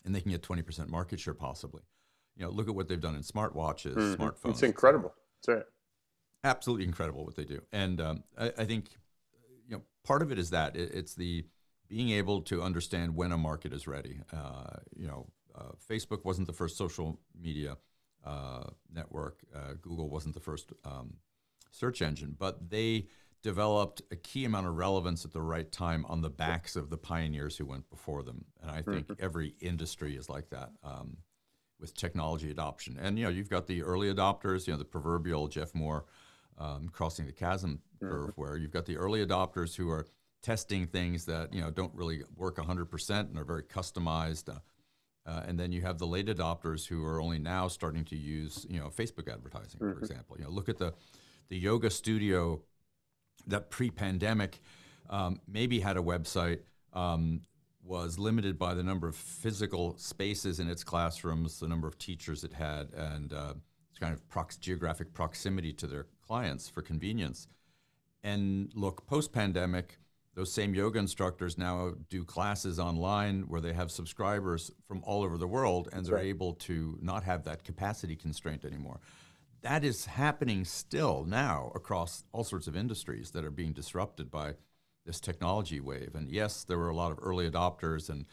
and 0.05 0.15
they 0.15 0.21
can 0.21 0.33
get 0.33 0.43
twenty 0.43 0.63
percent 0.63 0.91
market 0.91 1.21
share, 1.21 1.35
possibly. 1.35 1.83
You 2.41 2.47
know, 2.47 2.53
look 2.53 2.71
at 2.71 2.75
what 2.75 2.89
they've 2.89 3.01
done 3.01 3.15
in 3.15 3.21
smartwatches, 3.21 3.97
mm-hmm. 3.97 4.23
smartphones. 4.23 4.53
It's 4.53 4.63
incredible. 4.63 5.13
That's 5.47 5.59
right. 5.59 5.67
Absolutely 6.43 6.87
incredible 6.87 7.27
what 7.27 7.37
they 7.37 7.45
do, 7.45 7.61
and 7.71 8.01
um, 8.01 8.25
I, 8.39 8.47
I, 8.57 8.65
think 8.65 8.87
you 9.69 9.77
know 9.77 9.83
part 10.05 10.23
of 10.23 10.33
it 10.33 10.39
is 10.39 10.49
that 10.49 10.75
it, 10.75 10.95
it's 10.95 11.15
the 11.15 11.45
being 11.87 12.09
able 12.13 12.41
to 12.41 12.63
understand 12.63 13.15
when 13.15 13.31
a 13.31 13.37
market 13.37 13.75
is 13.75 13.87
ready. 13.87 14.21
Uh, 14.33 14.79
you 14.97 15.07
know, 15.07 15.27
uh, 15.55 15.73
Facebook 15.87 16.25
wasn't 16.25 16.47
the 16.47 16.55
first 16.55 16.79
social 16.79 17.21
media 17.39 17.77
uh, 18.25 18.65
network. 18.91 19.41
Uh, 19.55 19.75
Google 19.83 20.09
wasn't 20.09 20.33
the 20.33 20.41
first 20.41 20.73
um, 20.87 21.17
search 21.71 22.01
engine, 22.01 22.35
but 22.39 22.71
they 22.71 23.09
developed 23.43 24.01
a 24.11 24.17
key 24.17 24.47
amount 24.47 24.67
of 24.67 24.77
relevance 24.77 25.27
at 25.27 25.33
the 25.33 25.43
right 25.43 25.71
time 25.71 26.07
on 26.09 26.23
the 26.23 26.31
backs 26.31 26.75
of 26.75 26.89
the 26.89 26.97
pioneers 26.97 27.59
who 27.59 27.67
went 27.67 27.91
before 27.91 28.23
them. 28.23 28.47
And 28.63 28.71
I 28.71 28.81
think 28.81 29.09
mm-hmm. 29.09 29.23
every 29.23 29.55
industry 29.61 30.17
is 30.17 30.31
like 30.31 30.49
that 30.51 30.71
um, 30.83 31.19
with 31.81 31.95
technology 31.95 32.51
adoption. 32.51 32.99
And 33.01 33.19
you 33.19 33.25
know, 33.25 33.31
you've 33.31 33.51
got 33.51 33.67
the 33.67 33.83
early 33.83 34.13
adopters. 34.13 34.67
You 34.67 34.75
know, 34.75 34.79
the 34.79 34.85
proverbial 34.85 35.49
Jeff 35.49 35.75
Moore 35.75 36.05
um, 36.59 36.89
crossing 36.93 37.27
the 37.27 37.33
chasm 37.33 37.81
curve, 38.01 38.31
mm-hmm. 38.31 38.41
where 38.41 38.57
you've 38.57 38.71
got 38.71 38.87
the 38.87 38.97
early 38.97 39.25
adopters 39.25 39.75
who 39.75 39.91
are 39.91 40.07
testing 40.43 40.87
things 40.87 41.25
that 41.27 41.53
you 41.53 41.61
know 41.61 41.71
don't 41.71 41.95
really 41.95 42.23
work 42.37 42.57
100% 42.57 43.21
and 43.21 43.39
are 43.39 43.45
very 43.45 43.63
customized. 43.63 44.49
Uh, 44.49 44.59
uh, 45.27 45.43
and 45.47 45.59
then 45.59 45.71
you 45.71 45.83
have 45.83 45.99
the 45.99 46.07
late 46.07 46.27
adopters 46.27 46.87
who 46.87 47.05
are 47.05 47.21
only 47.21 47.39
now 47.39 47.69
starting 47.69 48.05
to 48.05 48.17
use 48.17 48.67
you 48.69 48.79
know 48.79 48.89
Facebook 48.89 49.33
advertising, 49.33 49.81
mm-hmm. 49.81 49.93
for 49.93 49.99
example. 49.99 50.37
You 50.39 50.45
know, 50.45 50.51
look 50.51 50.69
at 50.69 50.79
the 50.79 50.95
the 51.49 51.59
yoga 51.59 51.91
studio 51.91 52.63
that 53.47 53.71
pre-pandemic 53.71 54.61
um, 55.09 55.41
maybe 55.49 55.81
had 55.81 55.97
a 55.97 56.01
website. 56.01 56.61
Um, 56.93 57.43
was 57.83 58.19
limited 58.19 58.59
by 58.59 58.75
the 58.75 58.83
number 58.83 59.09
of 59.09 59.17
physical 59.17 59.97
spaces 59.97 60.61
in 60.61 60.69
its 60.69 60.85
classrooms, 60.85 61.61
the 61.61 61.69
number 61.69 61.89
of 61.89 61.99
teachers 61.99 62.45
it 62.45 62.53
had, 62.53 62.93
and 62.95 63.33
uh, 63.33 63.55
kind 63.99 64.13
of 64.13 64.27
prox- 64.29 64.57
geographic 64.57 65.13
proximity 65.13 65.73
to 65.73 65.87
their 65.87 66.07
clients 66.27 66.69
for 66.69 66.83
convenience. 66.83 67.49
And 68.23 68.71
look, 68.75 69.07
post 69.07 69.33
pandemic, 69.33 69.99
those 70.35 70.53
same 70.53 70.75
yoga 70.75 70.99
instructors 70.99 71.59
now 71.59 71.95
do 72.09 72.25
classes 72.25 72.79
online 72.79 73.43
where 73.43 73.61
they 73.61 73.73
have 73.73 73.91
subscribers 73.91 74.71
from 74.87 75.03
all 75.05 75.23
over 75.23 75.37
the 75.37 75.49
world 75.49 75.89
and 75.93 76.05
they're 76.05 76.17
right. 76.17 76.27
able 76.27 76.55
to 76.55 76.99
not 77.03 77.25
have 77.25 77.45
that 77.45 77.65
capacity 77.65 78.17
constraint 78.17 78.65
anymore. 78.65 79.01
That 79.63 79.85
is 79.85 80.07
happening 80.07 80.65
still 80.65 81.25
now 81.27 81.73
across 81.75 82.25
all 82.33 82.45
sorts 82.45 82.67
of 82.67 82.77
industries 82.77 83.33
that 83.33 83.45
are 83.45 83.51
being 83.51 83.73
disrupted 83.73 84.31
by 84.31 84.55
this 85.05 85.21
technology 85.21 85.81
wave. 85.81 86.15
And 86.15 86.31
yes, 86.31 86.65
there 86.65 86.79
were 86.79 86.89
a 86.89 86.95
lot 86.95 87.13
of 87.13 87.19
early 87.23 87.51
adopters 87.51 88.11
and 88.11 88.27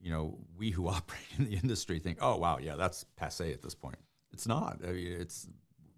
you 0.00 0.12
know, 0.12 0.38
we 0.56 0.70
who 0.70 0.88
operate 0.88 1.26
in 1.38 1.44
the 1.44 1.56
industry 1.56 1.98
think, 1.98 2.18
"Oh, 2.20 2.36
wow, 2.36 2.58
yeah, 2.58 2.76
that's 2.76 3.04
passe 3.16 3.52
at 3.52 3.62
this 3.62 3.74
point." 3.74 3.98
It's 4.32 4.46
not. 4.46 4.78
I 4.86 4.92
mean, 4.92 5.12
it's 5.20 5.48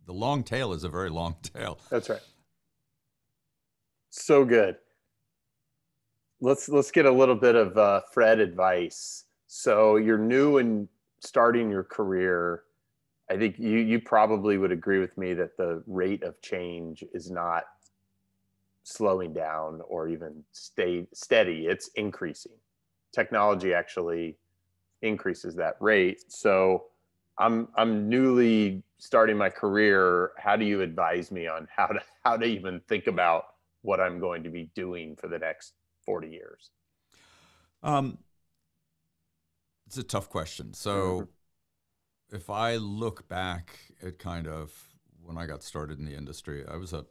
the 0.07 0.15
long 0.15 0.43
tail 0.43 0.73
is 0.73 0.85
a 0.85 0.89
very 0.89 1.11
long 1.11 1.37
tail. 1.43 1.79
That's 1.91 2.09
right. 2.09 2.23
So 4.09 4.45
good 4.45 4.77
let's 6.41 6.69
let's 6.69 6.91
get 6.91 7.07
a 7.07 7.11
little 7.11 7.35
bit 7.35 7.55
of 7.55 7.77
uh, 7.77 8.01
Fred 8.13 8.41
advice. 8.41 9.25
So 9.47 9.97
you're 9.97 10.19
new 10.19 10.59
and 10.59 10.89
starting 11.21 11.71
your 11.71 11.85
career. 11.85 12.63
I 13.31 13.37
think 13.37 13.59
you 13.59 13.79
you 13.79 14.01
probably 14.01 14.59
would 14.59 14.73
agree 14.73 14.99
with 14.99 15.17
me 15.17 15.35
that 15.35 15.57
the 15.57 15.83
rate 15.87 16.23
of 16.23 16.41
change 16.41 17.05
is 17.13 17.31
not 17.31 17.65
slowing 18.91 19.33
down 19.33 19.81
or 19.89 20.09
even 20.09 20.45
stay 20.53 21.07
steady. 21.13 21.67
It's 21.67 21.89
increasing. 21.95 22.53
Technology 23.13 23.73
actually 23.73 24.37
increases 25.03 25.55
that 25.57 25.77
rate. 25.81 26.21
So 26.29 26.85
I'm 27.39 27.69
I'm 27.77 28.09
newly 28.09 28.83
starting 28.99 29.37
my 29.37 29.49
career. 29.49 30.33
How 30.37 30.57
do 30.57 30.65
you 30.65 30.83
advise 30.83 31.31
me 31.31 31.47
on 31.47 31.69
how 31.75 31.87
to 31.87 32.01
how 32.25 32.37
to 32.37 32.45
even 32.45 32.81
think 32.89 33.07
about 33.07 33.45
what 33.83 34.01
I'm 34.01 34.21
going 34.21 34.43
to 34.43 34.51
be 34.51 34.71
doing 34.75 35.17
for 35.17 35.29
the 35.29 35.39
next 35.39 35.73
40 36.05 36.29
years? 36.29 36.71
Um, 37.83 38.19
it's 39.87 39.97
a 39.97 40.03
tough 40.03 40.29
question. 40.29 40.75
So, 40.75 41.23
mm-hmm. 41.23 42.37
if 42.37 42.51
I 42.51 42.77
look 42.77 43.27
back 43.27 43.79
at 44.03 44.19
kind 44.19 44.47
of 44.47 44.71
when 45.23 45.39
I 45.39 45.47
got 45.47 45.63
started 45.63 45.99
in 45.99 46.05
the 46.05 46.15
industry, 46.15 46.65
I 46.71 46.77
was 46.77 46.93
a 46.93 47.07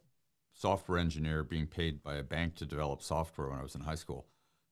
software 0.60 0.98
engineer 0.98 1.42
being 1.42 1.66
paid 1.66 2.02
by 2.02 2.16
a 2.16 2.22
bank 2.22 2.54
to 2.54 2.66
develop 2.66 3.02
software 3.02 3.48
when 3.48 3.58
I 3.58 3.62
was 3.62 3.74
in 3.74 3.80
high 3.80 3.94
school. 3.94 4.26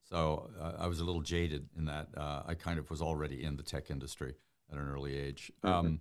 So 0.07 0.49
uh, 0.61 0.73
I 0.77 0.87
was 0.87 0.99
a 0.99 1.03
little 1.03 1.21
jaded 1.21 1.67
in 1.75 1.85
that 1.85 2.09
uh, 2.15 2.43
I 2.45 2.53
kind 2.53 2.77
of 2.77 2.91
was 2.91 3.01
already 3.01 3.43
in 3.43 3.57
the 3.57 3.63
tech 3.63 3.89
industry 3.89 4.35
at 4.71 4.77
an 4.77 4.87
early 4.87 5.15
age. 5.15 5.51
Mm-hmm. 5.63 5.75
Um, 5.75 5.99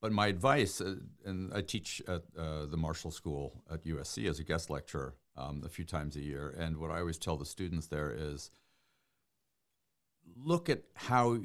but 0.00 0.10
my 0.10 0.28
advice, 0.28 0.80
uh, 0.80 0.96
and 1.26 1.52
I 1.52 1.60
teach 1.60 2.00
at 2.08 2.22
uh, 2.38 2.64
the 2.64 2.78
Marshall 2.78 3.10
School 3.10 3.62
at 3.70 3.84
USC 3.84 4.28
as 4.28 4.38
a 4.38 4.44
guest 4.44 4.70
lecturer, 4.70 5.14
um, 5.36 5.62
a 5.64 5.68
few 5.68 5.84
times 5.84 6.16
a 6.16 6.22
year. 6.22 6.54
And 6.58 6.78
what 6.78 6.90
I 6.90 7.00
always 7.00 7.18
tell 7.18 7.36
the 7.36 7.44
students 7.44 7.88
there 7.88 8.14
is 8.16 8.50
look 10.34 10.70
at 10.70 10.82
how 10.94 11.40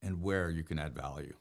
and 0.00 0.22
where 0.22 0.48
you 0.48 0.62
can 0.62 0.78
add 0.78 0.94
value. 0.94 1.34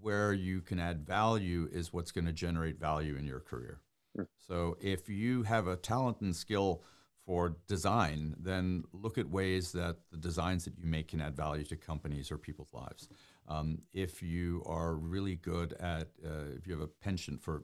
Where 0.00 0.32
you 0.32 0.60
can 0.60 0.80
add 0.80 1.06
value 1.06 1.68
is 1.70 1.92
what's 1.92 2.10
going 2.10 2.24
to 2.24 2.32
generate 2.32 2.80
value 2.80 3.14
in 3.14 3.26
your 3.26 3.38
career. 3.38 3.78
Mm. 4.18 4.26
So 4.46 4.76
if 4.80 5.08
you 5.08 5.42
have 5.42 5.66
a 5.66 5.76
talent 5.76 6.20
and 6.20 6.34
skill 6.34 6.82
for 7.24 7.56
design, 7.68 8.34
then 8.38 8.84
look 8.92 9.16
at 9.16 9.28
ways 9.30 9.72
that 9.72 9.96
the 10.10 10.16
designs 10.16 10.64
that 10.64 10.76
you 10.76 10.86
make 10.86 11.08
can 11.08 11.20
add 11.20 11.36
value 11.36 11.64
to 11.64 11.76
companies 11.76 12.32
or 12.32 12.38
people's 12.38 12.72
lives. 12.72 13.08
Um, 13.48 13.78
if 13.92 14.22
you 14.22 14.62
are 14.66 14.94
really 14.94 15.36
good 15.36 15.74
at, 15.74 16.08
uh, 16.24 16.50
if 16.56 16.66
you 16.66 16.72
have 16.72 16.82
a 16.82 16.88
penchant 16.88 17.40
for 17.40 17.62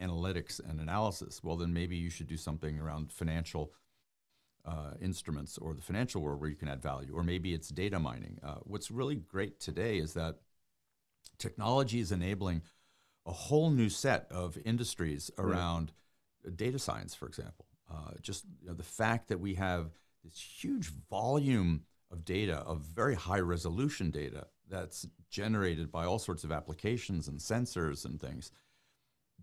analytics 0.00 0.60
and 0.66 0.80
analysis, 0.80 1.42
well, 1.42 1.56
then 1.56 1.72
maybe 1.72 1.96
you 1.96 2.10
should 2.10 2.26
do 2.26 2.36
something 2.36 2.78
around 2.78 3.12
financial 3.12 3.72
uh, 4.64 4.92
instruments 5.00 5.58
or 5.58 5.74
the 5.74 5.82
financial 5.82 6.22
world 6.22 6.40
where 6.40 6.50
you 6.50 6.56
can 6.56 6.68
add 6.68 6.82
value, 6.82 7.14
or 7.14 7.22
maybe 7.22 7.54
it's 7.54 7.68
data 7.68 7.98
mining. 7.98 8.38
Uh, 8.42 8.56
what's 8.62 8.90
really 8.90 9.16
great 9.16 9.60
today 9.60 9.98
is 9.98 10.14
that 10.14 10.36
technology 11.38 12.00
is 12.00 12.12
enabling 12.12 12.62
a 13.26 13.32
whole 13.32 13.70
new 13.70 13.88
set 13.88 14.26
of 14.30 14.56
industries 14.64 15.30
around 15.38 15.92
right. 16.44 16.56
data 16.56 16.78
science, 16.78 17.14
for 17.14 17.26
example. 17.26 17.66
Uh, 17.90 18.12
just 18.20 18.44
you 18.60 18.68
know, 18.68 18.74
the 18.74 18.82
fact 18.82 19.28
that 19.28 19.40
we 19.40 19.54
have 19.54 19.90
this 20.24 20.40
huge 20.40 20.92
volume 21.10 21.82
of 22.10 22.24
data, 22.24 22.58
of 22.58 22.80
very 22.80 23.14
high 23.14 23.40
resolution 23.40 24.10
data 24.10 24.46
that's 24.68 25.06
generated 25.30 25.92
by 25.92 26.04
all 26.04 26.18
sorts 26.18 26.44
of 26.44 26.52
applications 26.52 27.28
and 27.28 27.38
sensors 27.38 28.04
and 28.04 28.20
things 28.20 28.50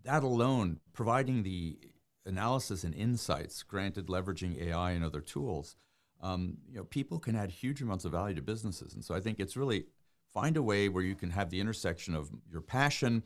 that 0.03 0.23
alone, 0.23 0.79
providing 0.93 1.43
the 1.43 1.77
analysis 2.25 2.83
and 2.83 2.93
insights, 2.93 3.63
granted 3.63 4.07
leveraging 4.07 4.61
AI 4.61 4.91
and 4.91 5.03
other 5.03 5.21
tools, 5.21 5.75
um, 6.21 6.57
you 6.69 6.77
know, 6.77 6.83
people 6.83 7.19
can 7.19 7.35
add 7.35 7.51
huge 7.51 7.81
amounts 7.81 8.05
of 8.05 8.11
value 8.11 8.35
to 8.35 8.41
businesses. 8.41 8.93
And 8.93 9.03
so 9.03 9.13
I 9.13 9.19
think 9.19 9.39
it's 9.39 9.57
really 9.57 9.85
find 10.33 10.57
a 10.57 10.63
way 10.63 10.89
where 10.89 11.03
you 11.03 11.15
can 11.15 11.31
have 11.31 11.49
the 11.49 11.59
intersection 11.59 12.15
of 12.15 12.29
your 12.49 12.61
passion 12.61 13.23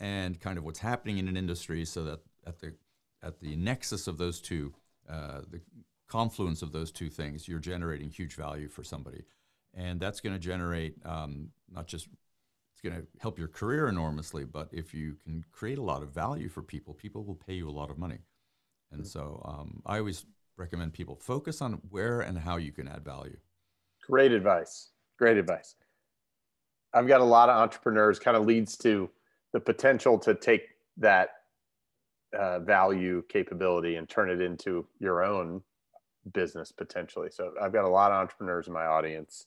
and 0.00 0.40
kind 0.40 0.58
of 0.58 0.64
what's 0.64 0.80
happening 0.80 1.18
in 1.18 1.28
an 1.28 1.36
industry, 1.36 1.84
so 1.84 2.04
that 2.04 2.20
at 2.46 2.58
the 2.58 2.74
at 3.22 3.38
the 3.40 3.54
nexus 3.56 4.06
of 4.08 4.16
those 4.18 4.40
two, 4.40 4.72
uh, 5.08 5.42
the 5.50 5.60
confluence 6.08 6.62
of 6.62 6.72
those 6.72 6.90
two 6.90 7.10
things, 7.10 7.46
you're 7.46 7.58
generating 7.60 8.10
huge 8.10 8.34
value 8.34 8.68
for 8.68 8.82
somebody. 8.82 9.24
and 9.74 10.00
that's 10.00 10.20
going 10.20 10.34
to 10.34 10.38
generate 10.40 10.94
um, 11.04 11.48
not 11.72 11.86
just 11.86 12.08
it's 12.72 12.80
going 12.82 13.00
to 13.00 13.06
help 13.20 13.38
your 13.38 13.48
career 13.48 13.88
enormously, 13.88 14.44
but 14.44 14.68
if 14.72 14.94
you 14.94 15.16
can 15.22 15.44
create 15.52 15.78
a 15.78 15.82
lot 15.82 16.02
of 16.02 16.10
value 16.10 16.48
for 16.48 16.62
people, 16.62 16.94
people 16.94 17.24
will 17.24 17.34
pay 17.34 17.54
you 17.54 17.68
a 17.68 17.70
lot 17.70 17.90
of 17.90 17.98
money. 17.98 18.18
And 18.90 19.06
so 19.06 19.42
um, 19.44 19.82
I 19.84 19.98
always 19.98 20.24
recommend 20.56 20.92
people 20.94 21.14
focus 21.14 21.60
on 21.60 21.74
where 21.90 22.20
and 22.20 22.38
how 22.38 22.56
you 22.56 22.72
can 22.72 22.88
add 22.88 23.04
value. 23.04 23.36
Great 24.08 24.32
advice. 24.32 24.90
Great 25.18 25.36
advice. 25.36 25.74
I've 26.94 27.06
got 27.06 27.20
a 27.20 27.24
lot 27.24 27.48
of 27.48 27.56
entrepreneurs, 27.56 28.18
kind 28.18 28.36
of 28.36 28.46
leads 28.46 28.76
to 28.78 29.10
the 29.52 29.60
potential 29.60 30.18
to 30.18 30.34
take 30.34 30.62
that 30.96 31.30
uh, 32.38 32.60
value 32.60 33.22
capability 33.28 33.96
and 33.96 34.08
turn 34.08 34.30
it 34.30 34.40
into 34.40 34.86
your 34.98 35.22
own 35.24 35.62
business 36.32 36.70
potentially. 36.72 37.28
So 37.30 37.52
I've 37.60 37.72
got 37.72 37.84
a 37.84 37.88
lot 37.88 38.12
of 38.12 38.18
entrepreneurs 38.18 38.66
in 38.66 38.72
my 38.72 38.86
audience. 38.86 39.46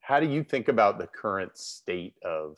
How 0.00 0.20
do 0.20 0.26
you 0.26 0.42
think 0.42 0.68
about 0.68 0.98
the 0.98 1.06
current 1.06 1.56
state 1.56 2.14
of 2.24 2.56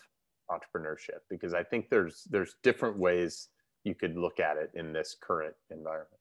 entrepreneurship? 0.51 1.21
Because 1.29 1.55
I 1.55 1.63
think 1.63 1.91
there's 1.91 2.25
there's 2.31 2.57
different 2.63 2.99
ways 2.99 3.49
you 3.85 3.95
could 3.95 4.17
look 4.17 4.41
at 4.41 4.57
it 4.57 4.71
in 4.75 4.93
this 4.93 5.17
current 5.21 5.55
environment. 5.71 6.21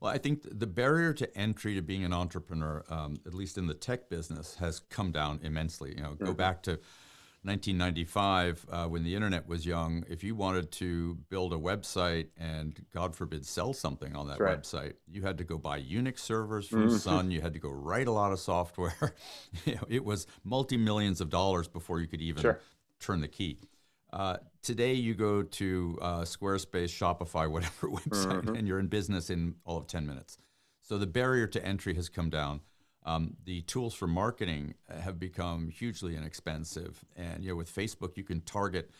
Well, 0.00 0.10
I 0.10 0.16
think 0.16 0.46
the 0.50 0.66
barrier 0.66 1.12
to 1.12 1.36
entry 1.36 1.74
to 1.74 1.82
being 1.82 2.04
an 2.04 2.14
entrepreneur, 2.14 2.84
um, 2.88 3.18
at 3.26 3.34
least 3.34 3.58
in 3.58 3.66
the 3.66 3.74
tech 3.74 4.08
business, 4.08 4.54
has 4.54 4.80
come 4.80 5.12
down 5.12 5.40
immensely. 5.42 5.94
You 5.94 6.02
know, 6.02 6.14
go 6.14 6.26
mm-hmm. 6.26 6.34
back 6.34 6.62
to 6.62 6.80
1995 7.42 8.66
uh, 8.70 8.86
when 8.86 9.02
the 9.02 9.14
internet 9.14 9.48
was 9.48 9.64
young. 9.64 10.04
If 10.10 10.22
you 10.22 10.34
wanted 10.34 10.70
to 10.72 11.16
build 11.30 11.54
a 11.54 11.56
website 11.56 12.28
and, 12.36 12.78
God 12.92 13.16
forbid, 13.16 13.46
sell 13.46 13.72
something 13.72 14.14
on 14.14 14.28
that 14.28 14.40
right. 14.40 14.60
website, 14.60 14.94
you 15.10 15.22
had 15.22 15.38
to 15.38 15.44
go 15.44 15.56
buy 15.56 15.80
Unix 15.80 16.18
servers 16.18 16.68
from 16.68 16.88
mm-hmm. 16.88 16.96
Sun. 16.96 17.30
You 17.30 17.40
had 17.40 17.54
to 17.54 17.58
go 17.58 17.70
write 17.70 18.08
a 18.08 18.12
lot 18.12 18.32
of 18.32 18.40
software. 18.40 19.14
you 19.64 19.76
know, 19.76 19.84
it 19.88 20.04
was 20.04 20.26
multi 20.44 20.76
millions 20.76 21.22
of 21.22 21.30
dollars 21.30 21.66
before 21.66 21.98
you 21.98 22.06
could 22.06 22.20
even 22.20 22.42
sure. 22.42 22.60
turn 22.98 23.22
the 23.22 23.28
key. 23.28 23.58
Uh, 24.12 24.36
today, 24.62 24.92
you 24.92 25.14
go 25.14 25.42
to 25.42 25.98
uh, 26.02 26.20
Squarespace, 26.22 26.90
Shopify, 26.90 27.50
whatever 27.50 27.88
website, 27.88 28.42
mm-hmm. 28.42 28.54
and 28.54 28.68
you're 28.68 28.80
in 28.80 28.88
business 28.88 29.30
in 29.30 29.54
all 29.64 29.78
of 29.78 29.86
10 29.86 30.06
minutes. 30.06 30.36
So 30.82 30.98
the 30.98 31.06
barrier 31.06 31.46
to 31.46 31.64
entry 31.64 31.94
has 31.94 32.08
come 32.10 32.28
down. 32.28 32.60
Um, 33.04 33.36
the 33.44 33.62
tools 33.62 33.94
for 33.94 34.06
marketing 34.06 34.74
have 34.88 35.18
become 35.18 35.70
hugely 35.70 36.16
inexpensive, 36.16 37.02
and 37.16 37.42
you 37.42 37.50
know, 37.50 37.56
with 37.56 37.74
Facebook, 37.74 38.16
you 38.16 38.24
can 38.24 38.42
target 38.42 38.90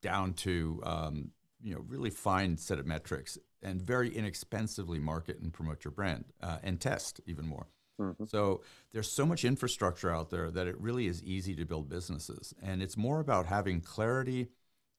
down 0.00 0.34
to 0.34 0.80
um, 0.84 1.30
you 1.60 1.74
know 1.74 1.84
really 1.88 2.10
fine 2.10 2.56
set 2.56 2.78
of 2.78 2.86
metrics 2.86 3.38
and 3.62 3.80
very 3.80 4.14
inexpensively 4.14 4.98
market 4.98 5.40
and 5.40 5.52
promote 5.52 5.84
your 5.84 5.92
brand 5.92 6.24
uh, 6.42 6.58
and 6.62 6.80
test 6.80 7.20
even 7.26 7.46
more. 7.46 7.66
Mm-hmm. 8.00 8.24
So 8.24 8.62
there's 8.92 9.10
so 9.10 9.24
much 9.24 9.44
infrastructure 9.44 10.10
out 10.10 10.30
there 10.30 10.50
that 10.50 10.66
it 10.66 10.80
really 10.80 11.06
is 11.06 11.22
easy 11.22 11.54
to 11.56 11.64
build 11.64 11.88
businesses. 11.88 12.54
And 12.62 12.82
it's 12.82 12.96
more 12.96 13.20
about 13.20 13.46
having 13.46 13.80
clarity. 13.80 14.48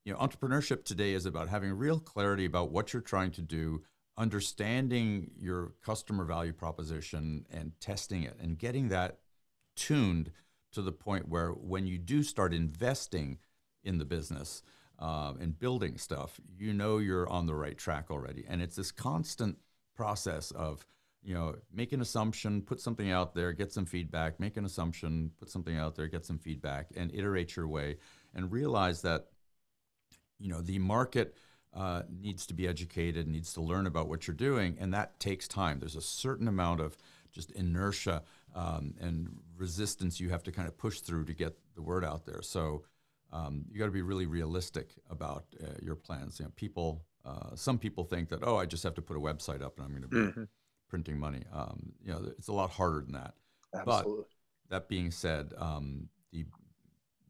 You 0.05 0.13
know, 0.13 0.19
entrepreneurship 0.19 0.85
today 0.85 1.13
is 1.13 1.25
about 1.25 1.49
having 1.49 1.73
real 1.73 1.99
clarity 1.99 2.45
about 2.45 2.71
what 2.71 2.93
you're 2.93 3.01
trying 3.01 3.31
to 3.31 3.41
do, 3.41 3.83
understanding 4.17 5.31
your 5.37 5.73
customer 5.83 6.23
value 6.23 6.53
proposition 6.53 7.45
and 7.51 7.71
testing 7.79 8.23
it 8.23 8.37
and 8.41 8.57
getting 8.57 8.89
that 8.89 9.17
tuned 9.75 10.31
to 10.71 10.81
the 10.81 10.91
point 10.91 11.27
where 11.27 11.49
when 11.49 11.87
you 11.87 11.97
do 11.97 12.23
start 12.23 12.53
investing 12.53 13.37
in 13.83 13.97
the 13.97 14.05
business 14.05 14.61
uh, 14.99 15.33
and 15.39 15.57
building 15.59 15.97
stuff, 15.97 16.39
you 16.57 16.73
know 16.73 16.97
you're 16.97 17.29
on 17.29 17.45
the 17.45 17.55
right 17.55 17.77
track 17.77 18.11
already. 18.11 18.45
And 18.47 18.61
it's 18.61 18.75
this 18.75 18.91
constant 18.91 19.57
process 19.95 20.51
of 20.51 20.85
you 21.23 21.33
know, 21.33 21.55
make 21.73 21.93
an 21.93 22.01
assumption, 22.01 22.61
put 22.61 22.81
something 22.81 23.09
out 23.09 23.33
there, 23.33 23.53
get 23.53 23.71
some 23.71 23.85
feedback, 23.85 24.39
make 24.39 24.57
an 24.57 24.65
assumption, 24.65 25.31
put 25.39 25.49
something 25.49 25.77
out 25.77 25.95
there, 25.95 26.07
get 26.07 26.25
some 26.25 26.37
feedback, 26.37 26.87
and 26.97 27.13
iterate 27.15 27.55
your 27.55 27.67
way 27.67 27.97
and 28.35 28.51
realize 28.51 29.01
that, 29.01 29.27
you 30.37 30.49
know, 30.49 30.61
the 30.61 30.79
market 30.79 31.37
uh, 31.75 32.03
needs 32.09 32.45
to 32.47 32.53
be 32.53 32.67
educated, 32.67 33.27
needs 33.27 33.53
to 33.53 33.61
learn 33.61 33.87
about 33.87 34.07
what 34.07 34.27
you're 34.27 34.35
doing, 34.35 34.77
and 34.79 34.93
that 34.93 35.19
takes 35.19 35.47
time. 35.47 35.79
There's 35.79 35.95
a 35.95 36.01
certain 36.01 36.47
amount 36.47 36.81
of 36.81 36.97
just 37.31 37.51
inertia 37.51 38.23
um, 38.55 38.93
and 38.99 39.39
resistance 39.57 40.19
you 40.19 40.29
have 40.29 40.43
to 40.43 40.51
kind 40.51 40.67
of 40.67 40.77
push 40.77 40.99
through 40.99 41.25
to 41.25 41.33
get 41.33 41.57
the 41.75 41.81
word 41.81 42.05
out 42.05 42.25
there. 42.25 42.41
So 42.43 42.83
um, 43.31 43.65
you 43.71 43.79
got 43.79 43.85
to 43.85 43.91
be 43.91 44.03
really 44.03 44.27
realistic 44.27 44.93
about 45.09 45.45
uh, 45.63 45.71
your 45.81 45.95
plans. 45.95 46.39
You 46.39 46.45
know, 46.45 46.51
people, 46.55 47.03
uh, 47.25 47.55
some 47.55 47.79
people 47.79 48.03
think 48.03 48.29
that, 48.29 48.41
oh, 48.43 48.57
I 48.57 48.67
just 48.67 48.83
have 48.83 48.93
to 48.93 49.01
put 49.01 49.17
a 49.17 49.19
website 49.19 49.63
up 49.63 49.77
and 49.77 49.85
I'm 49.85 49.91
going 49.91 50.03
to 50.03 50.07
be. 50.07 50.17
Mm-hmm 50.17 50.43
printing 50.93 51.17
money. 51.17 51.41
Um, 51.51 51.91
you 52.05 52.11
know, 52.11 52.23
it's 52.37 52.49
a 52.49 52.53
lot 52.53 52.69
harder 52.69 53.01
than 53.01 53.13
that. 53.13 53.33
Absolutely. 53.73 54.25
But 54.69 54.69
that 54.69 54.87
being 54.87 55.09
said, 55.09 55.51
um, 55.57 56.07
the 56.31 56.45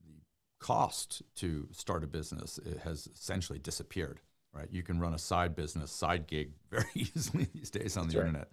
the 0.06 0.20
cost 0.60 1.22
to 1.36 1.70
start 1.72 2.04
a 2.04 2.08
business 2.08 2.60
has 2.84 3.08
essentially 3.16 3.60
disappeared. 3.60 4.20
Right, 4.54 4.68
you 4.72 4.84
can 4.84 5.00
run 5.00 5.16
a 5.16 5.18
side 5.18 5.56
business, 5.56 5.92
side 5.92 6.28
gig 6.28 6.52
very 6.70 6.86
easily 6.94 7.48
these 7.56 7.72
days 7.72 7.98
on 7.98 8.04
That's 8.04 8.14
the 8.14 8.20
right. 8.20 8.28
internet. 8.28 8.52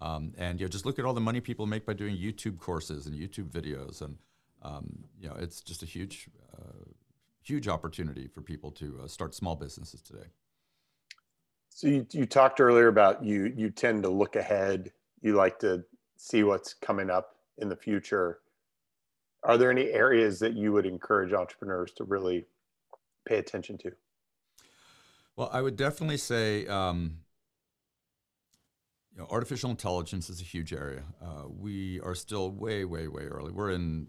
Um, 0.00 0.32
and 0.36 0.60
you 0.60 0.66
know, 0.66 0.68
just 0.68 0.84
look 0.84 0.98
at 0.98 1.04
all 1.04 1.14
the 1.14 1.20
money 1.20 1.40
people 1.40 1.66
make 1.66 1.86
by 1.86 1.92
doing 1.94 2.16
YouTube 2.16 2.58
courses 2.58 3.06
and 3.06 3.14
YouTube 3.14 3.48
videos, 3.50 4.02
and 4.02 4.18
um, 4.62 5.04
you 5.18 5.28
know, 5.28 5.36
it's 5.38 5.60
just 5.60 5.82
a 5.82 5.86
huge, 5.86 6.28
uh, 6.52 6.90
huge 7.42 7.68
opportunity 7.68 8.26
for 8.26 8.42
people 8.42 8.70
to 8.72 9.00
uh, 9.04 9.08
start 9.08 9.34
small 9.34 9.54
businesses 9.54 10.02
today. 10.02 10.26
So 11.70 11.88
you, 11.88 12.06
you 12.10 12.26
talked 12.26 12.60
earlier 12.60 12.88
about 12.88 13.22
you 13.22 13.52
you 13.56 13.70
tend 13.70 14.02
to 14.02 14.08
look 14.08 14.36
ahead. 14.36 14.92
You 15.22 15.34
like 15.34 15.58
to 15.60 15.84
see 16.16 16.42
what's 16.42 16.74
coming 16.74 17.10
up 17.10 17.36
in 17.58 17.68
the 17.68 17.76
future. 17.76 18.40
Are 19.44 19.56
there 19.56 19.70
any 19.70 19.90
areas 19.90 20.38
that 20.40 20.54
you 20.54 20.72
would 20.72 20.86
encourage 20.86 21.32
entrepreneurs 21.32 21.92
to 21.92 22.04
really 22.04 22.46
pay 23.26 23.36
attention 23.38 23.78
to? 23.78 23.92
Well, 25.36 25.50
I 25.52 25.60
would 25.60 25.76
definitely 25.76 26.16
say 26.16 26.66
um, 26.66 27.18
you 29.16 29.22
know, 29.22 29.28
artificial 29.30 29.70
intelligence 29.70 30.28
is 30.28 30.40
a 30.40 30.44
huge 30.44 30.72
area. 30.72 31.02
Uh, 31.22 31.44
we 31.48 32.00
are 32.00 32.14
still 32.14 32.50
way, 32.50 32.84
way, 32.84 33.08
way 33.08 33.24
early. 33.24 33.50
We're 33.50 33.70
in 33.70 34.08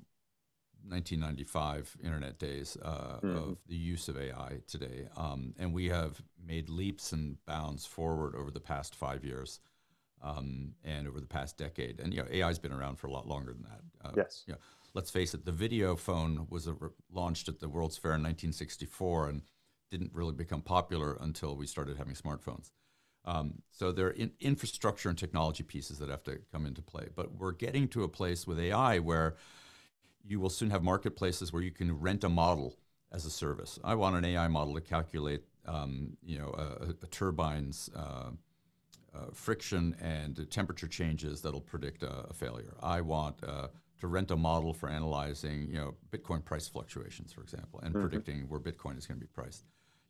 1995 0.88 1.97
internet 2.03 2.39
days 2.39 2.78
uh, 2.82 3.19
mm-hmm. 3.23 3.36
of 3.38 3.57
the 3.67 3.75
use 3.75 4.09
of 4.09 4.17
AI 4.17 4.59
today. 4.67 5.07
Um, 5.15 5.53
and 5.57 5.73
we 5.73 5.88
have 5.88 6.21
made 6.45 6.69
leaps 6.69 7.13
and 7.13 7.38
bounds 7.45 7.86
forward 7.86 8.36
over 8.36 8.51
the 8.51 8.59
past 8.59 8.95
five 8.95 9.23
years 9.23 9.61
um, 10.21 10.73
and 10.84 11.07
over 11.07 11.21
the 11.21 11.28
past 11.28 11.57
decade. 11.57 12.01
And 12.01 12.13
you 12.13 12.21
know, 12.21 12.28
AI 12.30 12.47
has 12.47 12.59
been 12.59 12.73
around 12.73 12.97
for 12.97 13.07
a 13.07 13.11
lot 13.11 13.28
longer 13.28 13.53
than 13.53 13.63
that. 13.63 14.07
Uh, 14.07 14.11
yes. 14.17 14.43
You 14.45 14.53
know, 14.53 14.59
let's 14.93 15.09
face 15.09 15.34
it, 15.34 15.45
the 15.45 15.53
video 15.53 15.95
phone 15.95 16.47
was 16.49 16.67
re- 16.67 16.89
launched 17.11 17.47
at 17.47 17.59
the 17.59 17.69
World's 17.69 17.97
Fair 17.97 18.11
in 18.11 18.23
1964 18.23 19.30
and 19.30 19.41
didn't 19.89 20.11
really 20.13 20.33
become 20.33 20.61
popular 20.61 21.17
until 21.19 21.55
we 21.55 21.67
started 21.67 21.97
having 21.97 22.15
smartphones. 22.15 22.71
Um, 23.25 23.61
so 23.71 23.91
there 23.91 24.07
are 24.07 24.11
in- 24.11 24.31
infrastructure 24.39 25.09
and 25.09 25.17
technology 25.17 25.63
pieces 25.63 25.99
that 25.99 26.09
have 26.09 26.23
to 26.23 26.39
come 26.51 26.65
into 26.65 26.81
play. 26.81 27.07
But 27.13 27.35
we're 27.35 27.51
getting 27.51 27.88
to 27.89 28.03
a 28.03 28.07
place 28.07 28.47
with 28.47 28.59
AI 28.59 28.99
where 28.99 29.35
you 30.25 30.39
will 30.39 30.49
soon 30.49 30.69
have 30.69 30.83
marketplaces 30.83 31.51
where 31.51 31.61
you 31.61 31.71
can 31.71 31.99
rent 31.99 32.23
a 32.23 32.29
model 32.29 32.77
as 33.11 33.25
a 33.25 33.29
service. 33.29 33.79
I 33.83 33.95
want 33.95 34.15
an 34.15 34.25
AI 34.25 34.47
model 34.47 34.73
to 34.75 34.81
calculate, 34.81 35.43
um, 35.65 36.17
you 36.23 36.38
know, 36.38 36.49
a, 36.57 36.89
a 36.89 37.07
turbine's 37.07 37.89
uh, 37.95 38.31
uh, 39.13 39.25
friction 39.33 39.95
and 40.01 40.49
temperature 40.51 40.88
changes 40.88 41.41
that'll 41.41 41.61
predict 41.61 42.03
a, 42.03 42.27
a 42.29 42.33
failure. 42.33 42.75
I 42.81 43.01
want 43.01 43.43
uh, 43.43 43.67
to 44.00 44.08
rent 44.08 44.32
a 44.32 44.36
model 44.36 44.74
for 44.74 44.89
analyzing, 44.89 45.68
you 45.70 45.78
know, 45.78 45.95
Bitcoin 46.12 46.43
price 46.43 46.68
fluctuations, 46.68 47.34
for 47.34 47.41
example, 47.41 47.80
and 47.82 47.93
mm-hmm. 47.93 48.02
predicting 48.02 48.41
where 48.48 48.60
Bitcoin 48.60 48.98
is 48.98 49.06
going 49.06 49.20
to 49.20 49.26
be 49.26 49.32
priced. 49.32 49.66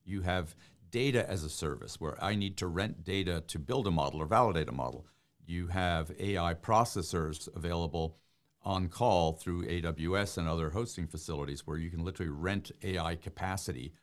You 0.05 0.21
have 0.21 0.55
data 0.91 1.29
as 1.29 1.43
a 1.43 1.49
service 1.49 1.99
where 1.99 2.21
I 2.23 2.35
need 2.35 2.57
to 2.57 2.67
rent 2.67 3.03
data 3.03 3.43
to 3.47 3.59
build 3.59 3.87
a 3.87 3.91
model 3.91 4.21
or 4.21 4.25
validate 4.25 4.69
a 4.69 4.73
model. 4.73 5.05
You 5.45 5.67
have 5.67 6.11
AI 6.19 6.53
processors 6.53 7.47
available 7.55 8.17
on 8.63 8.89
call 8.89 9.33
through 9.33 9.65
AWS 9.65 10.37
and 10.37 10.47
other 10.47 10.69
hosting 10.69 11.07
facilities 11.07 11.65
where 11.65 11.77
you 11.77 11.89
can 11.89 12.03
literally 12.03 12.31
rent 12.31 12.71
AI 12.83 13.15
capacity 13.15 13.93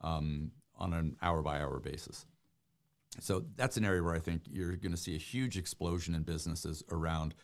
um, 0.00 0.50
on 0.78 0.94
an 0.94 1.16
hour 1.20 1.42
by 1.42 1.60
hour 1.60 1.78
basis. 1.78 2.26
So 3.20 3.44
that's 3.56 3.76
an 3.76 3.84
area 3.84 4.02
where 4.02 4.14
I 4.14 4.18
think 4.18 4.42
you're 4.50 4.76
going 4.76 4.92
to 4.92 4.98
see 5.00 5.14
a 5.14 5.18
huge 5.18 5.56
explosion 5.56 6.14
in 6.14 6.22
businesses 6.22 6.82
around 6.90 7.34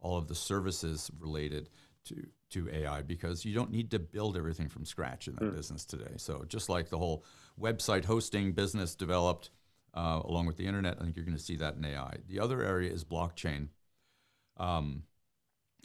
all 0.00 0.16
of 0.16 0.28
the 0.28 0.34
services 0.34 1.10
related 1.18 1.68
to 2.06 2.26
to 2.50 2.68
AI 2.72 3.02
because 3.02 3.44
you 3.44 3.54
don't 3.54 3.70
need 3.70 3.90
to 3.92 3.98
build 3.98 4.36
everything 4.36 4.68
from 4.68 4.84
scratch 4.84 5.28
in 5.28 5.36
that 5.36 5.44
mm. 5.44 5.56
business 5.56 5.84
today. 5.84 6.14
So 6.16 6.44
just 6.48 6.68
like 6.68 6.88
the 6.88 6.98
whole 6.98 7.24
website 7.60 8.04
hosting 8.04 8.52
business 8.52 8.96
developed 8.96 9.50
uh, 9.94 10.20
along 10.24 10.46
with 10.46 10.56
the 10.56 10.66
internet, 10.66 10.96
I 11.00 11.04
think 11.04 11.16
you're 11.16 11.24
going 11.24 11.36
to 11.36 11.42
see 11.42 11.56
that 11.56 11.76
in 11.76 11.84
AI. 11.84 12.16
The 12.28 12.40
other 12.40 12.62
area 12.62 12.92
is 12.92 13.04
blockchain. 13.04 13.68
Um, 14.56 15.04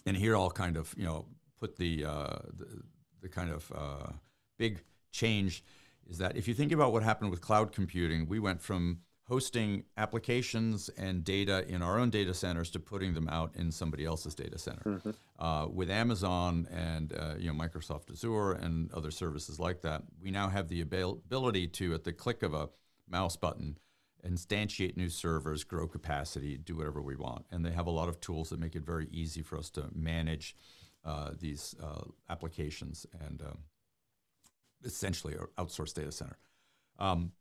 and 0.06 0.18
here 0.18 0.36
I'll 0.36 0.52
kind 0.52 0.78
of 0.78 0.94
you 0.98 1.06
know 1.06 1.26
put 1.60 1.78
the 1.78 2.06
uh, 2.06 2.38
the, 2.58 2.82
the, 3.22 3.30
kind 3.30 3.52
of 3.52 3.72
uh, 3.76 4.12
big 4.58 4.82
change 5.12 5.64
is 6.08 6.18
that 6.18 6.36
if 6.36 6.48
you 6.48 6.54
think 6.54 6.72
about 6.72 6.92
what 6.92 7.04
happened 7.04 7.32
with 7.32 7.42
cloud 7.42 7.72
computing, 7.72 8.28
we 8.28 8.40
went 8.40 8.62
from 8.62 9.00
hosting 9.28 9.84
applications 9.98 10.90
and 10.98 11.24
data 11.24 11.68
in 11.68 11.82
our 11.82 12.00
own 12.00 12.12
data 12.12 12.34
centers 12.34 12.70
to 12.70 12.80
putting 12.80 13.14
them 13.14 13.28
out 13.28 13.52
in 13.56 13.72
somebody 13.72 14.06
else's 14.06 14.36
data 14.36 14.58
center. 14.58 14.84
Mm-hmm. 14.86 15.44
Uh, 15.44 15.68
with 15.68 15.90
Amazon 15.90 16.68
and 16.72 17.14
uh, 17.14 17.34
you 17.38 17.52
know 17.52 17.58
Microsoft 17.58 18.12
Azure 18.12 18.54
and 18.54 18.92
other 18.94 19.12
services 19.12 19.60
like 19.60 19.82
that, 19.82 20.04
we 20.22 20.30
now 20.32 20.48
have 20.48 20.70
the 20.70 20.82
ability 20.82 21.68
to, 21.68 21.94
at 21.94 22.04
the 22.04 22.14
click 22.14 22.44
of 22.44 22.54
a 22.54 22.70
mouse 23.10 23.36
button, 23.36 23.78
instantiate 24.28 24.96
new 24.96 25.10
servers, 25.10 25.64
grow 25.64 25.88
capacity, 25.88 26.58
do 26.58 26.78
whatever 26.78 27.02
we 27.02 27.16
want. 27.16 27.46
And 27.52 27.66
they 27.66 27.72
have 27.72 27.88
a 27.88 27.92
lot 27.92 28.10
of 28.10 28.20
tools 28.22 28.50
that 28.50 28.60
make 28.60 28.76
it 28.76 28.86
very 28.86 29.08
easy 29.12 29.42
for 29.42 29.58
us 29.58 29.70
to 29.72 29.90
manage 29.94 30.56
uh, 31.04 31.32
these 31.40 31.76
uh, 31.84 32.04
applications 32.30 33.06
and 33.28 33.42
um, 33.42 33.58
essentially 34.84 35.34
an 35.34 35.48
outsourced 35.58 35.96
data 35.96 36.12
center. 36.12 36.38
Um, 37.00 37.32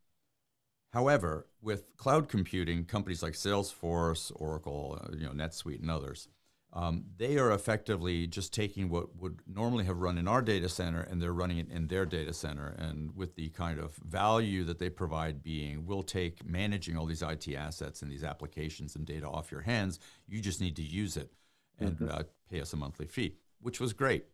However, 0.95 1.45
with 1.61 1.97
cloud 1.97 2.29
computing, 2.29 2.85
companies 2.85 3.21
like 3.21 3.33
Salesforce, 3.33 4.31
Oracle, 4.33 4.97
uh, 5.03 5.13
you 5.13 5.25
know, 5.25 5.33
NetSuite, 5.33 5.81
and 5.81 5.91
others, 5.91 6.29
um, 6.71 7.03
they 7.17 7.37
are 7.37 7.51
effectively 7.51 8.27
just 8.27 8.53
taking 8.53 8.87
what 8.87 9.13
would 9.17 9.41
normally 9.45 9.83
have 9.83 9.99
run 9.99 10.17
in 10.17 10.25
our 10.25 10.41
data 10.41 10.69
center 10.69 11.01
and 11.01 11.21
they're 11.21 11.33
running 11.33 11.57
it 11.57 11.69
in 11.69 11.87
their 11.87 12.05
data 12.05 12.31
center. 12.31 12.73
And 12.77 13.13
with 13.13 13.35
the 13.35 13.49
kind 13.49 13.77
of 13.77 13.93
value 13.95 14.63
that 14.63 14.79
they 14.79 14.89
provide 14.89 15.43
being, 15.43 15.85
we'll 15.85 16.01
take 16.01 16.45
managing 16.45 16.95
all 16.95 17.05
these 17.05 17.21
IT 17.21 17.53
assets 17.53 18.01
and 18.01 18.09
these 18.09 18.23
applications 18.23 18.95
and 18.95 19.05
data 19.05 19.27
off 19.27 19.51
your 19.51 19.61
hands. 19.61 19.99
You 20.29 20.39
just 20.39 20.61
need 20.61 20.77
to 20.77 20.81
use 20.81 21.17
it 21.17 21.33
and 21.77 21.97
mm-hmm. 21.97 22.09
uh, 22.09 22.23
pay 22.49 22.61
us 22.61 22.71
a 22.71 22.77
monthly 22.77 23.07
fee, 23.07 23.35
which 23.59 23.81
was 23.81 23.91
great. 23.91 24.27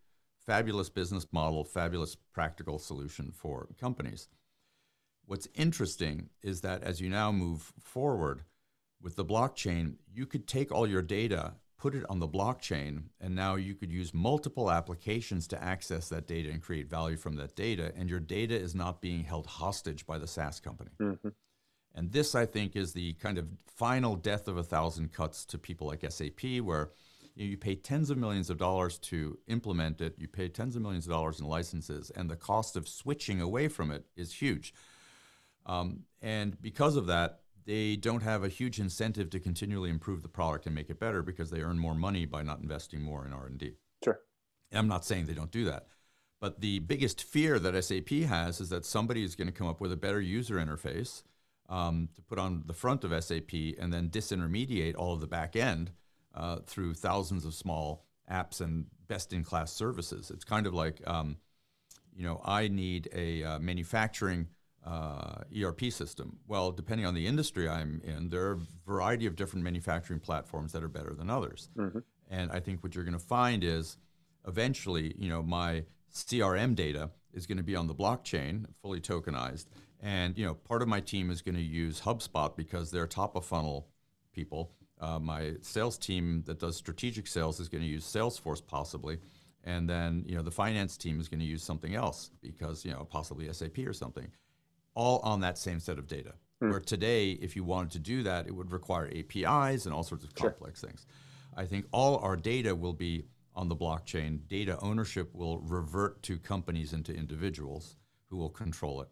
Fabulous 0.46 0.90
business 0.90 1.26
model, 1.32 1.64
fabulous 1.64 2.16
practical 2.34 2.78
solution 2.78 3.32
for 3.32 3.68
companies. 3.80 4.28
What's 5.32 5.48
interesting 5.56 6.28
is 6.44 6.60
that 6.60 6.84
as 6.84 7.00
you 7.00 7.10
now 7.10 7.32
move 7.32 7.72
forward 7.80 8.42
with 9.02 9.16
the 9.16 9.24
blockchain, 9.24 9.94
you 10.14 10.26
could 10.26 10.46
take 10.46 10.74
all 10.74 10.86
your 10.86 11.02
data, 11.02 11.54
put 11.78 11.96
it 11.96 12.04
on 12.10 12.20
the 12.20 12.28
blockchain, 12.28 13.04
and 13.22 13.34
now 13.34 13.56
you 13.56 13.74
could 13.74 13.94
use 13.94 14.14
multiple 14.14 14.70
applications 14.70 15.48
to 15.48 15.64
access 15.64 16.10
that 16.10 16.28
data 16.28 16.50
and 16.50 16.62
create 16.62 16.90
value 16.90 17.16
from 17.16 17.38
that 17.38 17.56
data. 17.56 17.94
And 17.96 18.10
your 18.10 18.20
data 18.20 18.60
is 18.60 18.76
not 18.76 19.00
being 19.00 19.24
held 19.24 19.48
hostage 19.48 20.06
by 20.06 20.18
the 20.18 20.28
SaaS 20.28 20.60
company. 20.60 20.92
Mm-hmm. 21.00 21.30
And 21.96 22.12
this, 22.12 22.36
I 22.36 22.46
think, 22.46 22.76
is 22.76 22.92
the 22.92 23.14
kind 23.14 23.38
of 23.38 23.48
final 23.74 24.18
death 24.18 24.50
of 24.50 24.58
a 24.58 24.64
thousand 24.64 25.14
cuts 25.14 25.46
to 25.46 25.58
people 25.58 25.88
like 25.88 26.04
SAP, 26.12 26.44
where 26.62 26.90
you, 27.36 27.46
know, 27.46 27.52
you 27.52 27.58
pay 27.58 27.76
tens 27.76 28.10
of 28.10 28.18
millions 28.18 28.50
of 28.50 28.58
dollars 28.58 28.98
to 28.98 29.40
implement 29.48 30.02
it, 30.02 30.16
you 30.18 30.28
pay 30.28 30.50
tens 30.50 30.76
of 30.76 30.82
millions 30.82 31.06
of 31.06 31.14
dollars 31.14 31.40
in 31.40 31.48
licenses, 31.48 32.12
and 32.18 32.30
the 32.30 32.36
cost 32.36 32.76
of 32.76 32.86
switching 32.86 33.40
away 33.40 33.70
from 33.70 33.92
it 33.92 34.04
is 34.18 34.34
huge. 34.34 34.74
Um, 35.66 36.04
and 36.22 36.60
because 36.62 36.96
of 36.96 37.08
that, 37.08 37.40
they 37.66 37.96
don't 37.96 38.24
have 38.24 38.44
a 38.44 38.50
huge 38.50 38.80
incentive 38.80 39.30
to 39.32 39.40
continually 39.40 39.90
improve 39.90 40.24
the 40.24 40.28
product 40.28 40.66
and 40.66 40.76
make 40.76 40.90
it 40.90 41.00
better 41.00 41.22
because 41.22 41.52
they 41.52 41.62
earn 41.62 41.78
more 41.78 41.96
money 41.96 42.26
by 42.26 42.42
not 42.42 42.60
investing 42.60 43.02
more 43.02 43.26
in 43.26 43.34
R&D. 43.34 43.76
Sure. 44.04 44.20
And 44.72 44.80
I'm 44.80 44.88
not 44.88 45.06
saying 45.06 45.26
they 45.26 45.34
don't 45.34 45.52
do 45.52 45.66
that. 45.66 45.88
But 46.40 46.62
the 46.62 46.80
biggest 46.80 47.24
fear 47.24 47.60
that 47.60 47.84
SAP 47.84 48.10
has 48.28 48.60
is 48.60 48.70
that 48.70 48.84
somebody 48.84 49.24
is 49.24 49.36
going 49.36 49.48
to 49.48 49.54
come 49.54 49.68
up 49.68 49.80
with 49.80 49.92
a 49.92 49.98
better 49.98 50.20
user 50.20 50.56
interface 50.56 51.22
um, 51.70 52.10
to 52.16 52.22
put 52.24 52.40
on 52.40 52.64
the 52.66 52.74
front 52.74 53.04
of 53.04 53.24
SAP 53.24 53.54
and 53.80 53.94
then 53.94 54.10
disintermediate 54.10 54.96
all 54.98 55.14
of 55.14 55.22
the 55.22 55.28
back 55.28 55.56
end 55.56 55.92
uh, 56.34 56.58
through 56.66 56.96
thousands 56.96 57.46
of 57.46 57.54
small 57.54 58.08
apps 58.30 58.60
and 58.60 58.88
best-in-class 59.08 59.72
services. 59.72 60.32
It's 60.32 60.44
kind 60.44 60.66
of 60.66 60.74
like, 60.74 61.00
um, 61.06 61.38
you 62.16 62.24
know, 62.24 62.42
I 62.44 62.70
need 62.70 63.08
a 63.14 63.44
uh, 63.44 63.60
manufacturing– 63.60 64.48
uh, 64.86 65.44
ERP 65.60 65.92
system? 65.92 66.38
Well, 66.48 66.72
depending 66.72 67.06
on 67.06 67.14
the 67.14 67.28
industry 67.28 67.70
I'm 67.70 68.02
in, 68.04 68.30
there 68.30 68.48
are 68.48 68.54
a 68.54 68.60
variety 68.86 69.26
of 69.26 69.36
different 69.36 69.64
manufacturing 69.64 70.20
platforms 70.20 70.72
that 70.74 70.84
are 70.84 70.88
better 70.90 71.14
than 71.14 71.30
others. 71.30 71.70
Mm-hmm. 71.78 72.00
And 72.30 72.52
I 72.52 72.60
think 72.60 72.84
what 72.84 72.96
you're 72.96 73.04
going 73.04 73.18
to 73.18 73.24
find 73.24 73.64
is 73.64 73.98
eventually, 74.48 75.14
you 75.18 75.30
know, 75.30 75.44
my 75.44 75.84
CRM 76.14 76.76
data 76.76 77.12
is 77.34 77.46
going 77.46 77.58
to 77.58 77.64
be 77.64 77.76
on 77.76 77.88
the 77.88 77.96
blockchain, 77.96 78.66
fully 78.82 79.00
tokenized. 79.00 79.66
And, 80.02 80.38
you 80.38 80.46
know, 80.46 80.56
part 80.56 80.82
of 80.82 80.88
my 80.88 81.00
team 81.00 81.30
is 81.30 81.42
going 81.42 81.56
to 81.56 81.62
use 81.62 82.02
HubSpot 82.02 82.56
because 82.56 82.90
they're 82.92 83.08
top 83.08 83.36
of 83.36 83.46
funnel 83.46 83.88
people. 84.34 84.72
Uh, 85.00 85.20
my 85.20 85.54
sales 85.62 85.98
team 85.98 86.44
that 86.48 86.60
does 86.60 86.76
strategic 86.76 87.28
sales 87.28 87.60
is 87.60 87.70
going 87.70 87.84
to 87.84 87.88
use 87.88 88.06
Salesforce 88.06 88.66
possibly. 88.66 89.20
And 89.64 89.88
then, 89.88 90.24
you 90.26 90.36
know, 90.36 90.42
the 90.42 90.52
finance 90.52 90.98
team 90.98 91.20
is 91.20 91.28
going 91.28 91.40
to 91.40 91.46
use 91.46 91.64
something 91.64 91.94
else 91.94 92.32
because, 92.42 92.84
you 92.84 92.92
know, 92.92 93.06
possibly 93.10 93.52
SAP 93.54 93.80
or 93.80 93.94
something 93.94 94.32
all 94.94 95.20
on 95.20 95.42
that 95.42 95.58
same 95.58 95.80
set 95.80 95.98
of 95.98 96.08
data. 96.08 96.34
Mm. 96.62 96.72
Where 96.72 96.80
today, 96.80 97.32
if 97.32 97.56
you 97.56 97.64
wanted 97.64 97.92
to 97.92 98.00
do 98.00 98.24
that, 98.24 98.48
it 98.48 98.52
would 98.52 98.72
require 98.72 99.12
APIs 99.16 99.86
and 99.86 99.94
all 99.94 100.04
sorts 100.04 100.24
of 100.24 100.34
complex 100.36 100.80
sure. 100.80 100.90
things. 100.90 101.06
I 101.56 101.66
think 101.66 101.86
all 101.92 102.18
our 102.20 102.36
data 102.36 102.76
will 102.76 102.94
be 102.94 103.26
on 103.56 103.68
the 103.68 103.76
blockchain. 103.76 104.48
Data 104.48 104.78
ownership 104.82 105.34
will 105.34 105.60
revert 105.60 106.22
to 106.24 106.38
companies 106.38 106.94
and 106.94 107.06
to 107.06 107.16
individuals 107.16 107.96
who 108.30 108.38
will 108.38 108.50
control 108.50 109.02
it. 109.02 109.10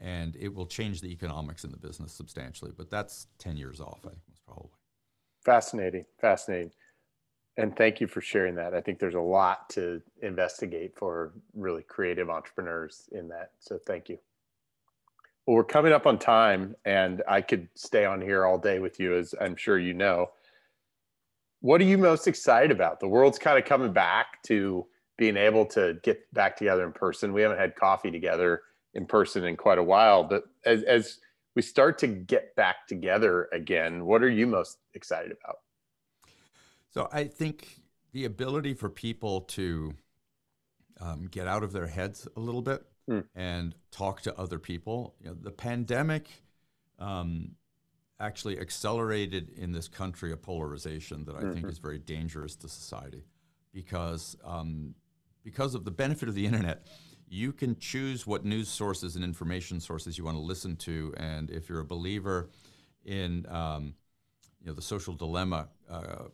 And 0.00 0.36
it 0.36 0.54
will 0.54 0.66
change 0.66 1.00
the 1.00 1.08
economics 1.08 1.64
in 1.64 1.70
the 1.70 1.76
business 1.76 2.12
substantially. 2.12 2.72
But 2.76 2.90
that's 2.90 3.26
10 3.38 3.56
years 3.56 3.80
off, 3.80 4.00
I 4.04 4.10
think, 4.10 4.20
most 4.28 4.44
probably. 4.44 4.70
Fascinating. 5.44 6.04
Fascinating. 6.20 6.70
And 7.56 7.76
thank 7.76 8.00
you 8.00 8.06
for 8.06 8.20
sharing 8.20 8.54
that. 8.56 8.74
I 8.74 8.80
think 8.80 9.00
there's 9.00 9.16
a 9.16 9.20
lot 9.20 9.68
to 9.70 10.00
investigate 10.22 10.96
for 10.96 11.32
really 11.54 11.82
creative 11.82 12.30
entrepreneurs 12.30 13.08
in 13.10 13.28
that. 13.28 13.50
So 13.58 13.80
thank 13.84 14.08
you. 14.08 14.18
Well, 15.48 15.56
we're 15.56 15.64
coming 15.64 15.94
up 15.94 16.06
on 16.06 16.18
time, 16.18 16.76
and 16.84 17.22
I 17.26 17.40
could 17.40 17.70
stay 17.74 18.04
on 18.04 18.20
here 18.20 18.44
all 18.44 18.58
day 18.58 18.80
with 18.80 19.00
you, 19.00 19.16
as 19.16 19.34
I'm 19.40 19.56
sure 19.56 19.78
you 19.78 19.94
know. 19.94 20.32
What 21.62 21.80
are 21.80 21.84
you 21.84 21.96
most 21.96 22.28
excited 22.28 22.70
about? 22.70 23.00
The 23.00 23.08
world's 23.08 23.38
kind 23.38 23.58
of 23.58 23.64
coming 23.64 23.90
back 23.90 24.42
to 24.42 24.84
being 25.16 25.38
able 25.38 25.64
to 25.68 25.98
get 26.02 26.30
back 26.34 26.54
together 26.54 26.84
in 26.84 26.92
person. 26.92 27.32
We 27.32 27.40
haven't 27.40 27.56
had 27.56 27.76
coffee 27.76 28.10
together 28.10 28.60
in 28.92 29.06
person 29.06 29.44
in 29.44 29.56
quite 29.56 29.78
a 29.78 29.82
while, 29.82 30.22
but 30.22 30.44
as, 30.66 30.82
as 30.82 31.16
we 31.56 31.62
start 31.62 31.96
to 32.00 32.08
get 32.08 32.54
back 32.54 32.86
together 32.86 33.48
again, 33.50 34.04
what 34.04 34.22
are 34.22 34.28
you 34.28 34.46
most 34.46 34.76
excited 34.92 35.32
about? 35.42 35.60
So 36.90 37.08
I 37.10 37.24
think 37.24 37.80
the 38.12 38.26
ability 38.26 38.74
for 38.74 38.90
people 38.90 39.40
to 39.56 39.94
um, 41.00 41.26
get 41.30 41.48
out 41.48 41.62
of 41.62 41.72
their 41.72 41.86
heads 41.86 42.28
a 42.36 42.40
little 42.40 42.60
bit 42.60 42.84
mm. 43.08 43.24
and 43.34 43.74
talk 43.90 44.20
to 44.22 44.38
other 44.38 44.58
people. 44.58 45.14
You 45.20 45.28
know, 45.28 45.36
the 45.40 45.50
pandemic 45.50 46.42
um, 46.98 47.52
actually 48.20 48.58
accelerated 48.58 49.50
in 49.56 49.72
this 49.72 49.88
country 49.88 50.32
a 50.32 50.36
polarization 50.36 51.24
that 51.24 51.36
I 51.36 51.40
mm-hmm. 51.40 51.52
think 51.52 51.68
is 51.68 51.78
very 51.78 51.98
dangerous 51.98 52.56
to 52.56 52.68
society 52.68 53.24
because 53.72 54.36
um, 54.44 54.94
because 55.44 55.74
of 55.74 55.84
the 55.84 55.90
benefit 55.90 56.28
of 56.28 56.34
the 56.34 56.46
internet. 56.46 56.86
You 57.30 57.52
can 57.52 57.78
choose 57.78 58.26
what 58.26 58.46
news 58.46 58.70
sources 58.70 59.14
and 59.14 59.22
information 59.22 59.80
sources 59.80 60.16
you 60.16 60.24
want 60.24 60.38
to 60.38 60.42
listen 60.42 60.76
to, 60.76 61.12
and 61.18 61.50
if 61.50 61.68
you're 61.68 61.80
a 61.80 61.84
believer 61.84 62.48
in 63.04 63.44
um, 63.50 63.94
you 64.60 64.66
know 64.66 64.72
the 64.72 64.82
social 64.82 65.14
dilemma 65.14 65.68
uh, 65.90 66.24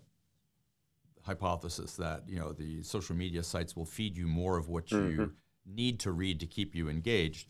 hypothesis 1.22 1.94
that 1.96 2.22
you 2.28 2.38
know 2.38 2.52
the 2.52 2.82
social 2.82 3.16
media 3.16 3.42
sites 3.42 3.74
will 3.74 3.84
feed 3.84 4.16
you 4.16 4.26
more 4.26 4.56
of 4.56 4.68
what 4.68 4.86
mm-hmm. 4.86 5.20
you 5.20 5.32
need 5.66 6.00
to 6.00 6.12
read 6.12 6.40
to 6.40 6.46
keep 6.46 6.74
you 6.74 6.88
engaged, 6.88 7.48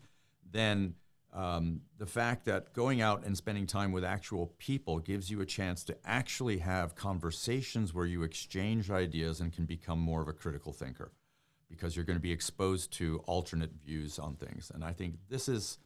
then 0.49 0.95
um, 1.33 1.81
the 1.97 2.05
fact 2.05 2.45
that 2.45 2.73
going 2.73 3.01
out 3.01 3.25
and 3.25 3.35
spending 3.35 3.67
time 3.67 3.91
with 3.91 4.05
actual 4.05 4.53
people 4.57 4.99
gives 4.99 5.29
you 5.29 5.41
a 5.41 5.45
chance 5.45 5.83
to 5.83 5.97
actually 6.05 6.59
have 6.59 6.95
conversations 6.95 7.93
where 7.93 8.05
you 8.05 8.23
exchange 8.23 8.89
ideas 8.89 9.41
and 9.41 9.51
can 9.51 9.65
become 9.65 9.99
more 9.99 10.21
of 10.21 10.29
a 10.29 10.33
critical 10.33 10.71
thinker 10.71 11.11
because 11.69 11.95
you're 11.95 12.05
going 12.05 12.17
to 12.17 12.21
be 12.21 12.31
exposed 12.31 12.91
to 12.93 13.21
alternate 13.25 13.71
views 13.85 14.17
on 14.17 14.35
things. 14.35 14.71
And 14.73 14.83
I 14.83 14.93
think 14.93 15.15
this 15.29 15.49
is 15.49 15.77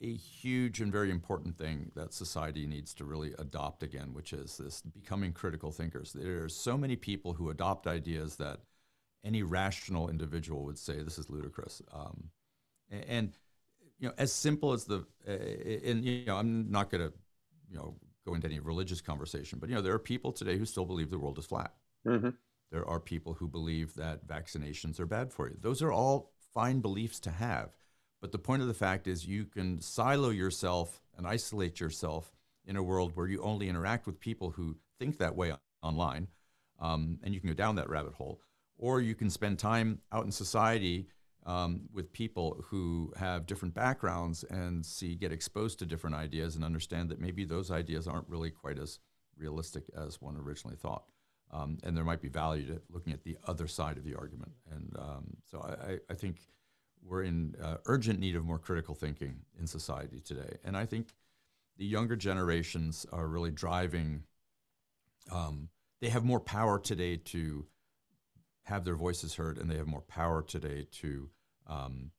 a 0.00 0.12
huge 0.12 0.80
and 0.80 0.92
very 0.92 1.10
important 1.10 1.56
thing 1.56 1.90
that 1.94 2.12
society 2.12 2.66
needs 2.66 2.94
to 2.94 3.04
really 3.04 3.34
adopt 3.38 3.82
again, 3.82 4.12
which 4.12 4.32
is 4.32 4.58
this 4.58 4.82
becoming 4.82 5.32
critical 5.32 5.72
thinkers. 5.72 6.12
There 6.12 6.44
are 6.44 6.48
so 6.48 6.76
many 6.76 6.96
people 6.96 7.34
who 7.34 7.50
adopt 7.50 7.86
ideas 7.86 8.36
that 8.36 8.60
any 9.24 9.42
rational 9.42 10.08
individual 10.08 10.64
would 10.64 10.78
say 10.78 11.02
this 11.02 11.18
is 11.18 11.30
ludicrous. 11.30 11.82
Um, 11.92 12.30
and, 12.90 13.04
and, 13.08 13.32
you 13.98 14.08
know, 14.08 14.14
as 14.18 14.32
simple 14.32 14.72
as 14.72 14.84
the, 14.84 15.04
uh, 15.28 15.32
and 15.88 16.04
you 16.04 16.24
know, 16.26 16.36
I'm 16.36 16.70
not 16.70 16.90
going 16.90 17.08
to, 17.08 17.12
you 17.68 17.76
know, 17.76 17.94
go 18.26 18.34
into 18.34 18.46
any 18.46 18.60
religious 18.60 19.00
conversation, 19.00 19.58
but 19.58 19.68
you 19.68 19.74
know, 19.74 19.82
there 19.82 19.94
are 19.94 19.98
people 19.98 20.32
today 20.32 20.56
who 20.56 20.64
still 20.64 20.84
believe 20.84 21.10
the 21.10 21.18
world 21.18 21.38
is 21.38 21.46
flat. 21.46 21.72
Mm-hmm. 22.06 22.30
There 22.70 22.88
are 22.88 23.00
people 23.00 23.34
who 23.34 23.48
believe 23.48 23.94
that 23.94 24.26
vaccinations 24.26 24.98
are 24.98 25.06
bad 25.06 25.32
for 25.32 25.48
you. 25.48 25.56
Those 25.60 25.82
are 25.82 25.92
all 25.92 26.32
fine 26.54 26.80
beliefs 26.80 27.20
to 27.20 27.30
have. 27.30 27.70
But 28.20 28.32
the 28.32 28.38
point 28.38 28.62
of 28.62 28.68
the 28.68 28.74
fact 28.74 29.06
is, 29.08 29.26
you 29.26 29.44
can 29.44 29.80
silo 29.80 30.30
yourself 30.30 31.02
and 31.16 31.26
isolate 31.26 31.80
yourself 31.80 32.32
in 32.64 32.76
a 32.76 32.82
world 32.82 33.12
where 33.14 33.26
you 33.26 33.42
only 33.42 33.68
interact 33.68 34.06
with 34.06 34.20
people 34.20 34.50
who 34.50 34.76
think 34.98 35.18
that 35.18 35.34
way 35.34 35.52
online, 35.82 36.28
um, 36.80 37.18
and 37.22 37.34
you 37.34 37.40
can 37.40 37.50
go 37.50 37.54
down 37.54 37.74
that 37.76 37.90
rabbit 37.90 38.14
hole 38.14 38.40
or 38.82 39.00
you 39.00 39.14
can 39.14 39.30
spend 39.30 39.60
time 39.60 40.00
out 40.10 40.24
in 40.24 40.32
society 40.32 41.06
um, 41.46 41.82
with 41.92 42.12
people 42.12 42.64
who 42.68 43.12
have 43.16 43.46
different 43.46 43.74
backgrounds 43.74 44.42
and 44.50 44.84
see 44.84 45.14
get 45.14 45.30
exposed 45.30 45.78
to 45.78 45.86
different 45.86 46.16
ideas 46.16 46.56
and 46.56 46.64
understand 46.64 47.08
that 47.08 47.20
maybe 47.20 47.44
those 47.44 47.70
ideas 47.70 48.08
aren't 48.08 48.28
really 48.28 48.50
quite 48.50 48.80
as 48.80 48.98
realistic 49.38 49.84
as 49.96 50.20
one 50.20 50.36
originally 50.36 50.76
thought. 50.76 51.04
Um, 51.52 51.78
and 51.84 51.96
there 51.96 52.02
might 52.02 52.20
be 52.20 52.28
value 52.28 52.66
to 52.66 52.82
looking 52.90 53.12
at 53.12 53.22
the 53.22 53.36
other 53.46 53.68
side 53.68 53.98
of 53.98 54.04
the 54.04 54.16
argument. 54.16 54.50
And 54.72 54.96
um, 54.98 55.36
so 55.48 55.60
I, 55.60 55.98
I, 56.10 56.14
think 56.14 56.40
we're 57.04 57.22
in 57.22 57.54
uh, 57.62 57.76
urgent 57.86 58.18
need 58.18 58.34
of 58.34 58.44
more 58.44 58.58
critical 58.58 58.96
thinking 58.96 59.36
in 59.60 59.66
society 59.66 60.18
today. 60.18 60.56
And 60.64 60.76
I 60.76 60.86
think 60.86 61.08
the 61.76 61.84
younger 61.84 62.16
generations 62.16 63.06
are 63.12 63.28
really 63.28 63.50
driving. 63.52 64.24
Um, 65.30 65.68
they 66.00 66.08
have 66.08 66.24
more 66.24 66.40
power 66.40 66.78
today 66.78 67.16
to 67.16 67.66
have 68.64 68.84
their 68.84 68.94
voices 68.94 69.34
heard, 69.34 69.58
and 69.58 69.70
they 69.70 69.76
have 69.76 69.86
more 69.86 70.02
power 70.02 70.42
today 70.42 70.86
to 70.92 71.28
um, 71.66 72.10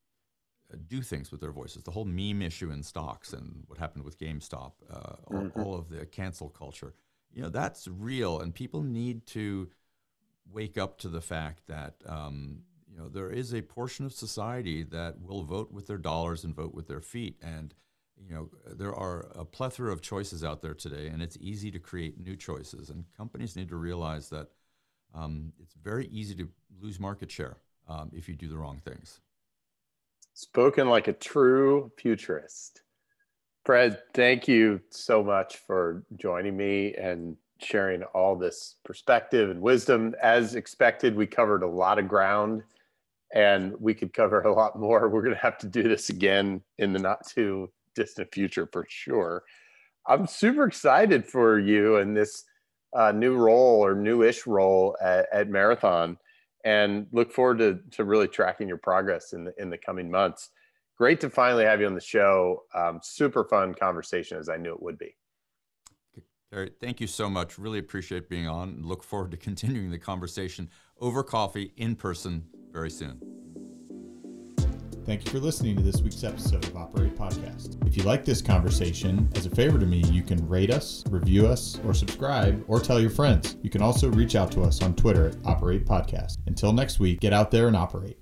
do 0.88 1.02
things 1.02 1.32
with 1.32 1.42
their 1.42 1.52
voices. 1.52 1.84
The 1.84 1.92
whole 1.92 2.06
meme 2.06 2.42
issue 2.42 2.72
in 2.72 2.84
stocks 2.84 3.34
and 3.34 3.64
what 3.68 3.78
happened 3.78 4.04
with 4.04 4.18
GameStop, 4.18 4.74
uh, 4.92 5.00
mm-hmm. 5.32 5.60
all, 5.60 5.66
all, 5.66 5.76
of 5.76 5.90
the 5.90 6.06
cancel 6.06 6.50
culture, 6.50 6.94
you 7.32 7.42
know, 7.42 7.50
that's 7.50 7.88
real, 7.88 8.40
and 8.40 8.54
people 8.54 8.84
need 8.84 9.26
to 9.28 9.70
wake 10.52 10.78
up 10.78 10.98
to 11.00 11.08
the 11.08 11.22
fact 11.22 11.68
that 11.68 11.96
um, 12.06 12.60
you 12.92 12.98
know 12.98 13.10
there 13.10 13.30
is 13.30 13.54
a 13.54 13.62
portion 13.62 14.06
of 14.06 14.14
society 14.14 14.84
that 14.84 15.20
will 15.22 15.44
vote 15.44 15.72
with 15.72 15.88
their 15.88 15.98
dollars 15.98 16.44
and 16.44 16.56
vote 16.56 16.74
with 16.74 16.88
their 16.88 17.02
feet, 17.02 17.38
and 17.42 17.74
you 18.18 18.36
know 18.36 18.50
there 18.68 18.94
are 18.94 19.32
a 19.36 19.46
plethora 19.46 19.92
of 19.92 20.02
choices 20.02 20.44
out 20.44 20.62
there 20.62 20.76
today, 20.76 21.08
and 21.08 21.22
it's 21.22 21.38
easy 21.42 21.72
to 21.72 21.80
create 21.80 22.20
new 22.20 22.36
choices, 22.36 22.90
and 22.90 23.06
companies 23.18 23.56
need 23.56 23.70
to 23.70 23.76
realize 23.76 24.30
that 24.30 24.50
um, 25.14 25.54
it's 25.62 25.76
very 25.84 26.08
easy 26.08 26.36
to 26.36 26.48
lose 26.82 27.00
market 27.00 27.32
share 27.32 27.58
um, 27.88 28.12
if 28.14 28.28
you 28.28 28.36
do 28.36 28.50
the 28.50 28.58
wrong 28.58 28.82
things. 28.84 29.20
Spoken 30.34 30.90
like 30.90 31.08
a 31.08 31.14
true 31.14 31.92
futurist. 31.98 32.82
Fred, 33.66 34.00
thank 34.14 34.48
you 34.48 34.82
so 34.90 35.24
much 35.24 35.58
for 35.58 36.04
joining 36.18 36.58
me 36.58 36.94
and 36.96 37.38
sharing 37.60 38.04
all 38.04 38.36
this 38.36 38.76
perspective 38.84 39.50
and 39.50 39.62
wisdom. 39.62 40.16
As 40.22 40.56
expected, 40.56 41.16
we 41.16 41.28
covered 41.28 41.64
a 41.64 41.68
lot 41.68 42.00
of 42.00 42.08
ground 42.08 42.64
and 43.34 43.74
we 43.80 43.94
could 43.94 44.14
cover 44.14 44.42
a 44.42 44.54
lot 44.54 44.78
more. 44.78 45.08
We're 45.08 45.22
going 45.22 45.36
to 45.36 45.42
have 45.42 45.58
to 45.60 45.68
do 45.68 45.84
this 45.84 46.10
again 46.10 46.62
in 46.78 46.94
the 46.94 47.00
not 47.00 47.26
too 47.28 47.72
distant 47.96 48.34
future 48.34 48.68
for 48.72 48.86
sure. 48.90 49.44
I'm 50.08 50.28
super 50.28 50.66
excited 50.66 51.26
for 51.26 51.60
you 51.60 51.98
and 51.98 52.18
this 52.18 52.44
uh, 52.96 53.12
new 53.12 53.36
role 53.36 53.84
or 53.84 53.96
newish 53.96 54.46
role 54.46 54.96
at, 55.02 55.28
at, 55.32 55.50
Marathon, 55.50 56.18
and 56.64 57.08
look 57.12 57.32
forward 57.32 57.58
to 57.60 57.80
to 57.92 58.04
really 58.04 58.28
tracking 58.28 58.68
your 58.68 58.78
progress 58.78 59.34
in 59.34 59.44
the 59.46 59.54
in 59.58 59.70
the 59.70 59.78
coming 59.78 60.10
months. 60.10 60.50
Great 60.98 61.20
to 61.22 61.30
finally 61.30 61.66
have 61.66 61.82
you 61.82 61.88
on 61.88 61.96
the 61.96 62.02
show. 62.02 62.64
Um, 62.74 63.00
super 63.02 63.44
fun 63.46 63.74
conversation, 63.74 64.38
as 64.38 64.48
I 64.48 64.58
knew 64.58 64.74
it 64.74 64.82
would 64.82 64.98
be. 64.98 65.16
Gary, 66.52 66.72
thank 66.80 67.02
you 67.02 67.08
so 67.08 67.30
much. 67.30 67.58
Really 67.58 67.80
appreciate 67.80 68.30
being 68.30 68.48
on. 68.48 68.84
Look 68.84 69.04
forward 69.04 69.32
to 69.32 69.38
continuing 69.38 69.90
the 69.90 69.98
conversation 69.98 70.70
over 71.00 71.24
coffee 71.24 71.74
in 71.78 71.96
person 71.96 72.46
very 72.72 72.92
soon. 72.92 73.43
Thank 75.06 75.26
you 75.26 75.32
for 75.32 75.40
listening 75.40 75.76
to 75.76 75.84
this 75.84 76.02
week's 76.02 76.24
episode 76.24 76.64
of 76.66 76.78
Operate 76.78 77.18
Podcast. 77.18 77.86
If 77.86 77.98
you 77.98 78.04
like 78.04 78.24
this 78.24 78.42
conversation, 78.42 79.30
as 79.36 79.46
a 79.46 79.50
favor 79.50 79.78
to 79.78 79.86
me, 79.86 79.98
you 80.10 80.24
can 80.24 80.48
rate 80.48 80.72
us, 80.72 81.04
review 81.10 81.46
us, 81.46 81.78
or 81.86 81.94
subscribe, 81.94 82.64
or 82.70 82.80
tell 82.80 83.02
your 83.02 83.10
friends. 83.10 83.58
You 83.62 83.70
can 83.70 83.82
also 83.82 84.10
reach 84.10 84.36
out 84.36 84.50
to 84.54 84.62
us 84.62 84.82
on 84.82 84.96
Twitter 84.96 85.28
at 85.28 85.36
Operate 85.44 85.86
Podcast. 85.86 86.38
Until 86.48 86.72
next 86.72 87.02
week, 87.02 87.20
get 87.20 87.34
out 87.34 87.52
there 87.52 87.68
and 87.68 87.76
operate. 87.76 88.18